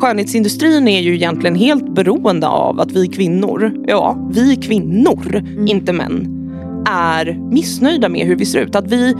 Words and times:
Skönhetsindustrin 0.00 0.88
är 0.88 1.00
ju 1.00 1.14
egentligen 1.14 1.54
helt 1.54 1.94
beroende 1.94 2.48
av 2.48 2.80
att 2.80 2.92
vi 2.92 3.08
kvinnor, 3.08 3.84
ja 3.86 4.28
vi 4.30 4.56
kvinnor, 4.56 5.36
mm. 5.36 5.68
inte 5.68 5.92
män, 5.92 6.40
är 6.86 7.40
missnöjda 7.50 8.08
med 8.08 8.26
hur 8.26 8.36
vi 8.36 8.44
ser 8.44 8.60
ut. 8.60 8.76
Att 8.76 8.92
vi 8.92 9.14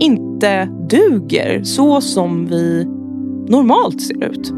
inte 0.00 0.68
duger 0.90 1.62
så 1.62 2.00
som 2.00 2.46
vi 2.46 2.84
normalt 3.48 4.00
ser 4.00 4.24
ut. 4.24 4.52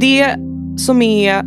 Det 0.00 0.36
som 0.76 1.02
är 1.02 1.42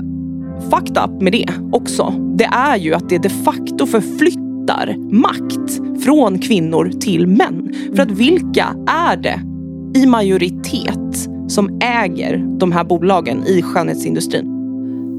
fucked 0.70 0.98
up 0.98 1.22
med 1.22 1.32
det 1.32 1.48
också, 1.72 2.14
det 2.36 2.50
är 2.52 2.78
ju 2.78 2.94
att 2.94 3.10
det 3.10 3.18
de 3.18 3.30
facto 3.30 3.86
förflyttar 3.86 4.96
makt 5.12 6.02
från 6.04 6.40
kvinnor 6.40 6.92
till 7.00 7.28
män. 7.28 7.74
För 7.96 8.04
att 8.04 8.12
vilka 8.12 8.76
är 8.88 9.18
det 9.18 9.42
i 10.00 10.06
majoritet 10.06 11.30
som 11.52 11.80
äger 11.82 12.58
de 12.60 12.72
här 12.72 12.84
bolagen 12.84 13.44
i 13.46 13.62
skönhetsindustrin? 13.62 14.58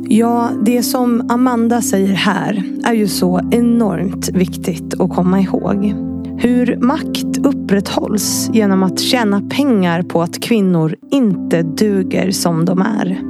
Ja, 0.09 0.51
det 0.65 0.83
som 0.83 1.27
Amanda 1.29 1.83
säger 1.83 2.15
här 2.15 2.63
är 2.85 2.93
ju 2.93 3.09
så 3.09 3.41
enormt 3.51 4.29
viktigt 4.29 5.01
att 5.01 5.11
komma 5.11 5.41
ihåg. 5.41 5.95
Hur 6.39 6.77
makt 6.77 7.39
upprätthålls 7.39 8.51
genom 8.53 8.83
att 8.83 9.01
tjäna 9.01 9.43
pengar 9.51 10.03
på 10.03 10.23
att 10.23 10.41
kvinnor 10.41 10.97
inte 11.11 11.63
duger 11.63 12.31
som 12.31 12.65
de 12.65 12.81
är. 12.81 13.21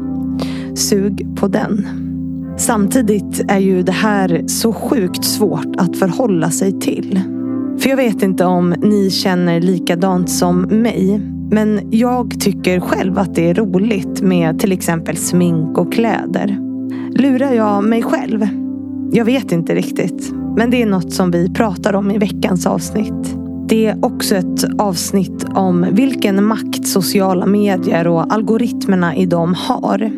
Sug 0.75 1.37
på 1.37 1.49
den. 1.49 1.87
Samtidigt 2.57 3.45
är 3.49 3.59
ju 3.59 3.83
det 3.83 3.93
här 3.93 4.45
så 4.47 4.73
sjukt 4.73 5.25
svårt 5.25 5.77
att 5.77 5.97
förhålla 5.97 6.51
sig 6.51 6.81
till. 6.81 7.21
För 7.79 7.89
jag 7.89 7.97
vet 7.97 8.23
inte 8.23 8.45
om 8.45 8.71
ni 8.71 9.11
känner 9.11 9.61
likadant 9.61 10.31
som 10.31 10.61
mig. 10.61 11.32
Men 11.53 11.81
jag 11.91 12.41
tycker 12.41 12.81
själv 12.81 13.19
att 13.19 13.35
det 13.35 13.51
är 13.51 13.55
roligt 13.55 14.21
med 14.21 14.59
till 14.59 14.73
exempel 14.73 15.17
smink 15.17 15.79
och 15.79 15.93
kläder. 15.93 16.59
Lurar 17.19 17.53
jag 17.53 17.85
mig 17.85 18.03
själv? 18.03 18.49
Jag 19.13 19.25
vet 19.25 19.53
inte 19.53 19.75
riktigt. 19.75 20.33
Men 20.57 20.71
det 20.71 20.83
är 20.83 20.87
något 20.87 21.13
som 21.13 21.31
vi 21.31 21.51
pratar 21.55 21.95
om 21.95 22.11
i 22.11 22.19
veckans 22.19 22.67
avsnitt. 22.67 23.37
Det 23.69 23.87
är 23.87 24.05
också 24.05 24.37
ett 24.37 24.65
avsnitt 24.79 25.47
om 25.55 25.87
vilken 25.91 26.45
makt 26.45 26.87
sociala 26.87 27.47
medier 27.47 28.09
och 28.09 28.33
algoritmerna 28.35 29.17
i 29.17 29.27
dem 29.27 29.55
har. 29.55 30.11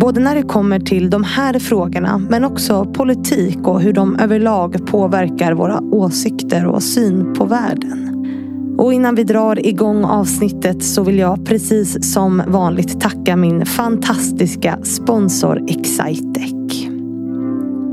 Både 0.00 0.20
när 0.20 0.34
det 0.34 0.42
kommer 0.42 0.80
till 0.80 1.10
de 1.10 1.24
här 1.24 1.58
frågorna 1.58 2.18
men 2.18 2.44
också 2.44 2.84
politik 2.84 3.58
och 3.68 3.80
hur 3.80 3.92
de 3.92 4.16
överlag 4.16 4.86
påverkar 4.86 5.52
våra 5.52 5.80
åsikter 5.80 6.66
och 6.66 6.82
syn 6.82 7.34
på 7.34 7.44
världen. 7.44 8.09
Och 8.80 8.92
innan 8.92 9.14
vi 9.14 9.24
drar 9.24 9.66
igång 9.66 10.04
avsnittet 10.04 10.84
så 10.84 11.02
vill 11.02 11.18
jag 11.18 11.46
precis 11.46 12.12
som 12.12 12.42
vanligt 12.46 13.00
tacka 13.00 13.36
min 13.36 13.66
fantastiska 13.66 14.78
sponsor 14.82 15.64
Excitec. 15.68 16.86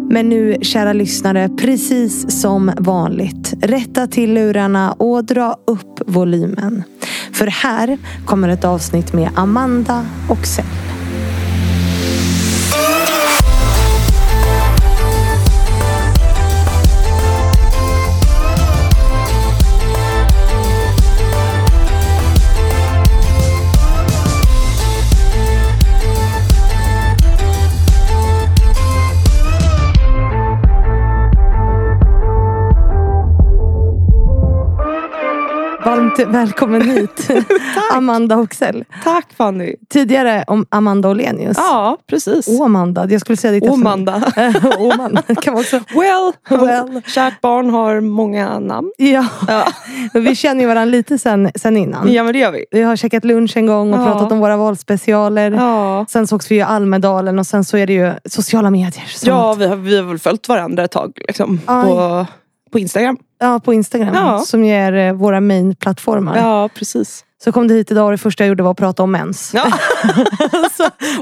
Men 0.10 0.30
nu, 0.30 0.58
kära 0.62 0.94
lyssnare, 0.94 1.50
precis 1.50 2.42
som 2.42 2.72
vanligt. 2.78 3.54
Rätta 3.62 4.08
till 4.08 4.34
lurarna 4.34 4.92
och 4.92 5.26
dra 5.26 5.58
upp 5.68 6.02
volymen. 6.08 6.84
För 7.34 7.48
här 7.48 7.98
kommer 8.26 8.50
ett 8.50 8.66
avsnitt 8.66 9.14
med 9.14 9.30
Amanda 9.36 10.06
och 10.30 10.48
Varmt 36.18 36.36
välkommen 36.36 36.82
hit 36.82 37.30
Amanda 37.94 38.36
Hoxell. 38.36 38.86
Tack 39.04 39.34
Fanny. 39.38 39.76
Tidigare 39.90 40.44
om 40.48 40.66
Amanda 40.70 41.10
Olenius. 41.10 41.58
Ja, 41.58 41.98
precis. 42.08 42.48
Åh 42.48 42.66
Amanda. 42.66 43.08
Jag 43.10 43.22
skulle 43.22 43.38
säga 43.38 43.52
ditt. 43.52 43.64
Åmanda. 43.64 44.32
kan 45.42 45.54
man 45.54 45.62
också. 45.62 45.80
Well, 45.96 46.34
well. 46.50 47.02
Kärt 47.08 47.42
barn 47.42 47.70
har 47.70 48.02
många 48.02 48.60
namn. 48.60 48.92
Ja. 48.98 49.26
ja. 49.48 49.68
vi 50.14 50.36
känner 50.36 50.62
ju 50.62 50.68
varandra 50.68 50.92
lite 50.92 51.18
sen, 51.18 51.52
sen 51.56 51.78
innan. 51.78 52.14
Ja 52.14 52.24
men 52.24 52.34
det 52.34 52.40
gör 52.40 52.52
vi. 52.52 52.66
Vi 52.72 52.82
har 52.82 52.96
käkat 52.96 53.26
lunch 53.26 53.58
en 53.58 53.66
gång 53.66 53.94
och 53.94 54.00
ja. 54.00 54.06
pratat 54.06 54.32
om 54.32 54.40
våra 54.40 54.58
valspecialer. 54.58 55.52
Ja. 55.52 56.06
Sen 56.10 56.28
sågs 56.28 56.52
vi 56.52 56.56
i 56.56 56.62
Almedalen 56.62 57.40
och 57.40 57.48
sen 57.48 57.64
så 57.64 57.78
är 57.78 57.88
det 57.88 57.94
ju 57.94 58.14
sociala 58.26 58.70
medier. 58.70 59.06
Ja, 59.24 59.54
vi 59.54 59.66
har, 59.66 59.76
vi 59.76 59.98
har 59.98 60.04
väl 60.04 60.20
följt 60.20 60.50
varandra 60.50 60.84
ett 60.84 60.92
tag. 60.92 61.20
Liksom, 61.28 61.60
på, 61.66 62.26
på 62.72 62.80
Instagram. 62.80 63.18
Ja, 63.40 63.60
på 63.60 63.74
Instagram. 63.74 64.16
Ja. 64.16 64.40
Som 64.40 64.64
ger 64.64 64.94
eh, 64.94 65.14
våra 65.14 65.42
main-plattformar. 65.42 66.38
Ja, 66.38 66.70
precis. 66.76 67.24
Så 67.44 67.52
kom 67.52 67.68
du 67.68 67.74
hit 67.74 67.92
idag 67.92 68.06
och 68.06 68.12
det 68.12 68.18
första 68.18 68.44
jag 68.44 68.50
gjorde 68.50 68.64
var 68.64 68.72
att 68.72 68.78
prata 68.78 69.04
om 69.04 69.12
mens. 69.12 69.52
Ja. 69.54 69.72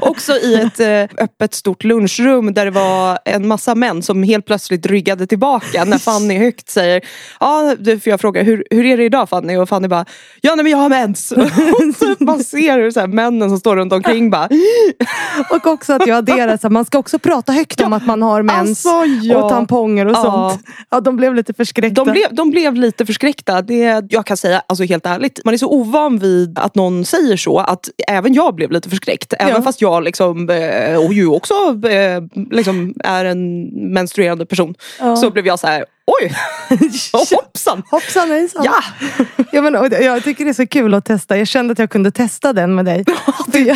också 0.00 0.32
i 0.32 0.54
ett 0.54 0.80
eh, 0.80 1.24
öppet 1.24 1.54
stort 1.54 1.84
lunchrum 1.84 2.54
där 2.54 2.64
det 2.64 2.70
var 2.70 3.18
en 3.24 3.48
massa 3.48 3.74
män 3.74 4.02
som 4.02 4.22
helt 4.22 4.46
plötsligt 4.46 4.86
ryggade 4.86 5.26
tillbaka 5.26 5.84
när 5.84 5.98
Fanny 5.98 6.38
högt 6.44 6.70
säger 6.70 7.00
Ja, 7.40 7.74
för 7.80 8.08
jag 8.10 8.20
frågar 8.20 8.44
hur, 8.44 8.64
hur 8.70 8.84
är 8.84 8.96
det 8.96 9.04
idag 9.04 9.28
Fanny? 9.28 9.56
Och 9.56 9.68
Fanny 9.68 9.88
bara 9.88 10.04
Ja 10.40 10.54
nej 10.54 10.62
men 10.62 10.72
jag 10.72 10.78
har 10.78 10.88
mens. 10.88 11.32
och 11.32 12.20
man 12.20 12.44
ser 12.44 12.78
hur 12.78 12.90
så 12.90 13.00
här, 13.00 13.06
männen 13.06 13.48
som 13.48 13.58
står 13.58 13.76
runt 13.76 13.92
omkring 13.92 14.30
bara 14.30 14.48
Och 15.50 15.66
också 15.66 15.92
att 15.92 16.06
jag 16.06 16.16
adderar 16.16 16.56
så 16.56 16.70
man 16.70 16.84
ska 16.84 16.98
också 16.98 17.18
prata 17.18 17.52
högt 17.52 17.80
om 17.80 17.92
att 17.92 18.06
man 18.06 18.22
har 18.22 18.42
mens 18.42 18.86
alltså, 18.86 19.04
ja. 19.22 19.36
och 19.36 19.50
tamponger 19.50 20.06
och 20.06 20.12
ja. 20.12 20.22
sånt. 20.22 20.66
Ja, 20.90 21.00
de 21.00 21.16
blev 21.16 21.34
lite 21.34 21.54
förskräckta. 21.54 22.04
De 22.06 22.12
blev, 22.12 22.34
de 22.34 22.50
blev 22.50 22.74
lite 22.74 23.06
förskräckta. 23.06 23.62
Det, 23.62 24.04
jag 24.10 24.26
kan 24.26 24.36
säga 24.36 24.62
alltså 24.66 24.84
helt 24.84 25.06
ärligt, 25.06 25.40
man 25.44 25.54
är 25.54 25.58
så 25.58 25.70
ovan 25.70 26.06
van 26.06 26.18
vid 26.18 26.58
att 26.58 26.74
någon 26.74 27.04
säger 27.04 27.36
så 27.36 27.58
att 27.58 27.88
även 28.08 28.34
jag 28.34 28.54
blev 28.54 28.70
lite 28.70 28.90
förskräckt. 28.90 29.34
Även 29.38 29.54
ja. 29.54 29.62
fast 29.62 29.80
jag 29.80 30.04
liksom, 30.04 30.50
eh, 30.50 31.04
och 31.04 31.12
ju 31.12 31.26
också 31.26 31.54
eh, 31.88 32.22
liksom 32.50 32.94
är 33.04 33.24
en 33.24 33.64
menstruerande 33.92 34.46
person. 34.46 34.74
Ja. 35.00 35.16
Så 35.16 35.30
blev 35.30 35.46
jag 35.46 35.58
så 35.58 35.66
här, 35.66 35.84
Oj! 36.06 36.32
hoppsan! 37.12 37.82
Hoppsan 37.90 38.30
hejsan! 38.30 38.64
Ja! 38.64 38.82
ja 39.52 39.62
men, 39.62 39.74
jag 39.90 40.24
tycker 40.24 40.44
det 40.44 40.50
är 40.50 40.54
så 40.54 40.66
kul 40.66 40.94
att 40.94 41.04
testa. 41.04 41.38
Jag 41.38 41.48
kände 41.48 41.72
att 41.72 41.78
jag 41.78 41.90
kunde 41.90 42.10
testa 42.10 42.52
den 42.52 42.74
med 42.74 42.84
dig. 42.84 43.04
det, 43.46 43.58
det, 43.58 43.74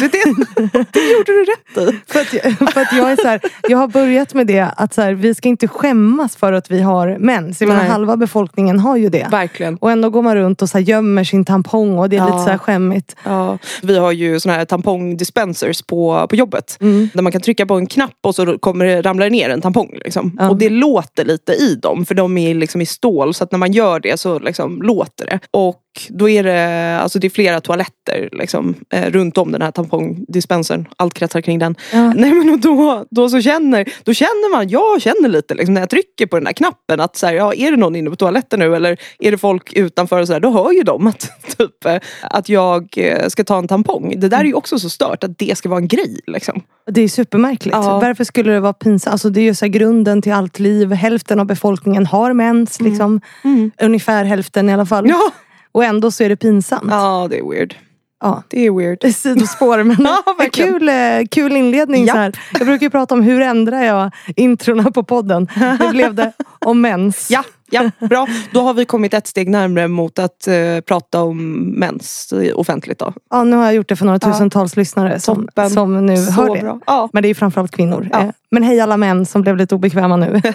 det, 0.92 1.10
gjorde 1.12 1.32
du 1.32 1.44
rätt 1.44 1.94
i. 1.94 2.00
För 2.12 2.20
att, 2.20 2.32
jag, 2.32 2.72
för 2.72 2.80
att 2.80 2.92
jag, 2.92 3.10
är 3.10 3.16
så 3.16 3.28
här, 3.28 3.40
jag 3.68 3.78
har 3.78 3.88
börjat 3.88 4.34
med 4.34 4.46
det 4.46 4.68
att 4.76 4.94
så 4.94 5.02
här, 5.02 5.12
vi 5.12 5.34
ska 5.34 5.48
inte 5.48 5.68
skämmas 5.68 6.36
för 6.36 6.52
att 6.52 6.70
vi 6.70 6.80
har 6.80 7.16
mens. 7.18 7.60
Jag 7.60 7.68
menar, 7.68 7.84
halva 7.84 8.16
befolkningen 8.16 8.78
har 8.78 8.96
ju 8.96 9.08
det. 9.08 9.26
Verkligen. 9.30 9.76
Och 9.76 9.90
ändå 9.90 10.10
går 10.10 10.22
man 10.22 10.36
runt 10.36 10.62
och 10.62 10.68
så 10.68 10.78
här, 10.78 10.84
gömmer 10.84 11.24
sin 11.24 11.44
tampong 11.44 11.98
och 11.98 12.08
det 12.08 12.16
är 12.16 12.20
ja. 12.20 12.26
lite 12.26 12.38
så 12.38 12.50
här 12.50 12.58
skämmigt. 12.58 13.16
Ja. 13.24 13.58
Vi 13.82 13.98
har 13.98 14.12
ju 14.12 14.40
såna 14.40 14.54
här 14.54 14.64
tampongdispensers 14.64 15.82
på, 15.82 16.26
på 16.30 16.36
jobbet. 16.36 16.76
Mm. 16.80 17.08
Där 17.14 17.22
man 17.22 17.32
kan 17.32 17.40
trycka 17.40 17.66
på 17.66 17.74
en 17.74 17.86
knapp 17.86 18.16
och 18.22 18.34
så 18.34 18.58
kommer, 18.58 19.02
ramlar 19.02 19.26
det 19.26 19.30
ner 19.30 19.50
en 19.50 19.60
tampong. 19.60 19.98
Liksom. 20.04 20.36
Ja. 20.38 20.48
Och 20.48 20.56
det 20.56 20.68
låter 20.68 21.24
lite 21.24 21.52
i 21.52 21.74
dem. 21.74 22.04
För 22.04 22.14
de 22.20 22.38
är 22.38 22.54
liksom 22.54 22.80
i 22.80 22.86
stål 22.86 23.34
så 23.34 23.44
att 23.44 23.52
när 23.52 23.58
man 23.58 23.72
gör 23.72 24.00
det 24.00 24.20
så 24.20 24.38
liksom 24.38 24.82
låter 24.82 25.26
det. 25.26 25.40
Och 25.50 25.82
då 26.08 26.28
är 26.28 26.42
det, 26.42 26.98
alltså 27.00 27.18
det 27.18 27.26
är 27.26 27.30
flera 27.30 27.60
toaletter 27.60 28.28
liksom, 28.32 28.74
eh, 28.92 29.10
runt 29.10 29.38
om 29.38 29.52
den 29.52 29.62
här 29.62 29.70
tampongdispensern. 29.70 30.88
Allt 30.96 31.14
kretsar 31.14 31.40
kring 31.40 31.58
den. 31.58 31.74
Ja. 31.92 32.12
Nej, 32.12 32.34
men 32.34 32.50
och 32.50 32.58
då, 32.58 33.04
då, 33.10 33.28
så 33.28 33.40
känner, 33.40 33.92
då 34.04 34.14
känner 34.14 34.50
man, 34.56 34.68
jag 34.68 35.02
känner 35.02 35.28
lite 35.28 35.54
liksom, 35.54 35.74
när 35.74 35.80
jag 35.80 35.90
trycker 35.90 36.26
på 36.26 36.36
den 36.36 36.46
här 36.46 36.52
knappen 36.52 37.00
att 37.00 37.16
så 37.16 37.26
här, 37.26 37.34
ja, 37.34 37.54
är 37.54 37.70
det 37.70 37.76
någon 37.76 37.96
inne 37.96 38.10
på 38.10 38.16
toaletten 38.16 38.60
nu 38.60 38.76
eller 38.76 38.96
är 39.18 39.30
det 39.30 39.38
folk 39.38 39.72
utanför? 39.72 40.20
Och 40.20 40.26
så 40.26 40.32
här, 40.32 40.40
då 40.40 40.50
hör 40.50 40.72
ju 40.72 40.82
de 40.82 41.06
att, 41.06 41.30
typ, 41.58 41.84
eh, 41.84 41.96
att 42.22 42.48
jag 42.48 42.94
eh, 42.96 43.28
ska 43.28 43.44
ta 43.44 43.58
en 43.58 43.68
tampong. 43.68 44.14
Det 44.16 44.28
där 44.28 44.40
är 44.40 44.44
ju 44.44 44.54
också 44.54 44.78
så 44.78 44.90
stört 44.90 45.24
att 45.24 45.38
det 45.38 45.58
ska 45.58 45.68
vara 45.68 45.80
en 45.80 45.88
grej. 45.88 46.20
Liksom. 46.26 46.62
Det 46.86 47.00
är 47.00 47.08
supermärkligt. 47.08 47.76
Ja. 47.76 47.98
Varför 47.98 48.24
skulle 48.24 48.52
det 48.52 48.60
vara 48.60 48.72
pinsamt? 48.72 49.12
Alltså, 49.12 49.30
det 49.30 49.40
är 49.40 49.44
ju 49.44 49.54
så 49.54 49.66
grunden 49.66 50.22
till 50.22 50.32
allt 50.32 50.58
liv. 50.58 50.92
Hälften 50.92 51.40
av 51.40 51.46
befolkningen 51.46 52.06
har 52.06 52.32
mens. 52.32 52.80
Mm. 52.80 52.92
Liksom. 52.92 53.20
Mm. 53.44 53.70
Ungefär 53.82 54.24
hälften 54.24 54.68
i 54.68 54.72
alla 54.72 54.86
fall. 54.86 55.08
Ja. 55.08 55.30
Och 55.72 55.84
ändå 55.84 56.10
så 56.10 56.24
är 56.24 56.28
det 56.28 56.36
pinsamt. 56.36 56.90
Ja, 56.90 57.26
det 57.30 57.38
är 57.38 57.50
weird. 57.50 57.74
Ja. 58.20 58.42
Det 58.48 58.66
är 58.66 58.70
weird. 58.70 59.14
Sidospår 59.14 59.82
men 59.82 59.96
ja, 60.04 60.22
kul, 60.52 60.88
eh, 60.88 60.94
kul 61.30 61.56
inledning. 61.56 62.08
Så 62.08 62.16
här. 62.16 62.32
Jag 62.58 62.66
brukar 62.66 62.86
ju 62.86 62.90
prata 62.90 63.14
om 63.14 63.22
hur 63.22 63.40
ändrar 63.40 63.82
jag 63.82 64.10
introna 64.36 64.90
på 64.90 65.02
podden. 65.02 65.48
Nu 65.80 65.88
blev 65.90 66.14
det 66.14 66.32
om 66.58 66.80
mens. 66.80 67.30
Ja, 67.30 67.44
ja, 67.70 67.90
bra. 67.98 68.26
Då 68.52 68.60
har 68.60 68.74
vi 68.74 68.84
kommit 68.84 69.14
ett 69.14 69.26
steg 69.26 69.48
närmare 69.48 69.88
mot 69.88 70.18
att 70.18 70.48
uh, 70.48 70.80
prata 70.80 71.22
om 71.22 71.56
mens 71.62 72.34
offentligt. 72.54 72.98
Då. 72.98 73.12
Ja, 73.30 73.44
nu 73.44 73.56
har 73.56 73.64
jag 73.64 73.74
gjort 73.74 73.88
det 73.88 73.96
för 73.96 74.06
några 74.06 74.18
tusentals 74.18 74.76
ja. 74.76 74.80
lyssnare 74.80 75.20
som, 75.20 75.48
som 75.70 76.06
nu 76.06 76.16
Så 76.16 76.32
hör 76.32 76.54
det. 76.54 76.60
Bra. 76.60 76.80
Ja. 76.86 77.08
Men 77.12 77.22
det 77.22 77.28
är 77.28 77.34
framförallt 77.34 77.76
kvinnor. 77.76 78.08
Ja. 78.12 78.20
Eh, 78.20 78.30
men 78.50 78.62
hej 78.62 78.80
alla 78.80 78.96
män 78.96 79.26
som 79.26 79.42
blev 79.42 79.56
lite 79.56 79.74
obekväma 79.74 80.16
nu. 80.16 80.42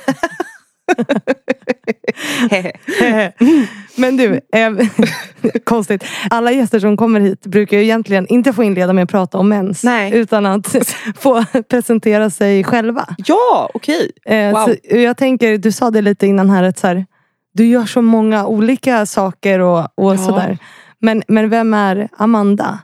Men 3.96 4.18
du, 4.18 4.40
eh, 4.54 4.72
konstigt. 5.64 6.04
Alla 6.30 6.52
gäster 6.52 6.80
som 6.80 6.98
kommer 6.98 7.20
hit 7.20 7.46
brukar 7.46 7.78
ju 7.78 7.84
egentligen 7.84 8.28
inte 8.28 8.54
få 8.54 8.64
inleda 8.64 8.94
med 8.94 9.04
att 9.04 9.10
prata 9.10 9.38
om 9.38 9.50
mens. 9.50 9.84
Nej. 9.84 10.14
Utan 10.14 10.46
att 10.46 10.76
få 11.20 11.46
presentera 11.70 12.30
sig 12.30 12.64
själva. 12.64 13.16
Ja, 13.18 13.70
okej. 13.74 14.12
Eh, 14.26 14.52
Wow. 14.52 14.66
så 14.66 14.76
jag 14.98 15.18
tänker, 15.18 15.58
du 15.58 15.72
sa 15.72 15.92
det 15.92 16.02
lite 16.02 16.28
innan 16.28 16.50
här, 16.50 16.64
att 16.64 16.80
så 16.80 16.88
här, 16.88 17.06
du 17.54 17.66
gör 17.68 17.86
så 17.86 18.02
många 18.02 18.46
olika 18.46 19.06
saker 19.06 19.60
och, 19.60 19.80
och 19.80 20.14
Ja. 20.14 20.18
sådär. 20.18 20.58
Men, 21.00 21.24
men 21.28 21.50
vem 21.50 21.74
är 21.74 22.10
Amanda? 22.18 22.80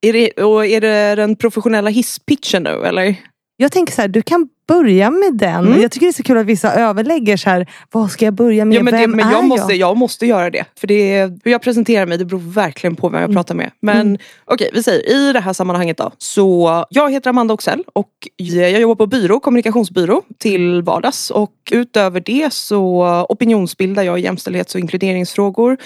Är 0.00 0.12
det, 0.12 0.30
och 0.42 0.66
är 0.66 0.80
det 0.80 1.14
den 1.14 1.36
professionella 1.36 1.90
hisspitchen 1.90 2.62
nu 2.62 2.84
eller? 2.84 3.16
Jag 3.62 3.72
tänker 3.72 3.92
så 3.92 4.00
här, 4.00 4.08
du 4.08 4.22
kan 4.22 4.48
börja 4.68 5.10
med 5.10 5.34
den. 5.34 5.66
Mm. 5.66 5.80
Jag 5.82 5.90
tycker 5.90 6.06
det 6.06 6.10
är 6.10 6.12
så 6.12 6.22
kul 6.22 6.38
att 6.38 6.46
vissa 6.46 6.74
överlägger 6.74 7.36
så 7.36 7.50
här, 7.50 7.66
vad 7.90 8.10
ska 8.10 8.24
jag 8.24 8.34
börja 8.34 8.64
med? 8.64 8.76
Ja, 8.76 8.82
men 8.82 8.94
det, 8.94 9.00
vem 9.00 9.10
men 9.10 9.28
är 9.28 9.32
jag, 9.32 9.44
måste, 9.44 9.72
jag? 9.72 9.90
jag 9.90 9.96
måste 9.96 10.26
göra 10.26 10.50
det. 10.50 10.64
För 10.80 10.86
det 10.86 11.14
är, 11.14 11.38
hur 11.44 11.52
jag 11.52 11.62
presenterar 11.62 12.06
mig 12.06 12.18
det 12.18 12.24
beror 12.24 12.52
verkligen 12.52 12.96
på 12.96 13.08
vem 13.08 13.20
jag 13.20 13.32
pratar 13.32 13.54
med. 13.54 13.70
Men 13.80 14.00
Mm. 14.00 14.18
okej, 14.44 14.70
vi 14.72 14.82
säger 14.82 15.10
i 15.10 15.32
det 15.32 15.40
här 15.40 15.52
sammanhanget 15.52 15.96
då. 15.96 16.10
Så 16.18 16.84
jag 16.90 17.12
heter 17.12 17.30
Amanda 17.30 17.54
Oxell 17.54 17.84
och 17.92 18.10
jag 18.36 18.80
jobbar 18.80 18.94
på 18.94 19.06
byrå, 19.06 19.40
kommunikationsbyrå 19.40 20.22
till 20.38 20.82
vardags. 20.82 21.30
Och 21.30 21.52
utöver 21.70 22.20
det 22.20 22.52
så 22.52 23.04
opinionsbildar 23.28 24.02
jag 24.02 24.18
i 24.18 24.22
jämställdhets 24.22 24.74
och 24.74 24.80
inkluderingsfrågor. 24.80 25.76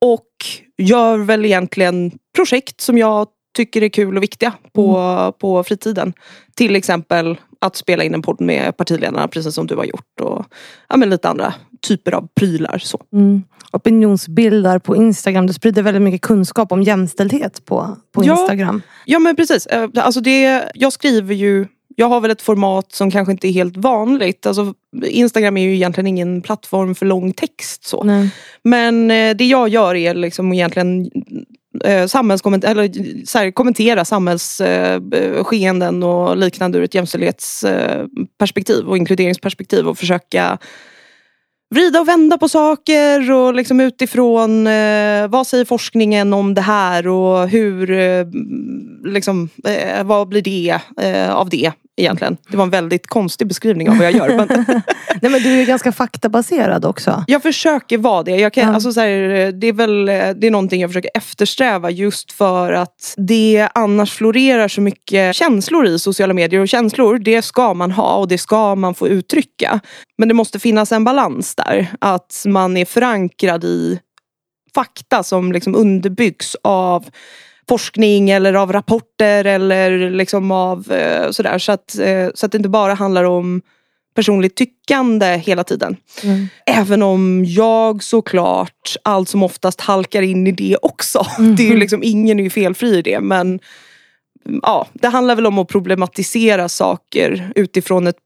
Och 0.00 0.26
gör 0.78 1.18
väl 1.18 1.44
egentligen 1.44 2.12
projekt 2.36 2.80
som 2.80 2.98
jag 2.98 3.26
tycker 3.52 3.82
är 3.82 3.88
kul 3.88 4.16
och 4.16 4.22
viktiga 4.22 4.52
på, 4.72 4.96
Mm. 4.98 5.32
på 5.32 5.64
fritiden. 5.64 6.12
Till 6.56 6.76
exempel 6.76 7.36
att 7.58 7.76
spela 7.76 8.04
in 8.04 8.14
en 8.14 8.22
podd 8.22 8.40
med 8.40 8.76
partiledarna 8.76 9.28
precis 9.28 9.54
som 9.54 9.66
du 9.66 9.76
har 9.76 9.84
gjort. 9.84 10.20
Och 10.20 10.44
ja, 10.88 10.96
men 10.96 11.10
lite 11.10 11.28
andra 11.28 11.54
typer 11.88 12.12
av 12.12 12.28
prylar. 12.34 12.78
Så. 12.78 13.00
Mm. 13.12 13.42
Opinionsbildar 13.72 14.78
på 14.78 14.96
Instagram. 14.96 15.46
Du 15.46 15.52
sprider 15.52 15.82
väldigt 15.82 16.02
mycket 16.02 16.20
kunskap 16.20 16.72
om 16.72 16.82
jämställdhet 16.82 17.64
på, 17.64 17.96
på 18.12 18.24
Ja. 18.24 18.40
Instagram. 18.40 18.82
Ja 19.06 19.18
men 19.18 19.36
precis. 19.36 19.66
Eh, 19.66 19.88
Alltså 19.96 20.20
det, 20.20 20.70
jag 20.74 20.92
skriver 20.92 21.34
ju 21.34 21.66
jag 21.96 22.06
har 22.08 22.20
väl 22.20 22.30
ett 22.30 22.42
format 22.42 22.92
som 22.92 23.10
kanske 23.10 23.32
inte 23.32 23.48
är 23.48 23.52
helt 23.52 23.76
vanligt. 23.76 24.46
Alltså, 24.46 24.74
Instagram 25.06 25.56
är 25.56 25.62
ju 25.62 25.74
egentligen 25.74 26.06
ingen 26.06 26.42
plattform 26.42 26.94
för 26.94 27.06
lång 27.06 27.32
text. 27.32 27.84
Så. 27.84 28.04
Nej. 28.04 28.30
Men 28.64 29.10
eh, 29.10 29.36
det 29.36 29.44
jag 29.44 29.68
gör 29.68 29.94
är 29.94 30.14
liksom 30.14 30.52
egentligen 30.52 31.10
eh, 31.84 32.06
samhällskomment- 32.06 32.64
eller, 32.64 32.90
så 33.26 33.38
här, 33.38 33.50
kommentera 33.50 34.04
samhällsskeenden 34.04 36.02
eh, 36.02 36.08
och 36.08 36.36
liknande 36.36 36.78
ur 36.78 36.84
ett 36.84 36.94
jämställdhetsperspektiv 36.94 38.88
och 38.88 38.96
inkluderingsperspektiv 38.96 39.88
och 39.88 39.98
försöka 39.98 40.58
vrida 41.74 42.00
och 42.00 42.08
vända 42.08 42.38
på 42.38 42.48
saker 42.48 43.32
och 43.32 43.54
liksom 43.54 43.80
utifrån 43.80 44.66
eh, 44.66 45.28
vad 45.28 45.46
säger 45.46 45.64
forskningen 45.64 46.32
om 46.32 46.54
det 46.54 46.60
här 46.60 47.08
och 47.08 47.48
hur, 47.48 47.90
eh, 47.90 48.26
liksom, 49.04 49.48
eh, 49.64 50.04
vad 50.04 50.28
blir 50.28 50.42
det 50.42 50.80
eh, 51.00 51.34
av 51.34 51.48
det? 51.48 51.72
Egentligen? 51.96 52.36
Det 52.48 52.56
var 52.56 52.64
en 52.64 52.70
väldigt 52.70 53.06
konstig 53.06 53.46
beskrivning 53.46 53.90
av 53.90 53.96
vad 53.96 54.06
jag 54.06 54.12
gör. 54.14 54.36
Men 54.36 54.48
Nej, 55.22 55.30
men 55.32 55.42
du 55.42 55.60
är 55.60 55.66
ganska 55.66 55.92
faktabaserad 55.92 56.84
också. 56.84 57.24
jag 57.26 57.42
försöker 57.42 57.98
vara 57.98 58.22
det. 58.22 58.36
Jag 58.36 58.52
kan, 58.52 58.68
Ja. 58.68 58.74
alltså, 58.74 58.92
så 58.92 59.00
här, 59.00 59.52
det 59.52 59.66
är 59.66 59.72
väl 59.72 60.04
det 60.06 60.46
är 60.46 60.50
någonting 60.50 60.80
jag 60.80 60.90
försöker 60.90 61.10
eftersträva 61.14 61.90
just 61.90 62.32
för 62.32 62.72
att 62.72 63.14
det 63.16 63.68
annars 63.74 64.12
florerar 64.12 64.68
så 64.68 64.80
mycket 64.80 65.36
känslor 65.36 65.86
i 65.86 65.98
sociala 65.98 66.34
medier 66.34 66.60
och 66.60 66.68
känslor 66.68 67.18
det 67.18 67.42
ska 67.42 67.74
man 67.74 67.90
ha 67.92 68.16
och 68.16 68.28
det 68.28 68.38
ska 68.38 68.74
man 68.74 68.94
få 68.94 69.08
uttrycka. 69.08 69.80
Men 70.18 70.28
det 70.28 70.34
måste 70.34 70.58
finnas 70.58 70.92
en 70.92 71.04
balans 71.04 71.54
där. 71.54 71.86
Att 71.98 72.42
man 72.46 72.76
är 72.76 72.84
förankrad 72.84 73.64
i 73.64 73.98
fakta 74.74 75.22
som 75.22 75.52
liksom 75.52 75.74
underbyggs 75.74 76.56
av 76.64 77.04
forskning 77.68 78.30
eller 78.30 78.54
av 78.54 78.72
rapporter 78.72 79.44
eller 79.44 80.10
liksom 80.10 80.50
av 80.50 80.92
eh, 80.92 81.30
sådär. 81.30 81.58
Så 81.58 81.72
att, 81.72 81.98
eh, 81.98 82.28
så 82.34 82.46
att 82.46 82.52
det 82.52 82.56
inte 82.56 82.68
bara 82.68 82.94
handlar 82.94 83.24
om 83.24 83.62
personligt 84.14 84.56
tyckande 84.56 85.26
hela 85.26 85.64
tiden. 85.64 85.96
Mm. 86.22 86.48
Även 86.66 87.02
om 87.02 87.44
jag 87.44 88.02
såklart 88.02 88.96
allt 89.02 89.28
som 89.28 89.42
oftast 89.42 89.80
halkar 89.80 90.22
in 90.22 90.46
i 90.46 90.52
det 90.52 90.76
också. 90.82 91.26
Mhm. 91.38 91.56
Det 91.56 91.62
är 91.62 91.70
ju 91.70 91.76
liksom, 91.76 92.02
ingen 92.02 92.38
är 92.38 92.44
ju 92.44 92.50
felfri 92.50 92.98
i 92.98 93.02
det 93.02 93.20
men 93.20 93.60
mm, 94.46 94.60
ja, 94.62 94.86
det 94.92 95.08
handlar 95.08 95.36
väl 95.36 95.46
om 95.46 95.58
att 95.58 95.68
problematisera 95.68 96.68
saker 96.68 97.52
utifrån 97.54 98.06
ett 98.06 98.16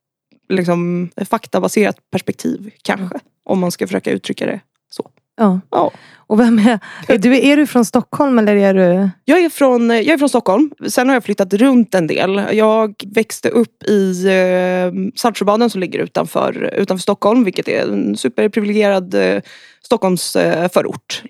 liksom, 0.48 1.10
faktabaserat 1.30 1.96
perspektiv 2.10 2.70
kanske. 2.82 3.18
Om 3.44 3.58
man 3.58 3.70
ska 3.70 3.86
försöka 3.86 4.10
uttrycka 4.10 4.46
det 4.46 4.60
så. 4.90 5.10
Ja. 5.36 5.60
Ja. 5.70 5.92
Och 6.28 6.40
vem 6.40 6.58
är, 6.58 6.78
är, 7.08 7.18
du, 7.18 7.36
är 7.46 7.56
du 7.56 7.66
från 7.66 7.84
Stockholm 7.84 8.38
eller 8.38 8.56
är 8.56 8.74
du... 8.74 9.10
Jag 9.24 9.38
är, 9.40 9.48
från, 9.48 9.90
jag 9.90 10.06
är 10.06 10.18
från 10.18 10.28
Stockholm. 10.28 10.70
Sen 10.88 11.08
har 11.08 11.16
jag 11.16 11.24
flyttat 11.24 11.52
runt 11.52 11.94
en 11.94 12.06
del. 12.06 12.42
Jag 12.52 12.94
växte 13.06 13.48
upp 13.48 13.82
i 13.82 14.26
eh, 14.26 15.12
Saltsjöbaden 15.14 15.70
som 15.70 15.80
ligger 15.80 15.98
utanför, 15.98 16.74
utanför 16.76 17.02
Stockholm. 17.02 17.44
Vilket 17.44 17.68
är 17.68 17.82
en 17.82 18.16
superprivilegierad 18.16 19.14
eh, 19.14 19.42
Stockholms 19.82 20.36
eh. 20.36 20.70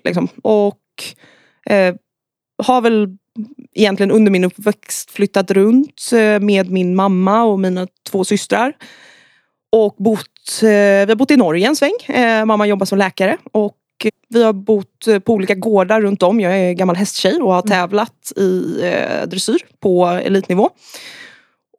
Liksom. 0.03 0.27
Och 0.43 0.79
eh, 1.69 1.95
har 2.63 2.81
väl 2.81 3.17
egentligen 3.73 4.11
under 4.11 4.31
min 4.31 4.43
uppväxt 4.43 5.11
flyttat 5.11 5.51
runt 5.51 6.09
eh, 6.13 6.39
med 6.39 6.71
min 6.71 6.95
mamma 6.95 7.43
och 7.43 7.59
mina 7.59 7.87
två 8.09 8.23
systrar. 8.23 8.73
Och 9.71 9.95
bott, 9.97 10.61
eh, 10.61 10.69
vi 10.69 11.05
har 11.09 11.15
bott 11.15 11.31
i 11.31 11.37
Norge 11.37 11.67
en 11.67 11.75
sväng. 11.75 11.93
Eh, 12.07 12.45
mamma 12.45 12.67
jobbar 12.67 12.85
som 12.85 12.97
läkare. 12.97 13.37
Och 13.51 13.76
vi 14.29 14.43
har 14.43 14.53
bott 14.53 15.07
eh, 15.07 15.19
på 15.19 15.33
olika 15.33 15.55
gårdar 15.55 16.01
runt 16.01 16.23
om. 16.23 16.39
Jag 16.39 16.57
är 16.59 16.73
gammal 16.73 16.95
hästtjej 16.95 17.41
och 17.41 17.53
har 17.53 17.61
tävlat 17.61 18.31
i 18.35 18.79
eh, 18.83 19.27
dressyr 19.27 19.59
på 19.83 20.05
elitnivå. 20.05 20.69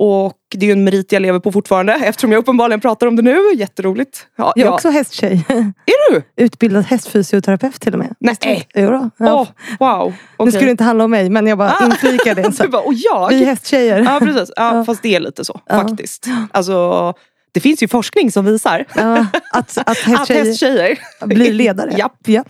Och 0.01 0.35
det 0.55 0.67
är 0.67 0.67
ju 0.67 0.73
en 0.73 0.85
merit 0.85 1.13
jag 1.13 1.23
lever 1.23 1.39
på 1.39 1.53
fortfarande 1.53 1.93
eftersom 1.95 2.33
jag 2.33 2.39
uppenbarligen 2.39 2.81
pratar 2.81 3.07
om 3.07 3.17
det 3.17 3.23
nu. 3.23 3.39
Jätteroligt. 3.55 4.27
Ja, 4.37 4.53
Jag 4.57 4.65
är 4.67 4.69
ja. 4.71 4.75
också 4.75 4.89
hästtjej. 4.91 5.45
Är 5.87 6.13
du? 6.13 6.23
Utbildad 6.37 6.85
hästfysioterapeut 6.85 7.81
till 7.81 7.93
och 7.93 7.99
med. 7.99 8.15
Nej. 8.21 8.69
Jodå. 8.75 9.11
Ja. 9.17 9.47
Åh, 9.81 9.99
wow. 9.99 10.09
Nu 10.11 10.15
Okej. 10.37 10.53
skulle 10.53 10.67
det 10.67 10.71
inte 10.71 10.85
handla 10.85 11.05
om 11.05 11.11
mig 11.11 11.31
men 11.31 11.47
jag 11.47 11.59
bara 11.59 11.71
Ah. 11.81 12.35
det. 12.35 12.53
Så. 12.53 12.63
Du 12.63 12.69
bara, 12.69 12.83
och 12.83 12.95
jag? 12.95 13.29
Vi 13.29 13.45
hästtjejer. 13.45 13.99
Ja 14.03 14.19
precis, 14.23 14.53
ja, 14.57 14.85
fast 14.85 15.03
det 15.03 15.15
är 15.17 15.21
lite 15.21 15.45
så 15.45 15.61
faktiskt. 15.71 16.27
Alltså, 16.51 17.15
det 17.59 17.63
finns 17.63 17.83
ju 17.83 17.89
forskning 17.89 18.33
som 18.33 18.45
visar 18.45 18.85
Ja, 18.95 19.27
att, 19.53 19.79
att 19.79 19.79
att 19.87 19.99
hästtjejer 19.99 20.45
hästtjejer 20.45 20.99
blir 21.27 21.53
ledare. 21.53 21.93
Japp. 21.99 22.29
Ja. 22.29 22.45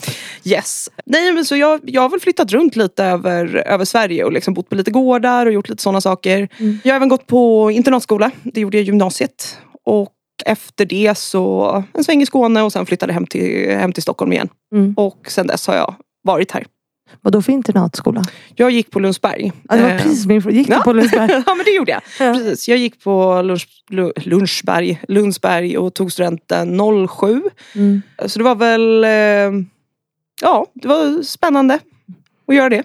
Yes. 0.45 0.89
Nej 1.07 1.33
men 1.33 1.45
så 1.45 1.57
jag, 1.57 1.81
jag 1.85 2.03
har 2.03 2.09
väl 2.09 2.21
flyttat 2.21 2.53
runt 2.53 2.77
lite 2.77 3.05
över, 3.05 3.57
över 3.57 3.85
Sverige 3.85 4.25
och 4.25 4.33
liksom 4.33 4.55
bott 4.55 4.69
på 4.69 4.75
lite 4.75 4.91
gårdar 4.91 5.47
och 5.47 5.53
gjort 5.53 5.69
lite 5.69 5.83
sådana 5.83 6.01
saker. 6.01 6.49
Mm. 6.59 6.79
Jag 6.85 6.93
har 6.93 6.97
även 6.97 7.09
gått 7.09 7.27
på 7.27 7.71
internatskola. 7.71 8.31
Det 8.43 8.61
gjorde 8.61 8.77
jag 8.77 8.83
i 8.83 8.87
gymnasiet. 8.87 9.59
Och 9.85 10.15
efter 10.45 10.85
det 10.85 11.19
så 11.19 11.85
en 11.95 12.05
sväng 12.05 12.23
i 12.23 12.27
Skåne 12.27 12.63
och 12.63 12.73
sen 12.73 12.87
flyttade 12.87 13.13
hem 13.13 13.27
till, 13.27 13.71
hem 13.71 13.93
till 13.93 14.03
Stockholm 14.03 14.33
igen. 14.33 14.49
Mm. 14.75 14.95
Och 14.97 15.27
sen 15.29 15.47
dess 15.47 15.67
har 15.67 15.77
jag 15.77 15.95
varit 16.25 16.53
här. 16.53 16.65
Vad 17.21 17.33
då 17.33 17.43
för 17.43 17.53
internatskola? 17.53 18.25
Jag 18.55 18.71
gick 18.71 18.91
på 18.91 19.01
Lundsberg. 19.01 19.53
Ja, 19.69 19.77
det 19.77 19.83
var 19.83 19.91
Eh, 19.91 19.97
precis 20.03 20.27
min 20.27 20.43
fråga. 20.43 20.57
Gick 20.57 20.67
du 20.67 20.73
ja. 20.73 20.81
på 20.81 20.93
Lundsberg? 20.93 21.31
ja 21.47 21.55
men 21.55 21.65
det 21.65 21.71
gjorde 21.71 21.91
jag. 21.93 22.01
Ja. 22.21 22.33
Precis. 22.35 22.69
Jag 22.69 22.79
gick 22.79 23.05
på 23.05 23.43
Lunds, 23.43 23.65
Lu- 23.91 24.13
Lundsberg, 24.17 25.01
Lundsberg 25.09 25.79
och 25.79 25.95
tog 25.95 26.13
studenten 26.13 26.79
07. 27.21 27.43
Mm. 27.75 28.03
Så 28.27 28.39
det 28.39 28.45
var 28.45 28.55
väl, 28.55 29.05
eh, 29.05 29.65
ja 30.43 30.67
det 30.75 30.89
var 30.89 31.23
spännande 31.23 31.79
att 32.49 32.55
göra 32.55 32.69
det. 32.69 32.83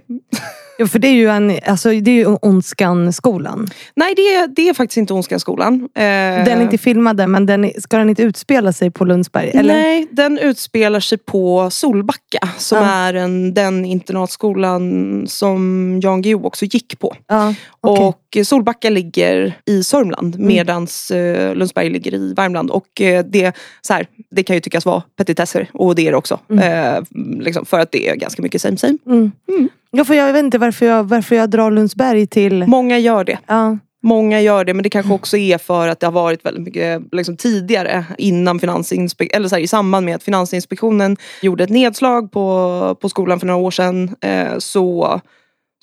Ja, 0.78 0.88
för 0.88 1.00
det 1.00 1.08
är 1.08 1.14
ju, 1.14 1.30
en, 1.30 1.60
alltså, 1.66 1.90
det 1.90 2.12
är 2.12 2.16
ju 2.16 2.26
Ondskan-skolan. 2.42 3.68
Nej 3.96 4.14
det 4.16 4.22
är, 4.22 4.48
det 4.48 4.70
är 4.70 4.74
faktiskt 4.74 4.98
inte 4.98 5.14
Ondskan-skolan. 5.14 5.74
Eh, 5.96 6.02
Den 6.46 6.48
är 6.48 6.62
inte 6.62 6.78
filmade 6.78 7.28
men 7.28 7.46
den 7.46 7.72
ska 7.78 7.98
den 7.98 8.10
inte 8.10 8.24
utspela 8.24 8.74
sig 8.74 8.92
på 8.92 9.06
Lundsberg? 9.06 9.50
Eller? 9.54 9.74
Nej, 9.74 10.08
den 10.12 10.38
utspelar 10.38 11.00
sig 11.00 11.18
på 11.18 11.70
Solbacka 11.72 12.50
som 12.58 12.78
Ja. 12.78 12.84
är 12.94 13.14
en, 13.14 13.54
den 13.54 13.86
internatskolan 13.86 15.24
som 15.28 16.00
Jan 16.04 16.22
Guillou 16.22 16.44
också 16.46 16.66
gick 16.66 17.00
på. 17.00 17.16
Ja, 17.28 17.54
okej. 17.82 18.06
Och 18.06 18.20
Solbacka 18.44 18.90
ligger 18.90 19.54
i 19.66 19.84
Sörmland 19.84 20.36
Mm. 20.36 20.48
medans 20.48 21.12
eh, 21.12 21.56
Lundsberg 21.56 21.90
ligger 21.90 22.14
i 22.14 22.34
Värmland. 22.34 22.72
Och 22.72 23.02
eh, 23.02 23.26
det, 23.26 23.56
så 23.82 23.94
här, 23.94 24.08
det 24.32 24.44
kan 24.44 24.56
ju 24.56 24.60
tyckas 24.60 24.86
vara 24.86 25.04
petitesser 25.18 25.70
och 25.74 25.96
det 25.96 26.08
är 26.08 26.12
det 26.12 26.18
också. 26.18 26.40
Eh, 26.62 27.04
liksom, 27.40 27.66
för 27.66 27.80
att 27.80 27.92
det 27.92 28.10
är 28.10 28.16
ganska 28.16 28.42
mycket 28.42 28.62
same 28.62 28.78
same. 28.78 28.98
Mm. 29.06 29.32
Mm. 29.50 29.70
Ja, 29.92 30.06
för 30.06 30.14
jag 30.14 30.34
vet 30.34 30.44
inte 30.44 30.58
varför 30.58 30.86
jag, 30.86 31.04
varför 31.04 31.36
jag 31.36 31.50
drar 31.50 31.72
Lundsberg 31.72 32.28
till... 32.28 32.66
Många 32.68 33.00
gör 33.00 33.24
det. 33.24 33.38
Ja. 33.48 33.78
Många 34.06 34.42
gör 34.42 34.66
det 34.66 34.74
men 34.74 34.84
det 34.84 34.90
kanske 34.90 35.14
också 35.14 35.38
är 35.38 35.58
för 35.58 35.88
att 35.88 36.00
det 36.00 36.08
har 36.08 36.12
varit 36.12 36.46
väldigt 36.46 36.64
mycket 36.64 37.02
liksom, 37.12 37.38
tidigare 37.38 38.06
innan 38.18 38.60
Finansinspek- 38.60 39.30
eller 39.34 39.48
så 39.50 39.56
här, 39.56 39.62
i 39.62 39.68
samband 39.68 40.06
med 40.06 40.16
att 40.16 40.24
Finansinspektionen 40.24 41.18
gjorde 41.42 41.64
ett 41.64 41.70
nedslag 41.70 42.32
på, 42.32 42.98
på 43.02 43.10
skolan 43.10 43.40
för 43.40 43.48
några 43.48 43.60
år 43.60 43.72
sedan. 43.72 44.16
Eh, 44.22 44.58
så, 44.58 45.22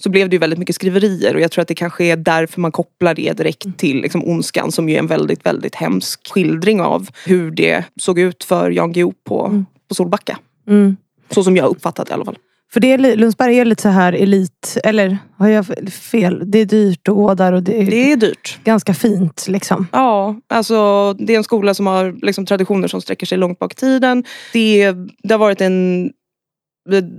så 0.02 0.08
blev 0.10 0.28
det 0.28 0.34
ju 0.34 0.38
väldigt 0.40 0.58
mycket 0.58 0.74
skriverier 0.74 1.34
och 1.34 1.40
jag 1.40 1.50
tror 1.50 1.62
att 1.62 1.68
det 1.68 1.74
kanske 1.74 2.04
är 2.04 2.16
därför 2.16 2.60
man 2.60 2.72
kopplar 2.72 3.14
det 3.14 3.32
direkt 3.32 3.64
Mm. 3.64 3.76
till 3.76 4.00
liksom, 4.02 4.24
ondskan 4.24 4.72
som 4.72 4.88
ju 4.88 4.94
är 4.94 4.98
en 4.98 5.06
väldigt, 5.06 5.46
väldigt 5.46 5.74
hemsk 5.74 6.32
skildring 6.34 6.80
av 6.80 7.08
hur 7.26 7.50
det 7.50 7.84
såg 8.00 8.18
ut 8.18 8.44
för 8.44 8.70
Jan 8.70 8.92
Guillou 8.92 9.12
på, 9.26 9.64
på 9.88 9.94
Solbacka. 9.94 10.38
Mm. 10.68 10.96
Så 11.30 11.44
som 11.44 11.56
jag 11.56 11.68
uppfattat 11.70 12.06
det 12.06 12.10
i 12.10 12.14
alla 12.14 12.24
fall. 12.24 12.36
För 12.72 12.80
det 12.80 12.92
är, 12.92 13.16
Lundsberg 13.16 13.58
är 13.58 13.64
lite 13.64 13.82
så 13.82 13.88
här 13.88 14.12
elit, 14.12 14.76
eller 14.84 15.18
har 15.36 15.48
jag 15.48 15.66
fel? 15.92 16.42
Det 16.50 16.58
är 16.58 16.64
dyrt 16.64 17.08
att 17.08 17.14
gå 17.14 17.34
där 17.34 17.52
och 17.52 17.62
det 17.62 17.82
är, 17.82 17.86
Det 17.90 18.12
är 18.12 18.16
dyrt. 18.16 18.58
ganska 18.64 18.94
fint 18.94 19.46
liksom. 19.48 19.86
Ja, 19.92 20.36
alltså 20.48 21.12
det 21.18 21.32
är 21.32 21.36
en 21.36 21.44
skola 21.44 21.74
som 21.74 21.86
har 21.86 22.26
liksom, 22.26 22.46
traditioner 22.46 22.88
som 22.88 23.00
sträcker 23.00 23.26
sig 23.26 23.38
långt 23.38 23.58
bak 23.58 23.72
i 23.72 23.76
tiden. 23.76 24.24
Det, 24.52 24.92
det 25.22 25.34
har 25.34 25.38
varit 25.38 25.60
en, 25.60 26.10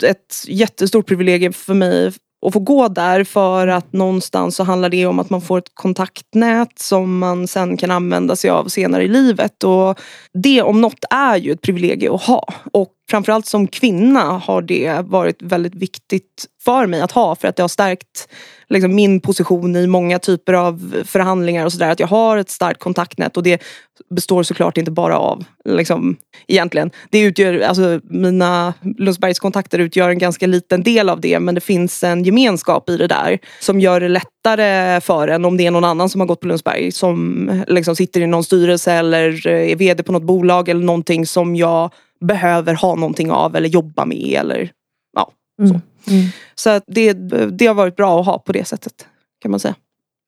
ett 0.04 0.44
jättestort 0.48 1.08
privilegium 1.08 1.54
för 1.54 1.74
mig 1.74 2.12
och 2.42 2.54
få 2.54 2.60
gå 2.60 2.88
där 2.88 3.24
för 3.24 3.68
att 3.68 3.94
någonstans 3.94 4.56
så 4.56 4.64
handlar 4.64 4.90
det 4.90 5.06
om 5.06 5.20
att 5.20 5.30
man 5.30 5.42
får 5.42 5.58
ett 5.58 5.72
kontaktnät 5.74 6.80
som 6.80 7.20
man 7.20 7.48
sen 7.48 7.78
kan 7.78 7.92
använda 7.92 8.36
sig 8.36 8.50
av 8.50 8.68
senare 8.68 9.04
i 9.04 9.08
livet. 9.08 9.64
Och 9.64 10.00
det 10.34 10.62
om 10.62 10.82
något 10.82 11.06
är 11.10 11.38
ju 11.38 11.52
ett 11.52 11.62
privilegium 11.62 12.16
att 12.16 12.24
ha. 12.24 12.54
Och 12.72 12.94
framförallt 13.12 13.46
som 13.46 13.68
kvinna 13.68 14.22
har 14.22 14.62
det 14.62 15.02
varit 15.06 15.42
väldigt 15.42 15.76
viktigt 15.76 16.46
för 16.64 16.88
mig 16.88 17.02
att 17.02 17.12
ha 17.12 17.36
för 17.36 17.48
att 17.48 17.56
det 17.56 17.64
har 17.64 17.68
stärkt 17.68 18.28
liksom, 18.70 18.96
min 18.96 19.20
position 19.20 19.76
i 19.76 19.88
många 19.88 20.20
typer 20.20 20.54
av 20.54 21.04
förhandlingar 21.06 21.66
och 21.66 21.72
sådär. 21.72 21.90
Att 21.90 22.00
jag 22.00 22.08
har 22.08 22.38
ett 22.38 22.50
starkt 22.50 22.80
kontaktnät 22.80 23.38
och 23.38 23.44
det 23.44 23.62
består 24.10 24.44
såklart 24.44 24.78
inte 24.78 24.92
bara 24.92 25.20
av 25.20 25.44
liksom, 25.66 26.18
egentligen. 26.48 26.92
Det 27.10 27.20
utgör, 27.20 27.60
alltså, 27.60 28.00
mina 28.04 28.74
Lundsbergskontakter 28.98 29.80
utgör 29.80 30.10
en 30.10 30.18
ganska 30.18 30.48
liten 30.48 30.84
del 30.84 31.10
av 31.10 31.22
det 31.22 31.40
men 31.40 31.56
det 31.56 31.62
finns 31.62 32.04
en 32.04 32.24
gemenskap 32.24 32.90
i 32.90 32.98
det 32.98 33.08
där 33.08 33.40
som 33.60 33.80
gör 33.80 34.00
det 34.00 34.10
lättare 34.10 35.02
för 35.02 35.28
en 35.28 35.46
om 35.46 35.58
det 35.58 35.66
är 35.66 35.72
någon 35.72 35.84
annan 35.84 36.10
som 36.10 36.22
har 36.22 36.28
gått 36.28 36.40
på 36.40 36.48
Lundsberg 36.48 36.92
som 36.92 37.64
liksom, 37.68 37.96
sitter 37.96 38.22
i 38.22 38.28
någon 38.28 38.44
styrelse 38.44 38.94
eller 38.94 39.48
eh, 39.48 39.72
är 39.72 39.76
vd 39.76 40.04
på 40.04 40.12
något 40.12 40.24
bolag 40.24 40.70
eller 40.70 40.84
någonting 40.84 41.26
som 41.26 41.56
jag 41.56 41.92
behöver 42.22 42.74
ha 42.74 42.96
någonting 42.96 43.32
av 43.32 43.56
eller 43.56 43.70
jobba 43.70 44.06
med 44.06 44.36
eller 44.40 44.72
ja. 45.18 45.32
Så, 45.70 45.80
Mm. 46.08 46.26
så 46.56 46.82
det, 46.88 47.14
det 47.58 47.68
har 47.68 47.74
varit 47.74 47.96
bra 47.96 48.20
att 48.20 48.26
ha 48.26 48.40
på 48.40 48.52
det 48.52 48.66
sättet 48.66 49.06
kan 49.42 49.52
man 49.52 49.60
säga. 49.60 49.76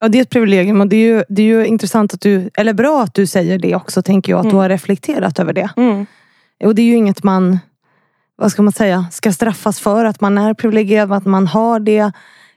Ja, 0.00 0.08
det 0.08 0.18
är 0.18 0.22
ett 0.22 0.30
privilegium 0.30 0.80
och 0.80 0.86
det 0.88 0.96
är, 0.96 1.06
ju, 1.16 1.24
det 1.28 1.42
är 1.42 1.46
ju 1.46 1.66
intressant 1.66 2.14
att 2.14 2.20
du, 2.20 2.50
eller 2.58 2.72
bra 2.72 3.02
att 3.02 3.14
du 3.14 3.26
säger 3.26 3.58
det 3.58 3.74
också 3.74 4.02
tänker 4.02 4.32
jag. 4.32 4.38
Att 4.38 4.42
du 4.44 4.48
Mm. 4.48 4.58
har 4.60 4.68
reflekterat 4.68 5.38
över 5.38 5.52
det. 5.52 5.70
Mm. 5.76 6.06
Och 6.64 6.74
det 6.74 6.82
är 6.82 6.86
ju 6.86 6.94
inget 6.96 7.22
man, 7.22 7.58
vad 8.36 8.50
ska 8.52 8.62
man 8.62 8.72
säga, 8.72 9.06
ska 9.12 9.32
straffas 9.32 9.80
för. 9.80 10.04
Att 10.04 10.20
man 10.20 10.38
är 10.38 10.54
privilegierad, 10.54 11.12
att 11.12 11.26
man 11.26 11.46
har 11.46 11.80
det. 11.80 12.12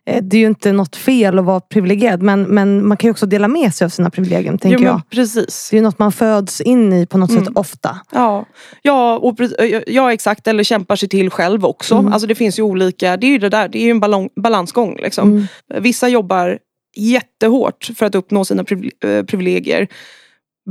Eh, 0.07 0.23
Det 0.23 0.37
är 0.37 0.39
ju 0.41 0.47
inte 0.47 0.71
något 0.71 0.95
fel 0.95 1.39
att 1.39 1.45
vara 1.45 1.59
privilegierad. 1.59 2.21
Men, 2.21 2.43
men 2.43 2.87
man 2.87 2.97
kan 2.97 3.07
ju 3.07 3.11
också 3.11 3.25
dela 3.25 3.47
med 3.47 3.73
sig 3.73 3.85
av 3.85 3.89
sina 3.89 4.09
privilegium, 4.09 4.57
tänker 4.57 4.79
Jo, 4.79 4.85
jag. 4.85 5.01
precis. 5.09 5.67
Det 5.69 5.75
är 5.75 5.77
ju 5.77 5.83
något 5.83 5.99
man 5.99 6.11
föds 6.11 6.61
in 6.61 6.93
i 6.93 7.05
på 7.05 7.17
något 7.17 7.29
Mm. 7.29 7.45
sätt 7.45 7.57
ofta. 7.57 7.97
Ja, 8.11 8.45
ja, 8.81 9.17
och, 9.17 9.37
pre- 9.39 9.83
ja 9.87 10.13
exakt. 10.13 10.47
Eller 10.47 10.63
kämpar 10.63 10.95
sig 10.95 11.09
till 11.09 11.29
själv 11.29 11.65
också. 11.65 11.95
Mm. 11.95 12.13
Alltså 12.13 12.27
det 12.27 12.35
finns 12.35 12.59
ju 12.59 12.63
olika, 12.63 13.17
det 13.17 13.27
är 13.27 13.31
ju 13.31 13.37
det 13.37 13.49
där, 13.49 13.67
det 13.67 13.77
är 13.79 13.83
ju 13.83 13.91
en 13.91 13.99
ballong, 13.99 14.29
balansgång. 14.41 14.95
Liksom. 15.01 15.31
Mm. 15.31 15.47
Vissa 15.83 16.07
jobbar 16.07 16.59
jättehårt 16.97 17.89
för 17.97 18.05
att 18.05 18.15
uppnå 18.15 18.45
sina 18.45 18.61
eh, 19.03 19.23
privilegier. 19.23 19.87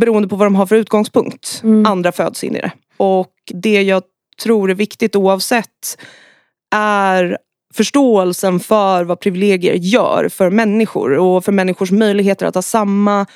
Beroende 0.01 0.29
på 0.29 0.37
vad 0.37 0.47
de 0.47 0.55
har 0.55 0.67
för 0.67 0.77
utgångspunkt. 0.77 1.61
Mm. 1.65 1.87
Andra 1.87 2.13
föds 2.13 2.45
in 2.45 2.57
i 2.57 2.61
det. 2.61 2.73
Och 2.97 3.33
det 3.55 3.83
jag 3.83 4.03
tror 4.43 4.71
är 4.71 4.75
viktigt 4.75 5.17
oavsett 5.17 5.99
är 6.75 7.39
förståelsen 7.77 8.61
för 8.61 9.05
vad 9.05 9.21
privilegier 9.21 9.75
gör 9.75 10.29
för 10.29 10.51
människor 10.51 11.19
och 11.19 11.45
för 11.45 11.53
människors 11.53 11.91
möjligheter 11.91 12.47
att 12.47 12.55
ha 12.55 12.63
samma 12.63 13.27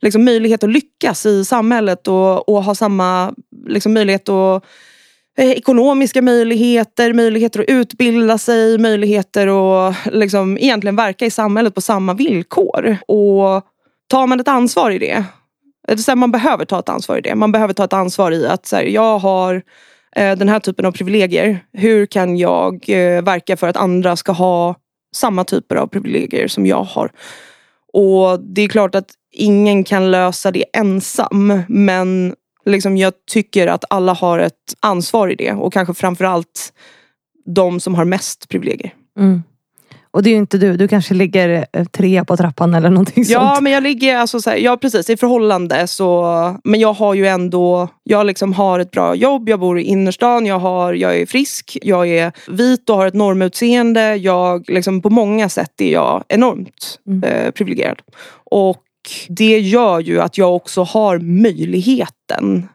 liksom, 0.00 0.24
möjlighet 0.24 0.64
att 0.64 0.70
lyckas 0.70 1.26
i 1.26 1.44
samhället 1.44 2.08
och, 2.08 2.48
och 2.48 2.64
ha 2.64 2.74
samma 2.74 3.34
liksom, 3.66 3.94
möjlighet 3.94 4.28
att 4.28 4.64
eh, 5.38 5.50
ekonomiska 5.50 6.22
möjligheter, 6.22 7.12
möjligheter 7.12 7.60
att 7.60 7.68
utbilda 7.68 8.38
sig, 8.38 8.78
möjligheter 8.78 9.46
att 9.88 9.96
liksom, 10.12 10.58
egentligen 10.58 10.96
verka 10.96 11.26
i 11.26 11.30
samhället 11.30 11.74
på 11.74 11.80
samma 11.80 12.14
villkor. 12.14 12.96
Och 13.08 13.64
tar 14.08 14.26
man 14.26 14.40
ett 14.40 14.48
ansvar 14.48 14.90
i 14.90 14.98
det, 14.98 15.24
så 15.96 16.10
här, 16.10 16.16
man 16.16 16.30
behöver 16.30 16.64
ta 16.64 16.78
ett 16.78 16.88
ansvar 16.88 17.18
i 17.18 17.20
det. 17.20 17.34
Man 17.34 17.52
behöver 17.52 17.74
ta 17.74 17.84
ett 17.84 17.92
ansvar 17.92 18.32
i 18.32 18.46
att 18.46 18.66
så 18.66 18.76
här, 18.76 18.84
jag 18.84 19.18
har 19.18 19.62
Eh, 20.16 20.38
den 20.38 20.48
här 20.48 20.60
typen 20.60 20.86
av 20.86 20.92
privilegier. 20.92 21.64
Hur 21.72 22.06
kan 22.06 22.36
jag 22.36 22.88
eh, 22.88 23.22
verka 23.22 23.56
för 23.56 23.68
att 23.68 23.76
andra 23.76 24.16
ska 24.16 24.32
ha 24.32 24.74
samma 25.16 25.44
typer 25.44 25.76
av 25.76 25.86
privilegier 25.86 26.48
som 26.48 26.66
jag 26.66 26.82
har? 26.82 27.10
Och 27.92 28.40
det 28.40 28.62
är 28.62 28.68
klart 28.68 28.94
att 28.94 29.10
ingen 29.32 29.84
kan 29.84 30.10
lösa 30.10 30.50
det 30.50 30.64
ensam. 30.72 31.62
Men 31.68 32.34
liksom 32.64 32.96
jag 32.96 33.12
tycker 33.30 33.66
att 33.66 33.84
alla 33.90 34.12
har 34.12 34.38
ett 34.38 34.74
ansvar 34.80 35.28
i 35.28 35.34
det. 35.34 35.52
Och 35.52 35.72
kanske 35.72 35.94
framförallt 35.94 36.72
de 37.46 37.80
som 37.80 37.94
har 37.94 38.04
mest 38.04 38.48
privilegier. 38.48 38.94
Mm. 39.18 39.42
Och 40.10 40.22
det 40.22 40.28
är 40.30 40.32
ju 40.32 40.36
inte 40.38 40.58
du. 40.58 40.76
Du 40.76 40.88
kanske 40.88 41.14
ligger 41.14 41.66
eh, 41.72 41.84
trea 41.84 42.24
på 42.24 42.36
trappan 42.36 42.74
eller 42.74 42.90
någonting 42.90 43.24
Ja 43.26 43.50
sånt. 43.50 43.62
men 43.62 43.72
jag 43.72 43.82
ligger, 43.82 44.16
alltså, 44.16 44.40
så 44.40 44.50
här, 44.50 44.56
ja 44.56 44.76
precis 44.76 45.10
i 45.10 45.16
förhållande 45.16 45.86
så, 45.86 46.22
men 46.64 46.80
jag 46.80 46.92
har 46.92 47.14
ju 47.14 47.26
ändå, 47.26 47.88
jag 48.04 48.26
liksom 48.26 48.52
har 48.52 48.78
ett 48.80 48.90
bra 48.90 49.14
jobb, 49.14 49.48
jag 49.48 49.60
bor 49.60 49.78
i 49.78 49.82
innerstan, 49.82 50.46
jag, 50.46 50.58
har, 50.58 50.92
jag 50.94 51.16
är 51.16 51.26
frisk, 51.26 51.78
jag 51.82 52.08
är 52.08 52.32
vit 52.48 52.90
och 52.90 52.96
har 52.96 53.06
ett 53.06 53.14
normutseende. 53.14 54.14
Jag, 54.16 54.70
liksom, 54.70 55.02
på 55.02 55.10
många 55.10 55.48
sätt 55.48 55.80
är 55.80 55.92
jag 55.92 56.24
enormt 56.28 56.98
Mm. 57.06 57.22
eh, 57.24 57.50
privilegierad. 57.50 57.98
Och 58.50 58.82
det 59.28 59.58
gör 59.58 60.00
ju 60.00 60.20
att 60.20 60.38
jag 60.38 60.54
också 60.56 60.82
har 60.82 61.18
möjligheten 61.18 62.68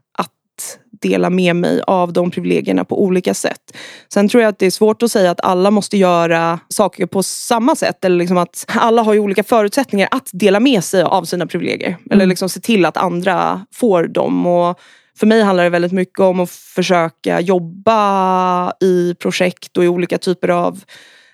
dela 1.04 1.30
med 1.30 1.56
mig 1.56 1.82
av 1.88 2.14
de 2.14 2.32
privilegierna 2.32 2.86
på 2.86 3.04
olika 3.04 3.34
sätt. 3.34 3.78
Sen 4.14 4.30
tror 4.30 4.44
jag 4.44 4.50
att 4.50 4.60
det 4.60 4.66
är 4.66 4.72
svårt 4.72 5.04
att 5.04 5.12
säga 5.12 5.32
att 5.32 5.42
alla 5.42 5.72
måste 5.72 5.98
göra 5.98 6.60
saker 6.70 7.06
på 7.06 7.24
samma 7.24 7.76
sätt. 7.76 8.06
Eller 8.06 8.18
liksom 8.18 8.38
att 8.38 8.66
alla 8.68 9.02
har 9.02 9.14
ju 9.14 9.20
olika 9.20 9.44
förutsättningar 9.44 10.08
att 10.12 10.30
dela 10.34 10.60
med 10.60 10.84
sig 10.84 11.04
av 11.04 11.24
sina 11.24 11.48
privilegier. 11.48 11.98
Eller 12.12 12.26
liksom 12.26 12.50
se 12.50 12.60
till 12.60 12.86
att 12.86 12.98
andra 12.98 13.66
får 13.74 14.04
dem. 14.04 14.48
Och 14.48 14.80
för 15.18 15.28
mig 15.28 15.42
handlar 15.42 15.64
det 15.64 15.70
väldigt 15.70 15.92
mycket 15.92 16.20
om 16.20 16.40
att 16.40 16.50
försöka 16.50 17.40
jobba 17.40 18.74
i 18.82 19.16
projekt 19.20 19.78
och 19.78 19.84
i 19.84 19.88
olika 19.88 20.18
typer 20.18 20.50
av 20.50 20.84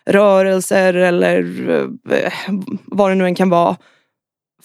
rörelser 0.06 0.94
eller 0.94 1.70
eh, 2.12 2.54
vad 2.86 3.12
det 3.12 3.16
nu 3.16 3.26
än 3.26 3.36
kan 3.36 3.50
vara. 3.50 3.78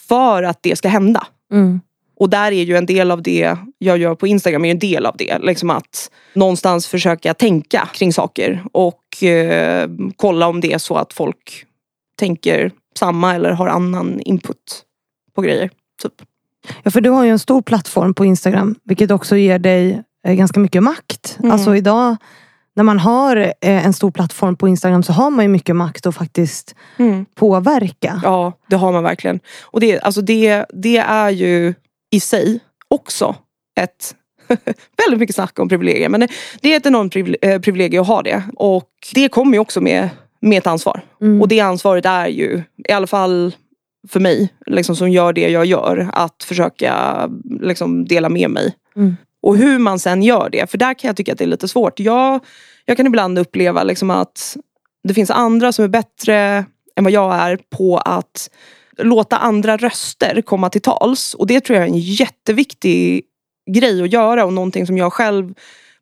För 0.08 0.42
att 0.42 0.62
det 0.62 0.76
ska 0.76 0.88
hända. 0.88 1.26
Mm. 1.52 1.80
Och 2.24 2.30
där 2.30 2.52
är 2.52 2.62
ju 2.62 2.76
en 2.76 2.86
del 2.86 3.10
av 3.10 3.22
det 3.22 3.56
jag 3.78 3.98
gör 3.98 4.14
på 4.14 4.26
Instagram 4.26 4.64
är 4.64 4.70
en 4.70 4.78
del 4.78 5.06
av 5.06 5.16
det. 5.16 5.38
Liksom 5.38 5.70
att 5.70 6.10
någonstans 6.34 6.86
försöka 6.86 7.34
tänka 7.34 7.88
kring 7.94 8.12
saker 8.12 8.64
och 8.72 9.22
eh, 9.22 9.88
kolla 10.16 10.46
om 10.46 10.60
det 10.60 10.72
är 10.72 10.78
så 10.78 10.96
att 10.96 11.12
folk 11.12 11.66
tänker 12.18 12.70
samma 12.98 13.34
eller 13.34 13.50
har 13.50 13.68
annan 13.68 14.20
input 14.20 14.82
på 15.34 15.42
grejer. 15.42 15.70
Typ. 16.02 16.12
Ja, 16.82 16.90
för 16.90 17.00
du 17.00 17.10
har 17.10 17.24
ju 17.24 17.30
en 17.30 17.38
stor 17.38 17.62
plattform 17.62 18.14
på 18.14 18.24
Instagram. 18.24 18.74
Vilket 18.84 19.10
också 19.10 19.36
ger 19.36 19.58
dig 19.58 20.02
eh, 20.26 20.34
ganska 20.34 20.60
mycket 20.60 20.82
makt. 20.82 21.36
Mm. 21.38 21.50
Alltså 21.50 21.76
idag 21.76 22.16
när 22.76 22.84
man 22.84 22.98
har 22.98 23.36
eh, 23.36 23.86
en 23.86 23.92
stor 23.92 24.10
plattform 24.10 24.56
på 24.56 24.68
Instagram 24.68 25.02
så 25.02 25.12
har 25.12 25.30
man 25.30 25.44
ju 25.44 25.48
mycket 25.48 25.76
makt 25.76 26.06
att 26.06 26.14
faktiskt 26.14 26.74
påverka. 27.34 28.20
Ja, 28.24 28.52
det 28.66 28.76
har 28.76 28.92
man 28.92 29.02
verkligen. 29.02 29.40
Och 29.62 29.80
det, 29.80 30.00
alltså 30.00 30.20
det, 30.20 30.64
det 30.72 30.98
är 30.98 31.30
ju 31.30 31.74
i 32.14 32.20
sig 32.20 32.60
också 32.88 33.36
ett 33.80 34.14
väldigt 35.04 35.20
mycket 35.20 35.34
snack 35.34 35.58
om 35.58 35.68
privilegier. 35.68 36.08
Men 36.08 36.28
det, 36.60 36.72
är 36.72 36.76
ett 36.76 36.86
enormt 36.86 37.16
eh, 37.16 37.60
privilegium 37.60 38.02
att 38.02 38.08
ha 38.08 38.22
det. 38.22 38.42
Och 38.56 38.90
det 39.14 39.28
kommer 39.28 39.52
ju 39.52 39.58
också 39.58 39.80
med, 39.80 40.08
med 40.40 40.58
ett 40.58 40.66
ansvar. 40.66 41.00
Mm. 41.20 41.42
Och 41.42 41.48
det 41.48 41.60
ansvaret 41.60 42.06
är 42.06 42.26
ju, 42.26 42.62
i 42.88 42.92
alla 42.92 43.06
fall 43.06 43.56
för 44.08 44.20
mig, 44.20 44.48
liksom, 44.66 44.96
som 44.96 45.10
gör 45.10 45.32
det 45.32 45.50
jag 45.50 45.64
gör, 45.64 46.10
att 46.12 46.44
försöka 46.44 47.30
liksom, 47.60 48.04
dela 48.04 48.28
med 48.28 48.50
mig. 48.50 48.74
Mm. 48.96 49.16
Och 49.42 49.56
hur 49.56 49.78
man 49.78 49.98
sen 49.98 50.22
gör 50.22 50.48
det, 50.50 50.70
för 50.70 50.78
där 50.78 50.94
kan 50.94 51.08
jag 51.08 51.16
tycka 51.16 51.32
att 51.32 51.38
det 51.38 51.44
är 51.44 51.48
lite 51.48 51.68
svårt. 51.68 52.00
Jag, 52.00 52.40
jag 52.84 52.96
kan 52.96 53.06
ibland 53.06 53.38
uppleva 53.38 53.82
liksom, 53.82 54.10
att 54.10 54.56
det 55.04 55.14
finns 55.14 55.30
andra 55.30 55.72
som 55.72 55.84
är 55.84 55.88
bättre 55.88 56.64
än 56.96 57.04
vad 57.04 57.12
jag 57.12 57.34
är 57.34 57.58
på 57.70 57.98
att 57.98 58.50
låta 58.98 59.36
andra 59.36 59.76
röster 59.76 60.42
komma 60.42 60.70
till 60.70 60.82
tals. 60.82 61.34
Och 61.34 61.46
det 61.46 61.60
tror 61.60 61.76
jag 61.76 61.86
är 61.88 61.90
en 61.90 61.98
jätteviktig 61.98 63.24
grej 63.70 64.02
att 64.02 64.12
göra 64.12 64.44
och 64.44 64.52
någonting 64.52 64.86
som 64.86 64.98
jag 64.98 65.12
själv 65.12 65.54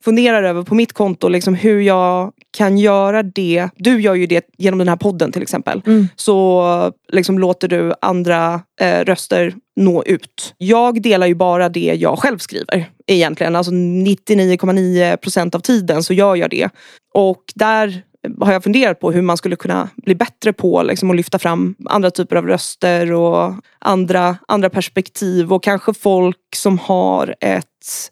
funderar 0.05 0.43
över 0.43 0.63
på 0.63 0.75
mitt 0.75 0.93
konto. 0.93 1.29
Liksom 1.29 1.55
hur 1.55 1.81
jag 1.81 2.33
kan 2.57 2.79
göra 2.79 3.23
det. 3.23 3.69
Du 3.77 4.01
gör 4.01 4.15
ju 4.15 4.27
det 4.27 4.47
genom 4.59 4.79
den 4.79 4.89
här 4.89 4.97
podden 4.97 5.33
till 5.33 5.43
exempel. 5.43 5.83
Mm. 5.87 6.09
Så 6.17 6.93
liksom 7.13 7.39
låter 7.39 7.69
du 7.69 7.95
andra 8.01 8.61
eh, 8.81 9.01
röster 9.05 9.55
nå 9.77 10.05
ut. 10.05 10.55
Jag 10.59 11.03
delar 11.03 11.27
ju 11.27 11.35
bara 11.35 11.69
det 11.69 11.97
jag 12.01 12.19
själv 12.19 12.39
skriver 12.39 12.91
egentligen. 13.07 13.57
Alltså 13.57 13.73
99,9% 13.73 15.57
av 15.57 15.61
tiden 15.61 16.03
så 16.03 16.15
gör 16.15 16.37
jag 16.37 16.51
det. 16.51 16.69
Och 17.15 17.43
där 17.55 18.03
har 18.41 18.53
jag 18.53 18.65
funderat 18.65 19.01
på 19.01 19.13
hur 19.13 19.23
man 19.23 19.37
skulle 19.37 19.57
kunna 19.57 19.89
bli 19.97 20.15
bättre 20.15 20.53
på 20.53 20.83
liksom, 20.83 21.11
att 21.11 21.17
lyfta 21.17 21.39
fram 21.39 21.75
andra 21.85 22.11
typer 22.11 22.37
av 22.37 22.47
röster 22.47 23.13
och 23.13 23.55
andra, 23.79 24.37
andra 24.49 24.71
perspektiv 24.71 25.53
och 25.53 25.63
kanske 25.63 25.95
folk 25.95 26.39
som 26.55 26.79
har 26.79 27.35
ett 27.41 28.11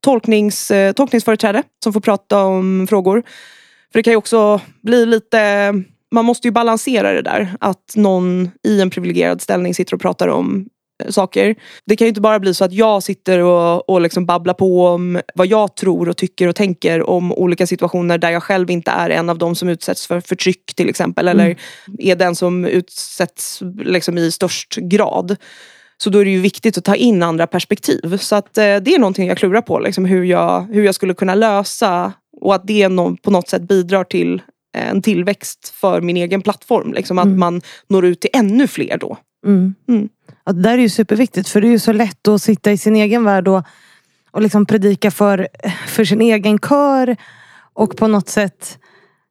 tolknings, 0.00 0.70
eh, 0.70 0.92
tolkningsföreträde 0.92 1.62
som 1.84 1.92
får 1.92 2.00
prata 2.00 2.44
om 2.44 2.86
frågor. 2.88 3.22
För 3.92 3.98
det 3.98 4.02
kan 4.02 4.12
ju 4.12 4.16
också 4.16 4.60
bli 4.82 5.06
lite 5.06 5.72
man 6.10 6.24
måste 6.24 6.48
ju 6.48 6.52
balansera 6.52 7.12
det 7.12 7.22
där. 7.22 7.56
Att 7.60 7.92
någon 7.96 8.50
i 8.62 8.80
en 8.80 8.90
privilegierad 8.90 9.42
ställning 9.42 9.74
sitter 9.74 9.94
och 9.94 10.00
pratar 10.00 10.28
om 10.28 10.68
saker. 11.08 11.54
Det 11.86 11.96
kan 11.96 12.04
ju 12.04 12.08
inte 12.08 12.20
bara 12.20 12.40
bli 12.40 12.54
så 12.54 12.64
att 12.64 12.72
jag 12.72 13.02
sitter 13.02 13.38
och, 13.38 13.90
och 13.90 14.00
liksom 14.00 14.26
babblar 14.26 14.54
på 14.54 14.86
om 14.86 15.20
vad 15.34 15.46
jag 15.46 15.76
tror 15.76 16.08
och 16.08 16.16
tycker 16.16 16.48
och 16.48 16.56
tänker 16.56 17.10
om 17.10 17.32
olika 17.32 17.66
situationer 17.66 18.18
där 18.18 18.30
jag 18.30 18.42
själv 18.42 18.70
inte 18.70 18.90
är 18.90 19.10
en 19.10 19.30
av 19.30 19.38
de 19.38 19.54
som 19.54 19.68
utsätts 19.68 20.06
för 20.06 20.20
förtryck 20.20 20.74
till 20.74 20.88
exempel. 20.88 21.28
Mm. 21.28 21.40
Eller 21.40 21.56
är 21.98 22.16
den 22.16 22.36
som 22.36 22.64
utsätts 22.64 23.62
liksom 23.78 24.18
i 24.18 24.32
störst 24.32 24.76
grad. 24.76 25.36
Så 25.98 26.10
då 26.10 26.18
är 26.18 26.24
det 26.24 26.30
ju 26.30 26.40
viktigt 26.40 26.78
att 26.78 26.84
ta 26.84 26.94
in 26.94 27.22
andra 27.22 27.46
perspektiv. 27.46 28.18
Så 28.18 28.36
att, 28.36 28.58
eh, 28.58 28.76
det 28.76 28.94
är 28.94 28.98
någonting 28.98 29.28
jag 29.28 29.38
klurar 29.38 29.60
på. 29.60 29.78
Liksom, 29.78 30.04
hur, 30.04 30.24
jag, 30.24 30.60
hur 30.60 30.84
jag 30.84 30.94
skulle 30.94 31.14
kunna 31.14 31.34
lösa 31.34 32.12
och 32.40 32.54
att 32.54 32.66
det 32.66 32.88
någon, 32.88 33.16
på 33.16 33.30
något 33.30 33.48
sätt 33.48 33.62
bidrar 33.62 34.04
till 34.04 34.42
en 34.76 35.02
tillväxt 35.02 35.68
för 35.68 36.00
min 36.00 36.16
egen 36.16 36.42
plattform. 36.42 36.92
Liksom, 36.92 37.18
mm. 37.18 37.32
Att 37.32 37.38
man 37.38 37.62
når 37.88 38.04
ut 38.04 38.20
till 38.20 38.30
ännu 38.32 38.66
fler 38.66 38.98
då. 38.98 39.16
Mm. 39.46 39.74
Mm. 39.88 40.08
Att 40.46 40.56
det 40.56 40.62
där 40.62 40.78
är 40.78 40.82
ju 40.82 40.88
superviktigt 40.88 41.48
för 41.48 41.60
det 41.60 41.66
är 41.66 41.70
ju 41.70 41.78
så 41.78 41.92
lätt 41.92 42.28
att 42.28 42.42
sitta 42.42 42.72
i 42.72 42.78
sin 42.78 42.96
egen 42.96 43.24
värld 43.24 43.48
och, 43.48 43.66
och 44.30 44.42
liksom 44.42 44.66
predika 44.66 45.10
för, 45.10 45.48
för 45.86 46.04
sin 46.04 46.20
egen 46.20 46.58
kör. 46.58 47.16
Och 47.72 47.96
på 47.96 48.06
något 48.08 48.28
sätt 48.28 48.78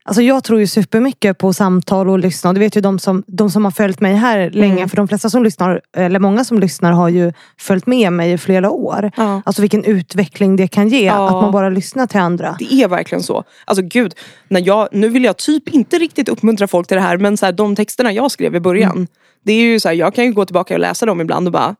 Alltså 0.07 0.21
jag 0.21 0.43
tror 0.43 0.59
ju 0.59 0.67
supermycket 0.67 1.37
på 1.37 1.53
samtal 1.53 2.09
och 2.09 2.19
lyssna. 2.19 2.53
Det 2.53 2.59
vet 2.59 2.77
ju 2.77 2.81
de 2.81 2.99
som, 2.99 3.23
de 3.27 3.49
som 3.49 3.63
har 3.63 3.71
följt 3.71 4.01
mig 4.01 4.13
här 4.13 4.49
länge. 4.49 4.73
Mm. 4.73 4.89
För 4.89 4.97
de 4.97 5.07
flesta 5.07 5.29
som 5.29 5.43
lyssnar, 5.43 5.81
eller 5.97 6.19
många 6.19 6.43
som 6.43 6.59
lyssnar 6.59 6.91
har 6.91 7.09
ju 7.09 7.33
följt 7.57 7.87
med 7.87 8.13
mig 8.13 8.31
i 8.31 8.37
flera 8.37 8.69
år. 8.69 9.11
Ja. 9.17 9.41
Alltså 9.45 9.61
vilken 9.61 9.83
utveckling 9.83 10.55
det 10.55 10.67
kan 10.67 10.89
ge. 10.89 11.05
Ja. 11.05 11.27
Att 11.27 11.31
man 11.31 11.51
bara 11.51 11.69
lyssnar 11.69 12.07
till 12.07 12.19
andra. 12.19 12.55
Det 12.59 12.73
är 12.73 12.87
verkligen 12.87 13.23
så. 13.23 13.43
Alltså 13.65 13.83
gud, 13.83 14.13
när 14.47 14.67
jag, 14.67 14.87
nu 14.91 15.09
vill 15.09 15.23
jag 15.23 15.37
typ 15.37 15.69
inte 15.69 15.97
riktigt 15.97 16.29
uppmuntra 16.29 16.67
folk 16.67 16.87
till 16.87 16.95
det 16.95 17.03
här. 17.03 17.17
Men 17.17 17.37
så 17.37 17.45
här, 17.45 17.53
de 17.53 17.75
texterna 17.75 18.11
jag 18.11 18.31
skrev 18.31 18.55
i 18.55 18.59
början. 18.59 18.91
Mm. 18.91 19.07
Det 19.43 19.53
är 19.53 19.61
ju 19.61 19.79
så 19.79 19.87
här, 19.87 19.95
jag 19.95 20.15
kan 20.15 20.25
ju 20.25 20.33
gå 20.33 20.45
tillbaka 20.45 20.73
och 20.73 20.79
läsa 20.79 21.05
dem 21.05 21.21
ibland 21.21 21.47
och 21.47 21.53
bara, 21.53 21.75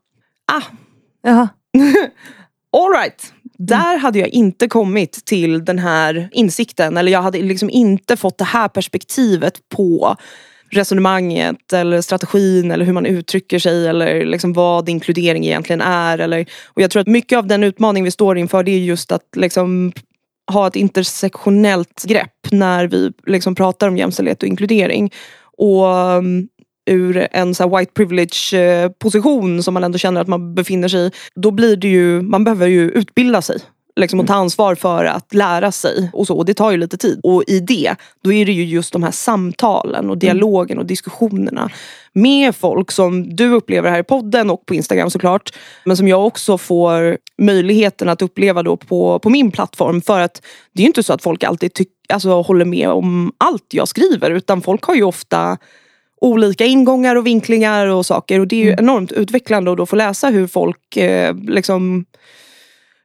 ah. 0.51 0.61
Jaha. 1.23 1.47
All 2.77 2.91
right. 3.01 3.34
Där 3.57 3.97
hade 3.97 4.19
jag 4.19 4.29
inte 4.29 4.67
kommit 4.67 5.25
till 5.25 5.65
den 5.65 5.79
här 5.79 6.29
insikten 6.31 6.97
eller 6.97 7.11
jag 7.11 7.21
hade 7.21 7.41
liksom 7.41 7.69
inte 7.69 8.17
fått 8.17 8.37
det 8.37 8.43
här 8.43 8.67
perspektivet 8.67 9.59
på 9.75 10.15
resonemanget 10.69 11.73
eller 11.73 12.01
strategin 12.01 12.71
eller 12.71 12.85
hur 12.85 12.93
man 12.93 13.05
uttrycker 13.05 13.59
sig 13.59 13.87
eller 13.87 14.25
liksom 14.25 14.53
vad 14.53 14.89
inkludering 14.89 15.45
egentligen 15.45 15.81
är. 15.81 16.17
Eller, 16.17 16.45
och 16.65 16.81
jag 16.81 16.91
tror 16.91 17.01
att 17.01 17.07
mycket 17.07 17.37
av 17.37 17.47
den 17.47 17.63
utmaning 17.63 18.03
vi 18.03 18.11
står 18.11 18.37
inför 18.37 18.63
det 18.63 18.71
är 18.71 18.79
just 18.79 19.11
att 19.11 19.35
liksom 19.35 19.93
ha 20.51 20.67
ett 20.67 20.75
intersektionellt 20.75 22.03
grepp 22.07 22.51
när 22.51 22.87
vi 22.87 23.11
liksom 23.25 23.55
pratar 23.55 23.87
om 23.87 23.97
jämställdhet 23.97 24.43
och 24.43 24.49
inkludering. 24.49 25.11
Och 25.57 25.95
mm, 25.95 26.47
ur 26.85 27.27
en 27.31 27.55
så 27.55 27.77
white 27.77 27.91
privilege 27.93 28.53
eh, 28.53 28.89
position 28.89 29.63
som 29.63 29.73
man 29.73 29.83
ändå 29.83 29.97
känner 29.97 30.21
att 30.21 30.27
man 30.27 30.55
befinner 30.55 30.87
sig 30.87 31.07
i. 31.07 31.11
Då 31.35 31.51
blir 31.51 31.75
det 31.75 31.87
ju, 31.87 32.21
man 32.21 32.43
behöver 32.43 32.67
ju 32.67 32.89
utbilda 32.89 33.41
sig. 33.41 33.59
Liksom, 33.99 34.19
och 34.19 34.27
ta 34.27 34.33
ansvar 34.33 34.75
för 34.75 35.05
att 35.05 35.33
lära 35.33 35.71
sig. 35.71 36.09
Och 36.13 36.27
så, 36.27 36.37
och 36.37 36.45
det 36.45 36.53
tar 36.53 36.71
ju 36.71 36.77
lite 36.77 36.97
tid. 36.97 37.19
Och 37.23 37.43
i 37.47 37.59
det, 37.59 37.95
då 38.23 38.33
är 38.33 38.45
det 38.45 38.51
ju 38.51 38.63
just 38.65 38.93
de 38.93 39.03
här 39.03 39.11
samtalen 39.11 40.09
och 40.09 40.17
dialogen 40.17 40.79
och 40.79 40.85
diskussionerna 40.85 41.69
med 42.13 42.55
folk 42.55 42.91
som 42.91 43.35
du 43.35 43.49
upplever 43.49 43.89
här 43.91 43.99
i 43.99 44.03
podden 44.03 44.49
och 44.49 44.65
på 44.65 44.75
Instagram 44.75 45.09
såklart. 45.09 45.53
Men 45.83 45.97
som 45.97 46.07
jag 46.07 46.25
också 46.25 46.57
får 46.57 47.17
möjligheten 47.37 48.09
att 48.09 48.21
uppleva 48.21 48.63
då 48.63 48.77
på, 48.77 49.19
på 49.19 49.29
min 49.29 49.51
plattform. 49.51 50.01
För 50.01 50.19
att 50.19 50.41
det 50.73 50.81
är 50.81 50.83
ju 50.83 50.87
inte 50.87 51.03
så 51.03 51.13
att 51.13 51.23
folk 51.23 51.43
alltid 51.43 51.73
tyck, 51.73 51.89
alltså, 52.09 52.41
håller 52.41 52.65
med 52.65 52.89
om 52.89 53.31
allt 53.37 53.65
jag 53.73 53.87
skriver. 53.87 54.31
Utan 54.31 54.61
folk 54.61 54.83
har 54.83 54.95
ju 54.95 55.03
ofta 55.03 55.57
olika 56.21 56.65
ingångar 56.65 57.15
och 57.15 57.25
vinklingar 57.25 57.87
och 57.87 58.05
saker. 58.05 58.39
Och 58.39 58.47
det 58.47 58.55
är 58.55 58.63
ju 58.63 58.71
mm. 58.71 58.85
enormt 58.85 59.11
utvecklande 59.11 59.71
att 59.71 59.77
då 59.77 59.85
få 59.85 59.95
läsa 59.95 60.29
hur 60.29 60.47
folk 60.47 60.97
eh, 60.97 61.35
liksom 61.35 62.05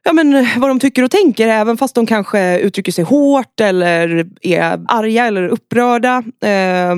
ja, 0.03 0.13
men, 0.13 0.47
vad 0.57 0.69
de 0.69 0.79
tycker 0.79 1.03
och 1.03 1.11
tänker 1.11 1.47
även 1.47 1.77
fast 1.77 1.95
de 1.95 2.05
kanske 2.05 2.59
uttrycker 2.59 2.91
sig 2.91 3.03
hårt 3.03 3.59
eller 3.59 4.29
är 4.41 4.81
arga 4.87 5.25
eller 5.25 5.47
upprörda. 5.47 6.23
Eh, 6.43 6.95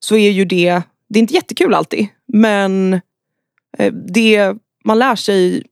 så 0.00 0.16
är 0.16 0.30
ju 0.30 0.44
det, 0.44 0.82
det 1.08 1.18
är 1.18 1.20
inte 1.20 1.34
jättekul 1.34 1.74
alltid. 1.74 2.06
Men 2.32 3.00
eh, 3.78 3.92
det, 3.92 4.54
man 4.84 4.98
lär 4.98 5.16
sig 5.16 5.62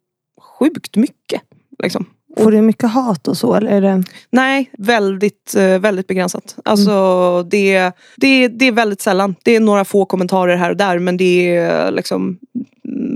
sjukt 0.58 0.96
mycket. 0.96 1.42
Liksom. 1.82 2.06
Får 2.36 2.50
du 2.50 2.60
mycket 2.60 2.90
hat 2.90 3.28
och 3.28 3.36
så? 3.36 3.54
Eller 3.54 3.70
är 3.70 3.80
det... 3.80 4.04
Nej, 4.30 4.70
väldigt, 4.78 5.54
eh, 5.56 5.78
väldigt 5.78 6.06
begränsat. 6.06 6.56
Alltså, 6.64 6.90
mm. 6.90 7.48
det, 7.48 7.92
det, 8.16 8.48
det 8.48 8.64
är 8.64 8.72
väldigt 8.72 9.00
sällan. 9.00 9.34
Det 9.42 9.56
är 9.56 9.60
några 9.60 9.84
få 9.84 10.04
kommentarer 10.04 10.56
här 10.56 10.70
och 10.70 10.76
där 10.76 10.98
men 10.98 11.16
det 11.16 11.56
är 11.56 11.90
liksom 11.90 12.38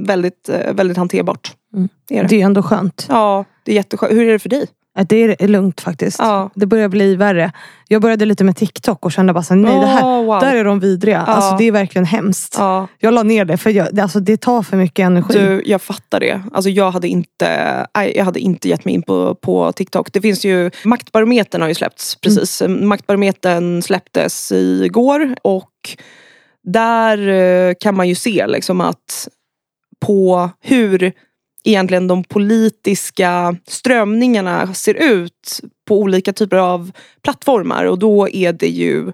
väldigt, 0.06 0.48
eh, 0.48 0.72
väldigt 0.72 0.96
hanterbart. 0.96 1.54
Mm. 1.74 1.88
Det, 2.08 2.18
är 2.18 2.22
det. 2.22 2.28
det 2.28 2.40
är 2.40 2.44
ändå 2.44 2.62
skönt. 2.62 3.06
Ja, 3.08 3.44
det 3.64 3.72
är 3.72 3.76
jätteskönt. 3.76 4.12
Hur 4.12 4.28
är 4.28 4.32
det 4.32 4.38
för 4.38 4.48
dig? 4.48 4.66
Det 5.04 5.42
är 5.42 5.48
lugnt 5.48 5.80
faktiskt. 5.80 6.18
Ja. 6.18 6.50
Det 6.54 6.66
börjar 6.66 6.88
bli 6.88 7.16
värre. 7.16 7.52
Jag 7.88 8.02
började 8.02 8.24
lite 8.24 8.44
med 8.44 8.56
TikTok 8.56 9.04
och 9.04 9.12
kände 9.12 9.32
bara 9.32 9.42
så 9.42 9.54
nej 9.54 9.74
oh, 9.74 9.80
det 9.80 9.86
här, 9.86 10.22
wow. 10.22 10.40
där 10.40 10.56
är 10.56 10.64
de 10.64 10.80
vidriga. 10.80 11.24
Ja. 11.26 11.32
Alltså, 11.32 11.56
det 11.56 11.64
är 11.64 11.72
verkligen 11.72 12.04
hemskt. 12.04 12.54
Ja. 12.58 12.88
Jag 12.98 13.14
la 13.14 13.22
ner 13.22 13.44
det 13.44 13.56
för 13.56 13.70
jag, 13.70 14.00
alltså, 14.00 14.20
det 14.20 14.36
tar 14.36 14.62
för 14.62 14.76
mycket 14.76 15.04
energi. 15.04 15.38
Du, 15.38 15.62
jag 15.66 15.82
fattar 15.82 16.20
det. 16.20 16.42
Alltså, 16.52 16.70
jag, 16.70 16.90
hade 16.90 17.08
inte, 17.08 17.86
jag 18.14 18.24
hade 18.24 18.40
inte 18.40 18.68
gett 18.68 18.84
mig 18.84 18.94
in 18.94 19.02
på, 19.02 19.34
på 19.34 19.72
TikTok. 19.72 20.12
Det 20.12 20.20
finns 20.20 20.44
ju, 20.44 20.70
Maktbarometern 20.84 21.60
har 21.60 21.68
ju 21.68 21.74
släppts 21.74 22.16
precis. 22.20 22.62
Mm. 22.62 22.88
Maktbarometern 22.88 23.82
släpptes 23.82 24.52
igår 24.52 25.34
och 25.42 25.70
där 26.64 27.28
eh, 27.28 27.74
kan 27.80 27.96
man 27.96 28.08
ju 28.08 28.14
se 28.14 28.46
liksom 28.46 28.80
att 28.80 29.28
på 30.06 30.50
hur 30.60 31.12
egentligen 31.68 32.06
de 32.06 32.24
politiska 32.24 33.56
strömningarna 33.66 34.74
ser 34.74 34.94
ut 34.94 35.60
på 35.88 35.98
olika 35.98 36.32
typer 36.32 36.56
av 36.56 36.90
plattformar. 37.22 37.84
Och 37.84 37.98
då 37.98 38.28
är 38.28 38.52
det 38.52 38.68
ju, 38.68 39.12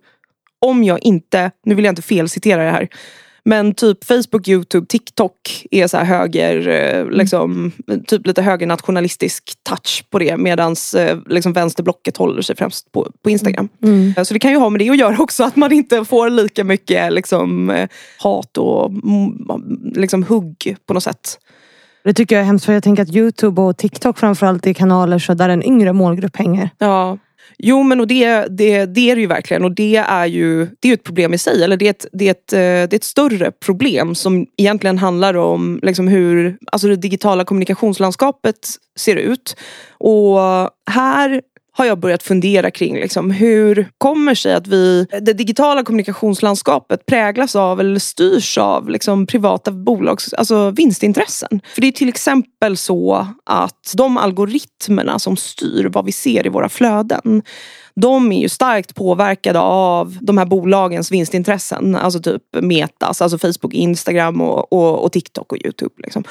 om 0.60 0.84
jag 0.84 1.02
inte, 1.02 1.50
nu 1.64 1.74
vill 1.74 1.84
jag 1.84 1.92
inte 1.92 2.02
felcitera 2.02 2.64
det 2.64 2.70
här, 2.70 2.88
men 3.44 3.74
typ 3.74 4.04
Facebook, 4.04 4.48
Youtube, 4.48 4.86
TikTok 4.86 5.66
är 5.70 5.86
så 5.86 5.98
höger, 5.98 6.68
eh, 6.68 7.00
mm. 7.00 7.10
liksom, 7.10 7.72
typ 8.06 8.26
lite 8.26 8.42
högernationalistisk 8.42 9.52
touch 9.62 10.04
på 10.10 10.18
det 10.18 10.36
medan 10.36 10.76
eh, 10.96 11.18
liksom 11.26 11.52
vänsterblocket 11.52 12.16
håller 12.16 12.42
sig 12.42 12.56
främst 12.56 12.92
på, 12.92 13.12
på 13.22 13.30
Instagram. 13.30 13.68
Mm. 13.82 13.94
mm. 13.94 14.24
Så 14.24 14.34
det 14.34 14.40
kan 14.40 14.50
ju 14.50 14.56
ha 14.56 14.70
med 14.70 14.80
det 14.80 14.90
att 14.90 14.98
göra 14.98 15.18
också 15.18 15.44
att 15.44 15.56
man 15.56 15.72
inte 15.72 16.04
får 16.04 16.30
lika 16.30 16.64
mycket 16.64 17.12
liksom, 17.12 17.70
eh, 17.70 17.88
hat 18.18 18.58
och 18.58 18.90
liksom, 19.94 20.24
hugg 20.24 20.76
på 20.86 20.94
något 20.94 21.02
sätt. 21.02 21.38
Det 22.04 22.14
tycker 22.14 22.36
jag 22.36 22.40
är 22.40 22.46
hemskt 22.46 22.66
för 22.66 22.72
jag 22.72 22.82
tänker 22.82 23.02
att 23.02 23.16
Youtube 23.16 23.62
och 23.62 23.76
TikTok 23.76 24.18
framförallt 24.18 24.66
är 24.66 24.72
kanaler 24.72 25.18
så 25.18 25.34
där 25.34 25.48
en 25.48 25.62
yngre 25.62 25.92
målgrupp 25.92 26.36
hänger. 26.36 26.70
Ja. 26.78 27.18
Jo 27.58 27.82
men 27.82 28.00
och 28.00 28.06
det, 28.06 28.46
det, 28.46 28.86
det 28.86 29.10
är 29.10 29.14
det 29.14 29.20
ju 29.20 29.26
verkligen 29.26 29.64
och 29.64 29.72
det 29.72 29.96
är 29.96 30.26
ju 30.26 30.68
det 30.80 30.88
är 30.88 30.94
ett 30.94 31.04
problem 31.04 31.34
i 31.34 31.38
sig. 31.38 31.64
Eller 31.64 31.76
det 31.76 31.86
är 31.86 31.90
ett, 31.90 32.06
det 32.12 32.26
är 32.26 32.30
ett, 32.30 32.52
eh, 32.52 32.58
det 32.58 32.92
är 32.92 32.94
ett 32.94 33.04
större 33.04 33.50
problem 33.50 34.14
som 34.14 34.46
egentligen 34.56 34.98
handlar 34.98 35.34
om 35.34 35.80
liksom 35.82 36.08
hur 36.08 36.56
alltså 36.72 36.88
det 36.88 36.96
digitala 36.96 37.44
kommunikationslandskapet 37.44 38.68
ser 38.96 39.16
ut. 39.16 39.56
Och 39.98 40.38
här 40.90 41.42
har 41.76 41.84
jag 41.84 41.98
börjat 41.98 42.22
fundera 42.22 42.70
kring 42.70 42.94
liksom, 42.94 43.30
hur 43.30 43.88
kommer 43.98 44.34
sig 44.34 44.54
att 44.54 44.66
vi, 44.66 45.06
det 45.20 45.32
digitala 45.32 45.84
kommunikationslandskapet 45.84 47.06
präglas 47.06 47.56
av 47.56 47.80
eller 47.80 48.00
styrs 48.00 48.58
av 48.58 48.88
liksom, 48.88 49.26
privata 49.26 49.70
bolags 49.70 50.34
alltså, 50.34 50.70
vinstintressen. 50.70 51.60
För 51.74 51.80
det 51.80 51.87
är 51.87 51.92
till 51.92 52.08
exempel 52.08 52.76
så 52.76 53.26
att 53.44 53.94
de 53.96 54.18
algoritmerna 54.18 55.18
som 55.18 55.37
styr 55.37 55.90
vad 55.92 56.04
vi 56.04 56.12
ser 56.12 56.46
i 56.46 56.48
våra 56.48 56.68
flöden 56.68 57.42
de 58.00 58.33
är 58.33 58.40
ju 58.40 58.48
starkt 58.48 58.94
påverkade 58.94 59.61
av 59.61 60.18
de 60.20 60.38
här 60.38 60.46
bolagens 60.46 61.12
vinstintressen. 61.12 61.96
Alltså 61.96 62.20
typ 62.20 62.42
Metas, 62.61 63.22
alltså 63.22 63.38
Facebook, 63.38 63.74
Instagram 63.74 64.40
och, 64.40 64.72
och, 64.72 65.04
och 65.04 65.12
TikTok 65.12 65.52
och 65.52 65.59
Youtube. 65.64 65.94
Liksom. 65.98 66.24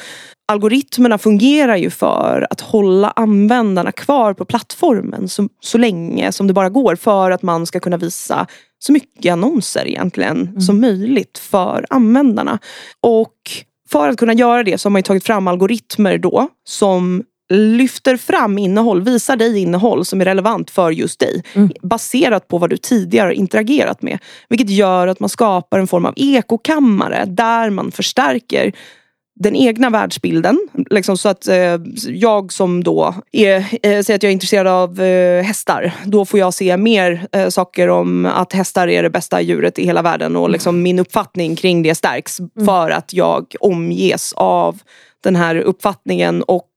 Algoritmerna 0.47 1.17
fungerar 1.17 1.75
ju 1.75 1.89
för 1.89 2.47
att 2.49 2.61
hålla 2.61 3.09
användarna 3.09 3.91
kvar 3.91 4.33
på 4.33 4.45
plattformen 4.45 5.29
så, 5.29 5.49
så 5.59 5.77
länge 5.77 6.31
som 6.31 6.47
det 6.47 6.53
bara 6.53 6.69
går 6.69 6.95
för 6.95 7.31
att 7.31 7.41
man 7.41 7.65
ska 7.65 7.79
kunna 7.79 7.97
visa 7.97 8.47
så 8.79 8.91
mycket 8.91 9.33
annonser 9.33 9.87
egentligen 9.87 10.41
mm. 10.41 10.61
som 10.61 10.81
möjligt 10.81 11.37
för 11.37 11.85
användarna. 11.89 12.59
Och 13.01 13.33
för 13.89 14.09
att 14.09 14.17
kunna 14.17 14.33
göra 14.33 14.63
det 14.63 14.77
så 14.77 14.89
har 14.89 14.91
man 14.91 15.03
tagit 15.03 15.23
fram 15.23 15.47
algoritmer 15.47 16.17
då 16.17 16.47
som 16.63 17.23
lyfter 17.53 18.17
fram 18.17 18.57
innehåll, 18.57 19.01
visar 19.01 19.35
dig 19.35 19.59
innehåll 19.59 20.05
som 20.05 20.21
är 20.21 20.25
relevant 20.25 20.71
för 20.71 20.91
just 20.91 21.19
dig. 21.19 21.43
Mm. 21.53 21.71
Baserat 21.81 22.47
på 22.47 22.57
vad 22.57 22.69
du 22.69 22.77
tidigare 22.77 23.27
har 23.27 23.31
interagerat 23.31 24.01
med. 24.01 24.19
Vilket 24.49 24.69
gör 24.69 25.07
att 25.07 25.19
man 25.19 25.29
skapar 25.29 25.79
en 25.79 25.87
form 25.87 26.05
av 26.05 26.13
ekokammare 26.17 27.25
där 27.25 27.69
man 27.69 27.91
förstärker 27.91 28.73
den 29.35 29.55
egna 29.55 29.89
världsbilden. 29.89 30.67
Liksom, 30.89 31.17
så 31.17 31.29
att 31.29 31.47
eh, 31.47 31.79
jag 32.07 32.53
som 32.53 32.83
då 32.83 33.15
är, 33.31 33.55
eh, 33.57 34.01
säger 34.01 34.15
att 34.15 34.23
jag 34.23 34.29
är 34.29 34.33
intresserad 34.33 34.67
av 34.67 35.01
eh, 35.01 35.43
hästar. 35.43 35.93
Då 36.05 36.25
får 36.25 36.39
jag 36.39 36.53
se 36.53 36.77
mer 36.77 37.27
eh, 37.31 37.49
saker 37.49 37.89
om 37.89 38.25
att 38.25 38.53
hästar 38.53 38.87
är 38.87 39.03
det 39.03 39.09
bästa 39.09 39.41
djuret 39.41 39.79
i 39.79 39.85
hela 39.85 40.01
världen. 40.01 40.35
Och 40.35 40.49
liksom, 40.49 40.81
min 40.81 40.99
uppfattning 40.99 41.55
kring 41.55 41.83
det 41.83 41.95
stärks. 41.95 42.39
Mm. 42.39 42.65
För 42.65 42.89
att 42.89 43.13
jag 43.13 43.55
omges 43.59 44.33
av 44.33 44.79
den 45.23 45.35
här 45.35 45.55
uppfattningen 45.55 46.43
och 46.43 46.69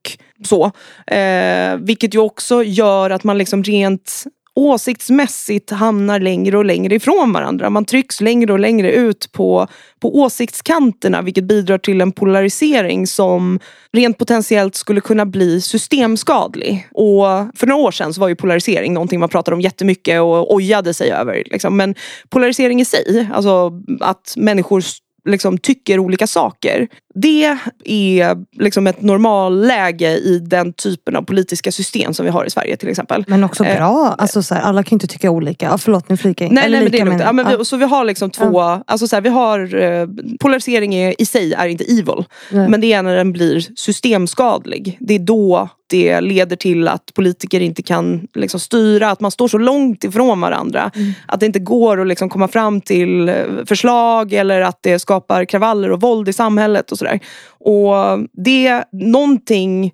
så. 0.45 0.65
Eh, 1.07 1.77
vilket 1.77 2.15
ju 2.15 2.19
också 2.19 2.63
gör 2.63 3.11
att 3.11 3.25
man 3.25 3.39
liksom 3.39 3.63
rent 3.63 4.27
åsiktsmässigt 4.57 5.71
hamnar 5.71 6.21
längre 6.21 6.59
och 6.59 6.65
längre 6.65 6.95
ifrån 6.95 7.33
varandra. 7.33 7.71
Man 7.71 7.85
trycks 7.85 8.21
längre 8.21 8.53
och 8.53 8.59
längre 8.59 8.93
ut 8.93 9.33
på, 9.33 9.67
på 10.01 10.17
åsiktskanterna 10.17 11.23
vilket 11.23 11.45
bidrar 11.45 11.79
till 11.79 12.01
en 12.01 12.13
polarisering 12.13 13.07
som 13.07 13.61
rent 13.93 14.19
potentiellt 14.19 14.75
skulle 14.75 15.01
kunna 15.01 15.27
bli 15.27 15.61
systemskadlig. 15.61 16.89
Och 16.93 17.25
för 17.57 17.67
några 17.67 17.83
år 17.83 17.91
sedan 17.91 18.15
så 18.15 18.21
var 18.21 18.29
ju 18.29 18.37
polarisering 18.37 18.95
någonting 18.95 19.21
man 19.21 19.29
pratade 19.29 19.55
om 19.55 19.61
jättemycket 19.61 20.21
och 20.21 20.55
ojade 20.55 20.95
sig 20.95 21.11
över. 21.11 21.43
Liksom. 21.47 21.77
Men 21.77 21.95
polarisering 22.29 22.81
i 22.81 22.85
sig, 22.85 23.29
alltså 23.33 23.73
att 24.01 24.35
människor 24.37 24.83
liksom 25.27 25.59
tycker 25.59 25.99
olika 25.99 26.27
saker. 26.27 26.89
Det 27.15 27.59
är 27.85 28.63
liksom 28.63 28.87
ett 28.87 29.03
normalläge 29.03 30.17
i 30.17 30.39
den 30.39 30.73
typen 30.73 31.17
av 31.17 31.23
politiska 31.23 31.73
system 31.73 32.15
som 32.15 32.25
vi 32.25 32.31
har 32.31 32.45
i 32.45 32.51
Sverige 32.51 32.77
till 32.77 32.89
exempel. 32.89 33.25
Men 33.29 33.45
också 33.45 33.63
bra. 33.63 34.07
Eh, 34.07 34.15
alltså, 34.19 34.43
så 34.43 34.55
här, 34.55 34.63
alla 34.63 34.83
kan 34.83 34.91
ju 34.91 34.95
inte 34.95 35.07
tycka 35.07 35.31
olika. 35.31 35.67
Ja, 35.67 35.79
förlåt 35.79 36.09
nu 36.09 36.17
flikar 36.17 36.45
jag 36.45 36.53
Nej, 36.53 36.71
nej 36.71 36.83
men 36.83 36.93
det 36.93 37.01
är 37.01 37.05
lugnt. 37.05 37.23
Ja, 37.23 37.33
men 37.33 37.59
vi, 37.59 37.65
så 37.65 37.77
vi 37.77 37.85
har 37.85 38.05
liksom 38.05 38.31
två, 38.31 38.61
ja. 38.61 38.83
alltså, 38.87 39.09
så 39.09 39.17
här, 39.17 39.21
vi 39.21 39.29
har 39.29 39.83
eh, 39.83 40.09
polarisering 40.41 40.95
är, 40.95 41.15
i 41.23 41.27
sig 41.27 41.53
är 41.53 41.67
inte 41.67 41.85
evil. 41.85 42.25
Nej. 42.51 42.69
Men 42.69 42.81
det 42.81 42.93
är 42.93 43.03
när 43.03 43.17
den 43.17 43.33
blir 43.33 43.61
systemskadlig. 43.77 44.97
Det 45.01 45.15
är 45.15 45.19
då 45.19 45.69
det 45.87 46.21
leder 46.21 46.57
till 46.57 46.89
att 46.89 47.15
politiker 47.15 47.61
inte 47.61 47.83
kan 47.83 48.29
liksom, 48.35 48.61
styra, 48.61 49.11
att 49.11 49.21
man 49.21 49.31
står 49.31 49.49
så 49.49 49.59
långt 49.59 50.05
ifrån 50.05 50.41
varandra. 50.41 50.91
Mm. 50.95 51.13
Att 51.29 51.41
det 51.41 51.47
inte 51.47 51.59
går 51.59 52.01
att 52.01 52.07
liksom, 52.07 52.29
komma 52.29 52.49
fram 52.49 52.81
till 52.81 53.29
eh, 53.29 53.45
förslag 53.67 54.33
eller 54.33 54.61
att 54.61 54.79
det 54.83 54.99
skapar 54.99 55.45
kravaller 55.45 55.93
och 55.93 56.01
våld 56.01 56.29
i 56.29 56.33
samhället 56.33 56.93
och 56.93 56.99
sådär. 56.99 57.21
Och 57.49 57.95
det 58.33 58.67
är 58.67 58.85
någonting 58.93 59.93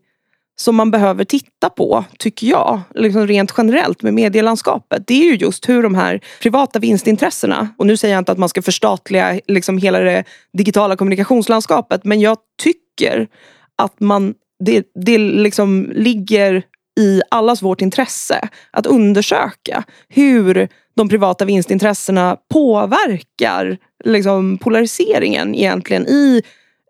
som 0.57 0.76
man 0.76 0.90
behöver 0.90 1.24
titta 1.24 1.70
på, 1.70 2.05
tycker 2.18 2.46
jag, 2.46 2.81
liksom 2.94 3.26
rent 3.26 3.55
generellt 3.57 4.02
med 4.02 4.14
medielandskapet. 4.14 5.07
Det 5.07 5.14
är 5.14 5.24
ju 5.24 5.37
just 5.37 5.68
hur 5.68 5.83
de 5.83 5.94
här 5.94 6.20
privata 6.42 6.78
vinstintressena, 6.78 7.68
och 7.78 7.87
nu 7.87 7.96
säger 7.96 8.14
jag 8.14 8.20
inte 8.20 8.33
att 8.33 8.38
man 8.38 8.48
ska 8.48 8.62
förstatliga 8.62 9.40
liksom 9.48 9.78
hela 9.78 9.98
det 9.98 10.24
digitala 10.52 10.96
kommunikationslandskapet, 10.96 12.05
men 12.05 12.20
jag 12.20 12.37
tycker 12.62 13.28
att 13.76 14.00
man 14.00 14.35
det, 14.64 14.87
det 14.94 15.18
liksom 15.18 15.92
ligger 15.94 16.62
i 17.01 17.22
allas 17.31 17.62
vårt 17.62 17.83
intresse 17.83 18.48
att 18.70 18.87
undersöka 18.87 19.85
hur 20.09 20.68
de 20.96 21.09
privata 21.09 21.44
vinstintressena 21.44 22.37
påverkar 22.53 23.79
liksom, 24.05 24.59
polariseringen 24.59 25.55
egentligen 25.55 26.07
i 26.07 26.42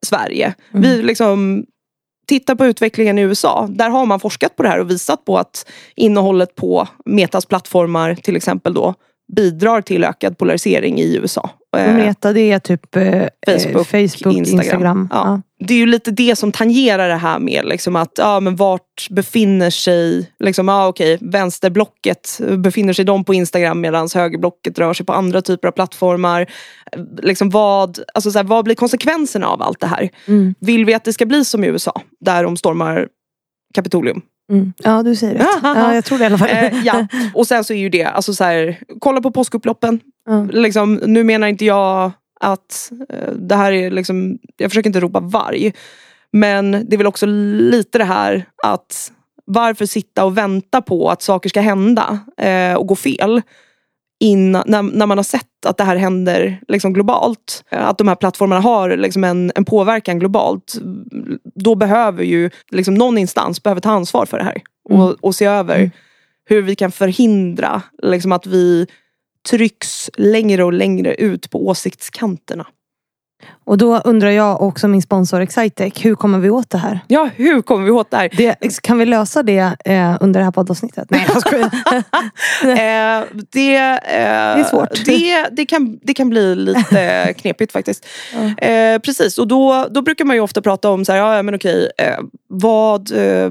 Sverige. 0.06 0.54
Mm. 0.74 0.82
Vi 0.82 1.02
liksom 1.02 1.66
tittar 2.26 2.54
på 2.54 2.66
utvecklingen 2.66 3.18
i 3.18 3.22
USA. 3.22 3.68
Där 3.70 3.90
har 3.90 4.06
man 4.06 4.20
forskat 4.20 4.56
på 4.56 4.62
det 4.62 4.68
här 4.68 4.80
och 4.80 4.90
visat 4.90 5.24
på 5.24 5.38
att 5.38 5.70
innehållet 5.96 6.54
på 6.54 6.88
Metas 7.04 7.46
plattformar 7.46 8.14
till 8.14 8.36
exempel 8.36 8.74
då 8.74 8.94
bidrar 9.36 9.80
till 9.80 10.04
ökad 10.04 10.38
polarisering 10.38 10.98
i 11.00 11.16
USA. 11.16 11.50
Eh, 11.76 11.94
Meta 11.94 12.32
det 12.32 12.52
är 12.52 12.58
typ 12.58 12.96
eh, 12.96 13.02
Facebook, 13.46 13.86
Facebook 13.86 14.36
Instagram. 14.36 14.36
Instagram. 14.36 15.08
Ja. 15.10 15.16
Ja. 15.24 15.42
Det 15.66 15.74
är 15.74 15.78
ju 15.78 15.86
lite 15.86 16.10
det 16.10 16.36
som 16.36 16.52
tangerar 16.52 17.08
det 17.08 17.14
här 17.14 17.38
med 17.38 17.64
liksom 17.64 17.96
att 17.96 18.12
ja, 18.16 18.40
men 18.40 18.56
vart 18.56 19.08
befinner 19.10 19.70
sig 19.70 20.30
liksom, 20.38 20.68
ja, 20.68 20.88
okej, 20.88 21.18
vänsterblocket, 21.20 22.40
befinner 22.58 22.92
sig 22.92 23.04
de 23.04 23.24
på 23.24 23.34
Instagram 23.34 23.80
medan 23.80 24.08
högerblocket 24.14 24.78
rör 24.78 24.94
sig 24.94 25.06
på 25.06 25.12
andra 25.12 25.42
typer 25.42 25.68
av 25.68 25.72
plattformar. 25.72 26.46
Liksom 27.22 27.50
vad, 27.50 27.98
alltså 28.14 28.30
så 28.30 28.38
här, 28.38 28.44
vad 28.44 28.64
blir 28.64 28.74
konsekvenserna 28.74 29.46
av 29.46 29.62
allt 29.62 29.80
det 29.80 29.86
här? 29.86 30.10
Mm. 30.26 30.54
Vill 30.60 30.84
vi 30.84 30.94
att 30.94 31.04
det 31.04 31.12
ska 31.12 31.26
bli 31.26 31.44
som 31.44 31.64
i 31.64 31.66
USA 31.66 32.00
där 32.20 32.44
de 32.44 32.56
stormar 32.56 33.08
Kapitolium? 33.74 34.22
Mm. 34.50 34.72
Ja, 34.76 35.02
du 35.02 35.16
säger 35.16 35.34
rätt. 35.34 35.46
ja, 35.62 35.94
jag 35.94 36.04
tror 36.04 36.18
det 36.18 36.24
i 36.24 36.26
alla 36.26 36.38
fall. 36.38 36.48
Eh, 36.48 36.84
ja. 36.84 37.06
Och 37.34 37.46
sen 37.46 37.64
så 37.64 37.72
är 37.72 37.78
ju 37.78 37.88
det, 37.88 38.04
alltså 38.04 38.34
så 38.34 38.44
här, 38.44 38.78
kolla 38.98 39.20
på 39.20 39.30
påskupploppen. 39.30 40.00
Mm. 40.28 40.50
Liksom, 40.50 40.94
nu 40.94 41.24
menar 41.24 41.46
inte 41.46 41.64
jag 41.64 42.12
att 42.40 42.92
eh, 43.08 43.32
det 43.32 43.54
här 43.54 43.72
är 43.72 43.90
liksom, 43.90 44.38
jag 44.56 44.70
försöker 44.70 44.88
inte 44.88 45.00
ropa 45.00 45.20
varg. 45.20 45.72
Men 46.32 46.70
det 46.70 46.96
är 46.96 46.98
väl 46.98 47.06
också 47.06 47.26
lite 47.26 47.98
det 47.98 48.04
här 48.04 48.44
att 48.62 49.12
varför 49.44 49.86
sitta 49.86 50.24
och 50.24 50.38
vänta 50.38 50.82
på 50.82 51.10
att 51.10 51.22
saker 51.22 51.48
ska 51.48 51.60
hända 51.60 52.18
eh, 52.38 52.74
och 52.74 52.86
gå 52.86 52.96
fel 52.96 53.42
innan, 54.22 54.64
när, 54.66 54.82
när, 54.82 55.06
man 55.06 55.18
har 55.18 55.22
sett 55.22 55.66
att 55.66 55.76
det 55.76 55.84
här 55.84 55.96
händer 55.96 56.60
liksom 56.68 56.92
globalt. 56.92 57.64
Att 57.70 57.98
de 57.98 58.08
här 58.08 58.14
plattformarna 58.14 58.60
har 58.60 58.96
liksom 58.96 59.24
en, 59.24 59.52
en 59.54 59.64
påverkan 59.64 60.18
globalt. 60.18 60.74
Då 61.54 61.74
behöver 61.74 62.24
ju 62.24 62.50
liksom 62.70 62.94
någon 62.94 63.18
instans 63.18 63.62
behöver 63.62 63.80
ta 63.80 63.90
ansvar 63.90 64.26
för 64.26 64.38
det 64.38 64.44
här. 64.44 64.62
Och, 64.88 65.04
mm. 65.04 65.16
och 65.20 65.34
se 65.34 65.44
över 65.44 65.78
mm. 65.78 65.90
hur 66.44 66.62
vi 66.62 66.74
kan 66.74 66.92
förhindra 66.92 67.82
liksom 68.02 68.32
att 68.32 68.46
vi 68.46 68.86
trycks 69.50 70.10
längre 70.16 70.64
och 70.64 70.72
längre 70.72 71.14
ut 71.14 71.50
på 71.50 71.66
åsiktskanterna. 71.68 72.66
Och 73.64 73.78
då 73.78 73.98
undrar 73.98 74.30
jag 74.30 74.62
också 74.62 74.88
min 74.88 75.02
sponsor 75.02 75.40
Excitec, 75.40 76.04
hur 76.04 76.14
kommer 76.14 76.38
vi 76.38 76.50
åt 76.50 76.70
det 76.70 76.78
här? 76.78 77.00
Ja, 77.08 77.30
hur 77.36 77.62
kommer 77.62 77.84
vi 77.84 77.90
åt 77.90 78.10
det 78.10 78.16
här? 78.16 78.30
Det, 78.36 78.82
kan 78.82 78.98
vi 78.98 79.06
lösa 79.06 79.42
det 79.42 79.76
eh, 79.84 80.16
under 80.20 80.40
det 80.40 80.44
här 80.44 80.52
poddavsnittet? 80.52 81.10
Nej, 81.10 81.26
jag 81.28 81.40
skojar. 81.40 81.64
eh, 82.62 83.24
det, 83.52 83.76
eh, 83.76 83.98
det 84.04 84.60
är 84.60 84.64
svårt. 84.64 85.04
Det, 85.04 85.48
det, 85.52 85.66
kan, 85.66 85.98
det 86.02 86.14
kan 86.14 86.30
bli 86.30 86.54
lite 86.54 87.34
knepigt 87.38 87.72
faktiskt. 87.72 88.06
Eh, 88.58 88.98
precis, 88.98 89.38
och 89.38 89.48
då, 89.48 89.86
då 89.90 90.02
brukar 90.02 90.24
man 90.24 90.36
ju 90.36 90.42
ofta 90.42 90.62
prata 90.62 90.90
om 90.90 91.04
så 91.04 91.12
här, 91.12 91.18
ja 91.18 91.42
men 91.42 91.54
okej, 91.54 91.90
eh, 91.98 92.18
vad 92.48 93.12
eh, 93.12 93.50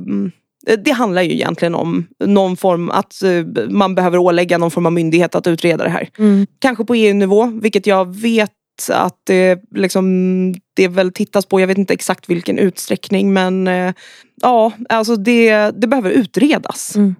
det 0.77 0.91
handlar 0.91 1.21
ju 1.21 1.31
egentligen 1.31 1.75
om 1.75 2.07
någon 2.25 2.57
form 2.57 2.89
att 2.89 3.21
man 3.69 3.95
behöver 3.95 4.17
ålägga 4.17 4.57
någon 4.57 4.71
form 4.71 4.85
av 4.85 4.93
myndighet 4.93 5.35
att 5.35 5.47
utreda 5.47 5.83
det 5.83 5.89
här. 5.89 6.09
Mm. 6.17 6.47
Kanske 6.59 6.85
på 6.85 6.95
EU-nivå, 6.95 7.45
vilket 7.61 7.87
jag 7.87 8.15
vet 8.15 8.51
att 8.89 9.17
det, 9.23 9.59
liksom, 9.75 10.53
det 10.75 10.87
väl 10.87 11.13
tittas 11.13 11.45
på, 11.45 11.59
jag 11.59 11.67
vet 11.67 11.77
inte 11.77 11.93
exakt 11.93 12.29
vilken 12.29 12.57
utsträckning 12.57 13.33
men 13.33 13.67
eh, 13.67 13.93
ja, 14.41 14.71
alltså 14.89 15.15
det, 15.15 15.71
det 15.71 15.87
behöver 15.87 16.09
utredas. 16.09 16.95
Mm. 16.95 17.15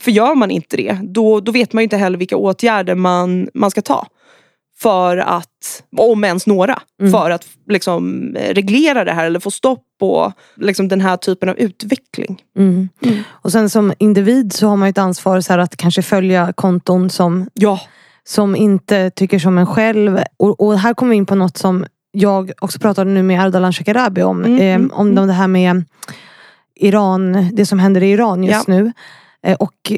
För 0.00 0.10
gör 0.10 0.34
man 0.34 0.50
inte 0.50 0.76
det, 0.76 0.98
då, 1.02 1.40
då 1.40 1.52
vet 1.52 1.72
man 1.72 1.82
inte 1.82 1.96
heller 1.96 2.18
vilka 2.18 2.36
åtgärder 2.36 2.94
man, 2.94 3.48
man 3.54 3.70
ska 3.70 3.82
ta. 3.82 4.06
För 4.78 5.16
att, 5.16 5.82
om 5.96 6.24
ens 6.24 6.46
några, 6.46 6.82
mm. 7.00 7.12
för 7.12 7.30
att 7.30 7.46
liksom, 7.68 8.34
reglera 8.50 9.04
det 9.04 9.12
här 9.12 9.24
eller 9.24 9.40
få 9.40 9.50
stopp 9.50 9.84
på 10.00 10.32
liksom, 10.56 10.88
den 10.88 11.00
här 11.00 11.16
typen 11.16 11.48
av 11.48 11.58
utveckling. 11.58 12.42
Mm. 12.58 12.88
Mm. 13.02 13.18
Och 13.28 13.52
sen 13.52 13.70
som 13.70 13.92
individ 13.98 14.52
så 14.52 14.68
har 14.68 14.76
man 14.76 14.88
ett 14.88 14.98
ansvar 14.98 15.40
så 15.40 15.52
att 15.52 15.76
kanske 15.76 16.02
följa 16.02 16.52
konton 16.52 17.10
som 17.10 17.48
ja 17.54 17.80
som 18.26 18.56
inte 18.56 19.10
tycker 19.10 19.38
som 19.38 19.58
en 19.58 19.66
själv. 19.66 20.20
Och, 20.36 20.60
och 20.60 20.78
här 20.78 20.94
kommer 20.94 21.10
vi 21.10 21.16
in 21.16 21.26
på 21.26 21.34
något 21.34 21.56
som 21.56 21.86
jag 22.12 22.52
också 22.60 22.78
pratade 22.78 23.10
nu 23.10 23.22
med 23.22 23.40
Ardalan 23.40 23.72
Shekarabi 23.72 24.22
om. 24.22 24.44
Mm, 24.44 24.90
eh, 24.90 24.98
om 24.98 25.10
mm. 25.10 25.26
det 25.26 25.32
här 25.32 25.48
med 25.48 25.84
Iran, 26.74 27.50
det 27.52 27.66
som 27.66 27.78
händer 27.78 28.02
i 28.02 28.10
Iran 28.10 28.44
just 28.44 28.68
ja. 28.68 28.74
nu. 28.74 28.92
Eh, 29.42 29.56
och 29.56 29.92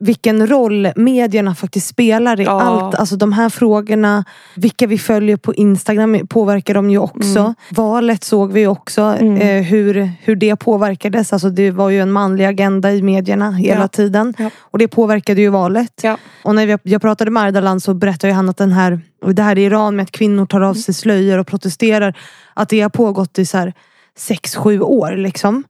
vilken 0.00 0.46
roll 0.46 0.92
medierna 0.96 1.54
faktiskt 1.54 1.86
spelar 1.86 2.40
i 2.40 2.44
ja. 2.44 2.62
allt. 2.62 2.94
Alltså 2.94 3.16
de 3.16 3.32
här 3.32 3.48
frågorna, 3.48 4.24
vilka 4.54 4.86
vi 4.86 4.98
följer 4.98 5.36
på 5.36 5.54
Instagram 5.54 6.26
påverkar 6.28 6.74
de 6.74 6.90
ju 6.90 6.98
också. 6.98 7.38
Mm. 7.38 7.54
Valet 7.70 8.24
såg 8.24 8.52
vi 8.52 8.66
också 8.66 9.02
mm. 9.02 9.36
eh, 9.36 9.62
hur, 9.62 10.12
hur 10.22 10.36
det 10.36 10.56
påverkades. 10.56 11.32
Alltså 11.32 11.50
det 11.50 11.70
var 11.70 11.90
ju 11.90 12.00
en 12.00 12.12
manlig 12.12 12.44
agenda 12.44 12.92
i 12.92 13.02
medierna 13.02 13.50
hela 13.50 13.80
ja. 13.80 13.88
tiden. 13.88 14.34
Ja. 14.38 14.50
Och 14.58 14.78
det 14.78 14.88
påverkade 14.88 15.40
ju 15.40 15.48
valet. 15.48 16.04
Och 16.44 16.54
när 16.54 16.78
jag 16.82 17.02
pratade 17.02 17.30
med 17.30 17.42
Ardalan 17.42 17.80
så 17.80 17.94
berättade 17.94 18.32
han 18.32 18.48
att 18.48 18.56
den 18.56 18.72
här, 18.72 19.00
det 19.26 19.42
här 19.42 19.58
i 19.58 19.64
Iran 19.64 19.96
med 19.96 20.02
att 20.02 20.10
kvinnor 20.10 20.46
tar 20.46 20.60
av 20.60 20.74
sig 20.74 20.94
slöjor 20.94 21.38
och 21.38 21.46
protesterar. 21.46 22.18
Att 22.54 22.68
det 22.68 22.80
har 22.80 22.90
pågått 22.90 23.38
i 23.38 23.46
så 23.46 23.58
här 23.58 23.72
sex, 24.16 24.56
sju 24.56 24.80
år 24.80 25.16
liksom. 25.16 25.64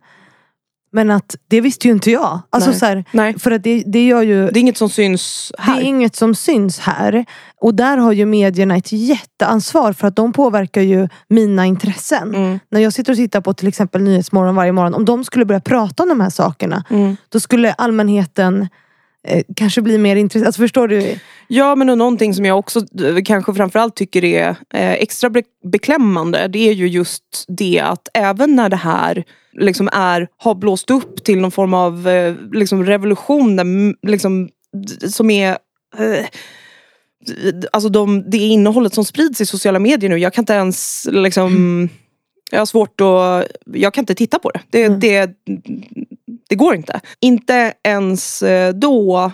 Men 0.92 1.10
att 1.10 1.36
det 1.48 1.60
visste 1.60 1.88
ju 1.88 1.94
inte 1.94 2.10
jag. 2.10 2.40
Alltså 2.50 2.70
Nej. 2.70 2.78
så 2.78 2.86
här, 2.86 3.04
Nej. 3.12 3.38
För 3.38 3.50
att 3.50 3.62
det, 3.62 3.82
det 3.86 4.06
gör 4.06 4.22
ju 4.22 4.50
Det 4.50 4.58
är 4.58 4.60
inget 4.60 4.78
som 4.78 4.88
syns 4.88 5.52
här. 5.58 5.76
Det 5.76 5.82
är 5.82 5.84
inget 5.84 6.16
som 6.16 6.34
syns 6.34 6.78
här. 6.78 7.24
Och 7.60 7.74
där 7.74 7.96
har 7.96 8.12
ju 8.12 8.26
medierna 8.26 8.76
ett 8.76 8.92
jätteansvar 8.92 9.92
för 9.92 10.06
att 10.08 10.16
de 10.16 10.32
påverkar 10.32 10.82
ju 10.82 11.08
mina 11.28 11.66
intressen. 11.66 12.34
Mm. 12.34 12.58
När 12.70 12.80
jag 12.80 12.92
sitter 12.92 13.12
och 13.12 13.16
tittar 13.16 13.40
på 13.40 13.54
till 13.54 13.68
exempel 13.68 14.02
Nyhetsmorgon 14.02 14.54
varje 14.54 14.72
morgon. 14.72 14.94
Om 14.94 15.04
de 15.04 15.24
skulle 15.24 15.44
börja 15.44 15.60
prata 15.60 16.02
om 16.02 16.08
de 16.08 16.20
här 16.20 16.30
sakerna. 16.30 16.84
Mm. 16.90 17.16
Då 17.28 17.40
skulle 17.40 17.72
allmänheten 17.72 18.68
kanske 19.56 19.82
bli 19.82 19.98
mer 19.98 20.16
intresserad. 20.16 20.46
Alltså 20.46 20.60
förstår 20.62 20.88
du? 20.88 21.18
Ja 21.48 21.74
men 21.74 21.88
och 21.90 21.98
någonting 21.98 22.34
som 22.34 22.44
jag 22.44 22.58
också 22.58 22.78
eh, 23.04 23.22
kanske 23.24 23.54
framförallt 23.54 23.96
tycker 23.96 24.24
är 24.24 24.48
eh, 24.74 24.92
extra 24.92 25.30
be- 25.30 25.42
beklämmande 25.72 26.48
det 26.48 26.68
är 26.68 26.72
ju 26.72 26.88
just 26.88 27.44
det 27.48 27.80
att 27.80 28.08
även 28.14 28.56
när 28.56 28.68
det 28.68 28.76
här 28.76 29.24
liksom 29.52 29.88
är, 29.92 30.28
har 30.36 30.54
blåst 30.54 30.90
upp 30.90 31.24
till 31.24 31.38
någon 31.40 31.50
form 31.50 31.74
av 31.74 32.08
eh, 32.08 32.34
liksom 32.52 32.84
revolution 32.84 33.56
där, 33.56 33.64
liksom, 34.08 34.48
som 35.08 35.30
är 35.30 35.50
eh, 35.98 36.24
Alltså 37.72 37.88
de, 37.88 38.30
det 38.30 38.38
innehållet 38.38 38.94
som 38.94 39.04
sprids 39.04 39.40
i 39.40 39.46
sociala 39.46 39.78
medier 39.78 40.10
nu, 40.10 40.18
jag 40.18 40.32
kan 40.32 40.42
inte 40.42 40.52
ens 40.52 41.06
liksom 41.10 41.88
Jag 42.50 42.58
har 42.58 42.66
svårt 42.66 43.00
att, 43.00 43.46
jag 43.74 43.94
kan 43.94 44.02
inte 44.02 44.14
titta 44.14 44.38
på 44.38 44.50
det. 44.50 44.60
Det, 44.70 44.84
Mm. 44.84 45.00
det, 45.00 45.30
det 46.50 46.56
går 46.56 46.74
inte. 46.74 47.00
Inte 47.20 47.74
ens 47.84 48.42
eh, 48.42 48.74
då 48.74 49.32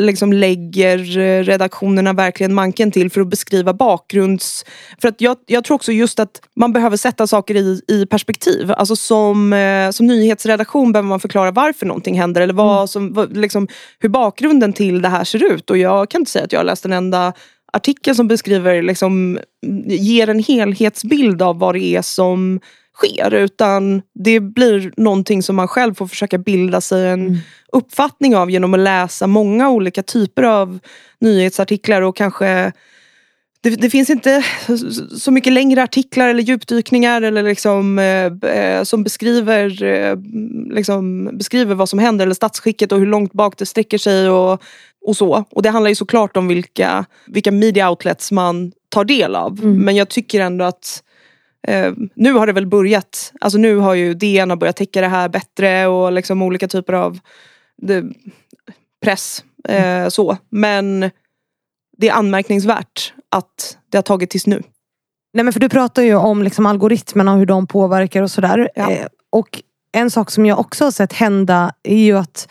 liksom 0.00 0.32
lägger 0.32 1.18
eh, 1.18 1.42
redaktionerna 1.42 2.12
verkligen 2.12 2.54
manken 2.54 2.90
till 2.90 3.10
för 3.10 3.20
att 3.20 3.28
beskriva 3.28 3.72
bakgrunds... 3.74 4.64
För 4.98 5.08
att 5.08 5.20
jag, 5.20 5.36
jag 5.46 5.64
tror 5.64 5.74
också 5.74 5.92
just 5.92 6.20
att 6.20 6.40
man 6.56 6.72
behöver 6.72 6.96
sätta 6.96 7.26
saker 7.26 7.56
i, 7.56 7.80
i 7.88 8.06
perspektiv. 8.06 8.72
Alltså 8.72 8.96
som, 8.96 9.52
eh, 9.52 9.90
som 9.90 10.06
nyhetsredaktion 10.06 10.92
behöver 10.92 11.08
man 11.08 11.20
förklara 11.20 11.50
varför 11.50 11.86
någonting 11.86 12.18
händer 12.18 12.40
eller 12.40 12.54
vad 12.54 12.90
som, 12.90 13.12
vad, 13.12 13.36
liksom, 13.36 13.68
hur 13.98 14.08
bakgrunden 14.08 14.72
till 14.72 15.02
det 15.02 15.08
här 15.08 15.24
ser 15.24 15.52
ut. 15.52 15.70
Och 15.70 15.78
jag 15.78 16.10
kan 16.10 16.20
inte 16.20 16.30
säga 16.30 16.44
att 16.44 16.52
jag 16.52 16.60
har 16.60 16.64
läst 16.64 16.84
en 16.84 16.92
enda 16.92 17.32
artikel 17.72 18.14
som 18.14 18.28
beskriver, 18.28 18.82
liksom, 18.82 19.38
ger 19.86 20.28
en 20.28 20.42
helhetsbild 20.42 21.42
av 21.42 21.58
vad 21.58 21.74
det 21.74 21.84
är 21.84 22.02
som 22.02 22.60
sker. 22.94 23.34
Utan 23.34 24.02
det 24.14 24.40
blir 24.40 24.92
någonting 24.96 25.42
som 25.42 25.56
man 25.56 25.68
själv 25.68 25.94
får 25.94 26.06
försöka 26.06 26.38
bilda 26.38 26.80
sig 26.80 27.08
en 27.08 27.38
uppfattning 27.72 28.36
av 28.36 28.50
genom 28.50 28.74
att 28.74 28.80
läsa 28.80 29.26
många 29.26 29.70
olika 29.70 30.02
typer 30.02 30.42
av 30.42 30.78
nyhetsartiklar 31.20 32.02
och 32.02 32.16
kanske 32.16 32.72
det, 33.64 33.70
det 33.70 33.90
finns 33.90 34.10
inte 34.10 34.44
så 35.18 35.30
mycket 35.30 35.52
längre 35.52 35.82
artiklar 35.82 36.28
eller 36.28 36.42
djupdykningar 36.42 37.22
eller 37.22 37.42
liksom, 37.42 37.98
eh, 37.98 38.50
eh, 38.50 38.82
som 38.82 39.02
beskriver, 39.02 39.82
eh, 39.82 40.16
liksom, 40.70 41.30
beskriver 41.38 41.74
vad 41.74 41.88
som 41.88 41.98
händer 41.98 42.24
eller 42.26 42.34
statsskicket 42.34 42.92
och 42.92 42.98
hur 42.98 43.06
långt 43.06 43.32
bak 43.32 43.58
det 43.58 43.66
sträcker 43.66 43.98
sig 43.98 44.30
och, 44.30 44.62
och 45.06 45.16
så. 45.16 45.44
Och 45.50 45.62
det 45.62 45.70
handlar 45.70 45.88
ju 45.88 45.94
såklart 45.94 46.36
om 46.36 46.48
vilka, 46.48 47.04
vilka 47.26 47.50
media 47.50 47.90
outlets 47.90 48.32
man 48.32 48.72
tar 48.88 49.04
del 49.04 49.34
av. 49.34 49.64
Men 49.64 49.96
jag 49.96 50.08
tycker 50.08 50.40
ändå 50.40 50.64
att 50.64 51.02
Eh, 51.68 51.92
nu 52.14 52.32
har 52.32 52.46
det 52.46 52.52
väl 52.52 52.66
börjat, 52.66 53.32
alltså 53.40 53.58
nu 53.58 53.76
har 53.76 53.94
ju 53.94 54.14
DN 54.14 54.50
har 54.50 54.56
börjat 54.56 54.76
täcka 54.76 55.00
det 55.00 55.08
här 55.08 55.28
bättre 55.28 55.86
och 55.86 56.12
liksom 56.12 56.42
olika 56.42 56.68
typer 56.68 56.92
av 56.92 57.18
det, 57.82 58.04
press. 59.04 59.44
Eh, 59.68 60.08
så. 60.08 60.36
Men 60.50 61.10
det 61.96 62.08
är 62.08 62.12
anmärkningsvärt 62.12 63.12
att 63.28 63.78
det 63.90 63.98
har 63.98 64.02
tagit 64.02 64.30
tills 64.30 64.46
nu. 64.46 64.62
Nej 65.32 65.44
men 65.44 65.52
för 65.52 65.60
du 65.60 65.68
pratar 65.68 66.02
ju 66.02 66.14
om 66.14 66.42
liksom 66.42 66.66
algoritmerna 66.66 67.32
och 67.32 67.38
hur 67.38 67.46
de 67.46 67.66
påverkar 67.66 68.22
och 68.22 68.30
sådär. 68.30 68.70
Ja. 68.74 68.90
Eh, 68.90 69.06
och 69.30 69.62
en 69.92 70.10
sak 70.10 70.30
som 70.30 70.46
jag 70.46 70.58
också 70.58 70.84
har 70.84 70.90
sett 70.90 71.12
hända 71.12 71.72
är 71.82 71.96
ju 71.96 72.18
att 72.18 72.48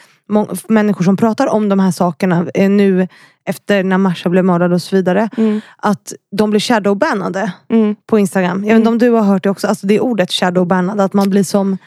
människor 0.67 1.03
som 1.03 1.17
pratar 1.17 1.47
om 1.47 1.69
de 1.69 1.79
här 1.79 1.91
sakerna 1.91 2.45
eh, 2.53 2.69
nu 2.69 3.07
efter 3.45 3.83
när 3.83 3.97
Marsha 3.97 4.29
blev 4.29 4.45
mördad 4.45 4.73
och 4.73 4.81
så 4.81 4.95
vidare. 4.95 5.29
Att 5.77 6.13
de 6.37 6.49
blir 6.49 6.59
shadowbannade 6.59 7.51
Mm. 7.69 7.95
på 8.07 8.19
Instagram. 8.19 8.63
Jag 8.63 8.69
vet 8.73 8.77
inte 8.79 8.89
om 8.89 8.97
du 8.97 9.09
har 9.09 9.21
hört 9.21 9.43
det 9.43 9.49
också. 9.49 9.67
Alltså 9.67 9.87
det 9.87 9.99
ordet 9.99 10.31
shadowbannad. 10.31 11.01
Att 11.01 11.13
man 11.13 11.29
blir 11.29 11.43
som 11.43 11.77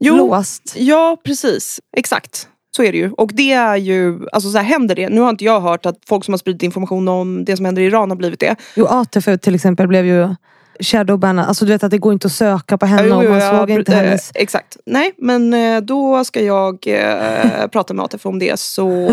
Jo. 0.00 0.16
låst. 0.16 0.74
Ja 0.76 1.16
precis, 1.24 1.80
exakt. 1.96 2.48
Så 2.76 2.82
är 2.82 2.92
det 2.92 2.98
ju. 2.98 3.10
Och 3.12 3.30
det 3.34 3.52
är 3.52 3.76
ju, 3.76 4.18
alltså 4.32 4.50
så 4.50 4.58
här, 4.58 4.64
händer 4.64 4.94
det, 4.94 5.08
nu 5.08 5.20
har 5.20 5.30
inte 5.30 5.44
jag 5.44 5.60
hört 5.60 5.86
att 5.86 5.96
folk 6.06 6.24
som 6.24 6.32
har 6.32 6.38
spridit 6.38 6.62
information 6.62 7.08
om 7.08 7.44
det 7.44 7.56
som 7.56 7.64
händer 7.64 7.82
i 7.82 7.86
Iran 7.86 8.10
har 8.10 8.16
blivit 8.16 8.40
det. 8.40 8.56
Jo 8.76 8.86
ATF 8.86 9.28
till 9.40 9.54
exempel 9.54 9.88
blev 9.88 10.06
ju 10.06 10.34
shadowbannad. 10.82 11.46
Alltså 11.48 11.64
du 11.64 11.72
vet 11.72 11.84
att 11.84 11.90
det 11.90 11.98
går 11.98 12.12
inte 12.12 12.26
att 12.26 12.32
söka 12.32 12.78
på 12.78 12.86
henne 12.86 13.08
Jo, 13.08 13.16
och 13.16 13.24
man 13.24 13.38
ja, 13.38 13.58
såg 13.58 13.70
inte 13.70 13.92
eh, 13.92 13.98
hennes... 13.98 14.32
Exakt. 14.34 14.76
Nej 14.86 15.12
men 15.18 15.54
eh, 15.54 15.80
då 15.80 16.24
ska 16.24 16.42
jag 16.42 16.86
eh, 16.86 17.66
prata 17.72 17.94
med 17.94 18.04
ATF 18.04 18.26
om 18.26 18.38
det 18.38 18.60
så 18.60 19.10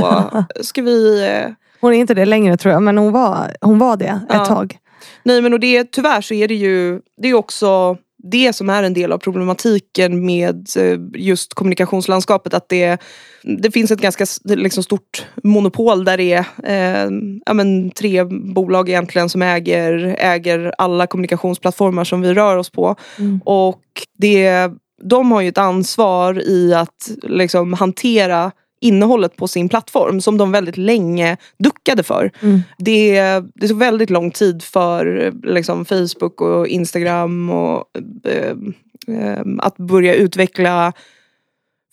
ska 0.61 0.81
vi 0.81 1.23
eh, 1.27 1.51
Hon 1.81 1.93
är 1.93 1.97
inte 1.97 2.13
det 2.13 2.25
längre 2.25 2.57
tror 2.57 2.73
jag 2.73 2.83
men 2.83 2.97
hon 2.97 3.11
var, 3.11 3.55
hon 3.61 3.79
var 3.79 3.97
det 3.97 4.05
ett 4.05 4.21
Ja. 4.29 4.45
tag. 4.45 4.77
Nej 5.23 5.41
men 5.41 5.53
och 5.53 5.59
det, 5.59 5.91
tyvärr 5.91 6.21
så 6.21 6.33
är 6.33 6.47
det 6.47 6.55
ju 6.55 6.99
det 7.21 7.27
är 7.29 7.33
också 7.33 7.97
det 8.23 8.53
som 8.53 8.69
är 8.69 8.83
en 8.83 8.93
del 8.93 9.11
av 9.11 9.17
problematiken 9.17 10.25
med 10.25 10.67
eh, 10.77 10.99
just 11.13 11.53
kommunikationslandskapet. 11.53 12.53
Att 12.53 12.69
det, 12.69 12.97
det 13.43 13.71
finns 13.71 13.91
ett 13.91 14.01
ganska 14.01 14.25
liksom 14.43 14.83
stort 14.83 15.25
monopol 15.43 16.05
där 16.05 16.17
det 16.17 16.33
är 16.33 16.45
eh, 16.63 17.11
ja, 17.45 17.53
men 17.53 17.91
tre 17.91 18.23
bolag 18.53 18.89
egentligen 18.89 19.29
som 19.29 19.41
äger, 19.41 20.15
äger 20.19 20.73
alla 20.77 21.07
kommunikationsplattformar 21.07 22.03
som 22.03 22.21
vi 22.21 22.33
rör 22.33 22.57
oss 22.57 22.69
på. 22.69 22.95
Och 23.45 23.81
det, 24.17 24.71
de 25.03 25.31
har 25.31 25.41
ju 25.41 25.49
ett 25.49 25.57
ansvar 25.57 26.49
i 26.49 26.73
att 26.73 27.11
liksom, 27.23 27.73
hantera 27.73 28.51
innehållet 28.81 29.35
på 29.35 29.47
sin 29.47 29.69
plattform 29.69 30.21
som 30.21 30.37
de 30.37 30.51
väldigt 30.51 30.77
länge 30.77 31.37
duckade 31.57 32.03
för. 32.03 32.31
Det, 32.77 33.21
det 33.55 33.67
tog 33.67 33.79
väldigt 33.79 34.09
lång 34.09 34.31
tid 34.31 34.63
för 34.63 35.33
liksom, 35.43 35.85
Facebook 35.85 36.41
och 36.41 36.67
Instagram 36.67 37.49
och, 37.49 37.85
eh, 38.25 38.55
eh, 39.17 39.43
att 39.59 39.77
börja 39.77 40.13
utveckla 40.13 40.93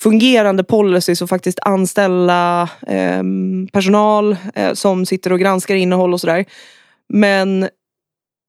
fungerande 0.02 0.64
policies 0.64 1.22
och 1.22 1.28
faktiskt 1.28 1.58
anställa 1.62 2.62
eh, 2.86 3.22
personal 3.72 4.36
som 4.74 5.06
sitter 5.06 5.32
och 5.32 5.40
granskar 5.40 5.74
innehåll 5.74 6.12
och 6.12 6.20
sådär. 6.20 6.44
Men 7.08 7.68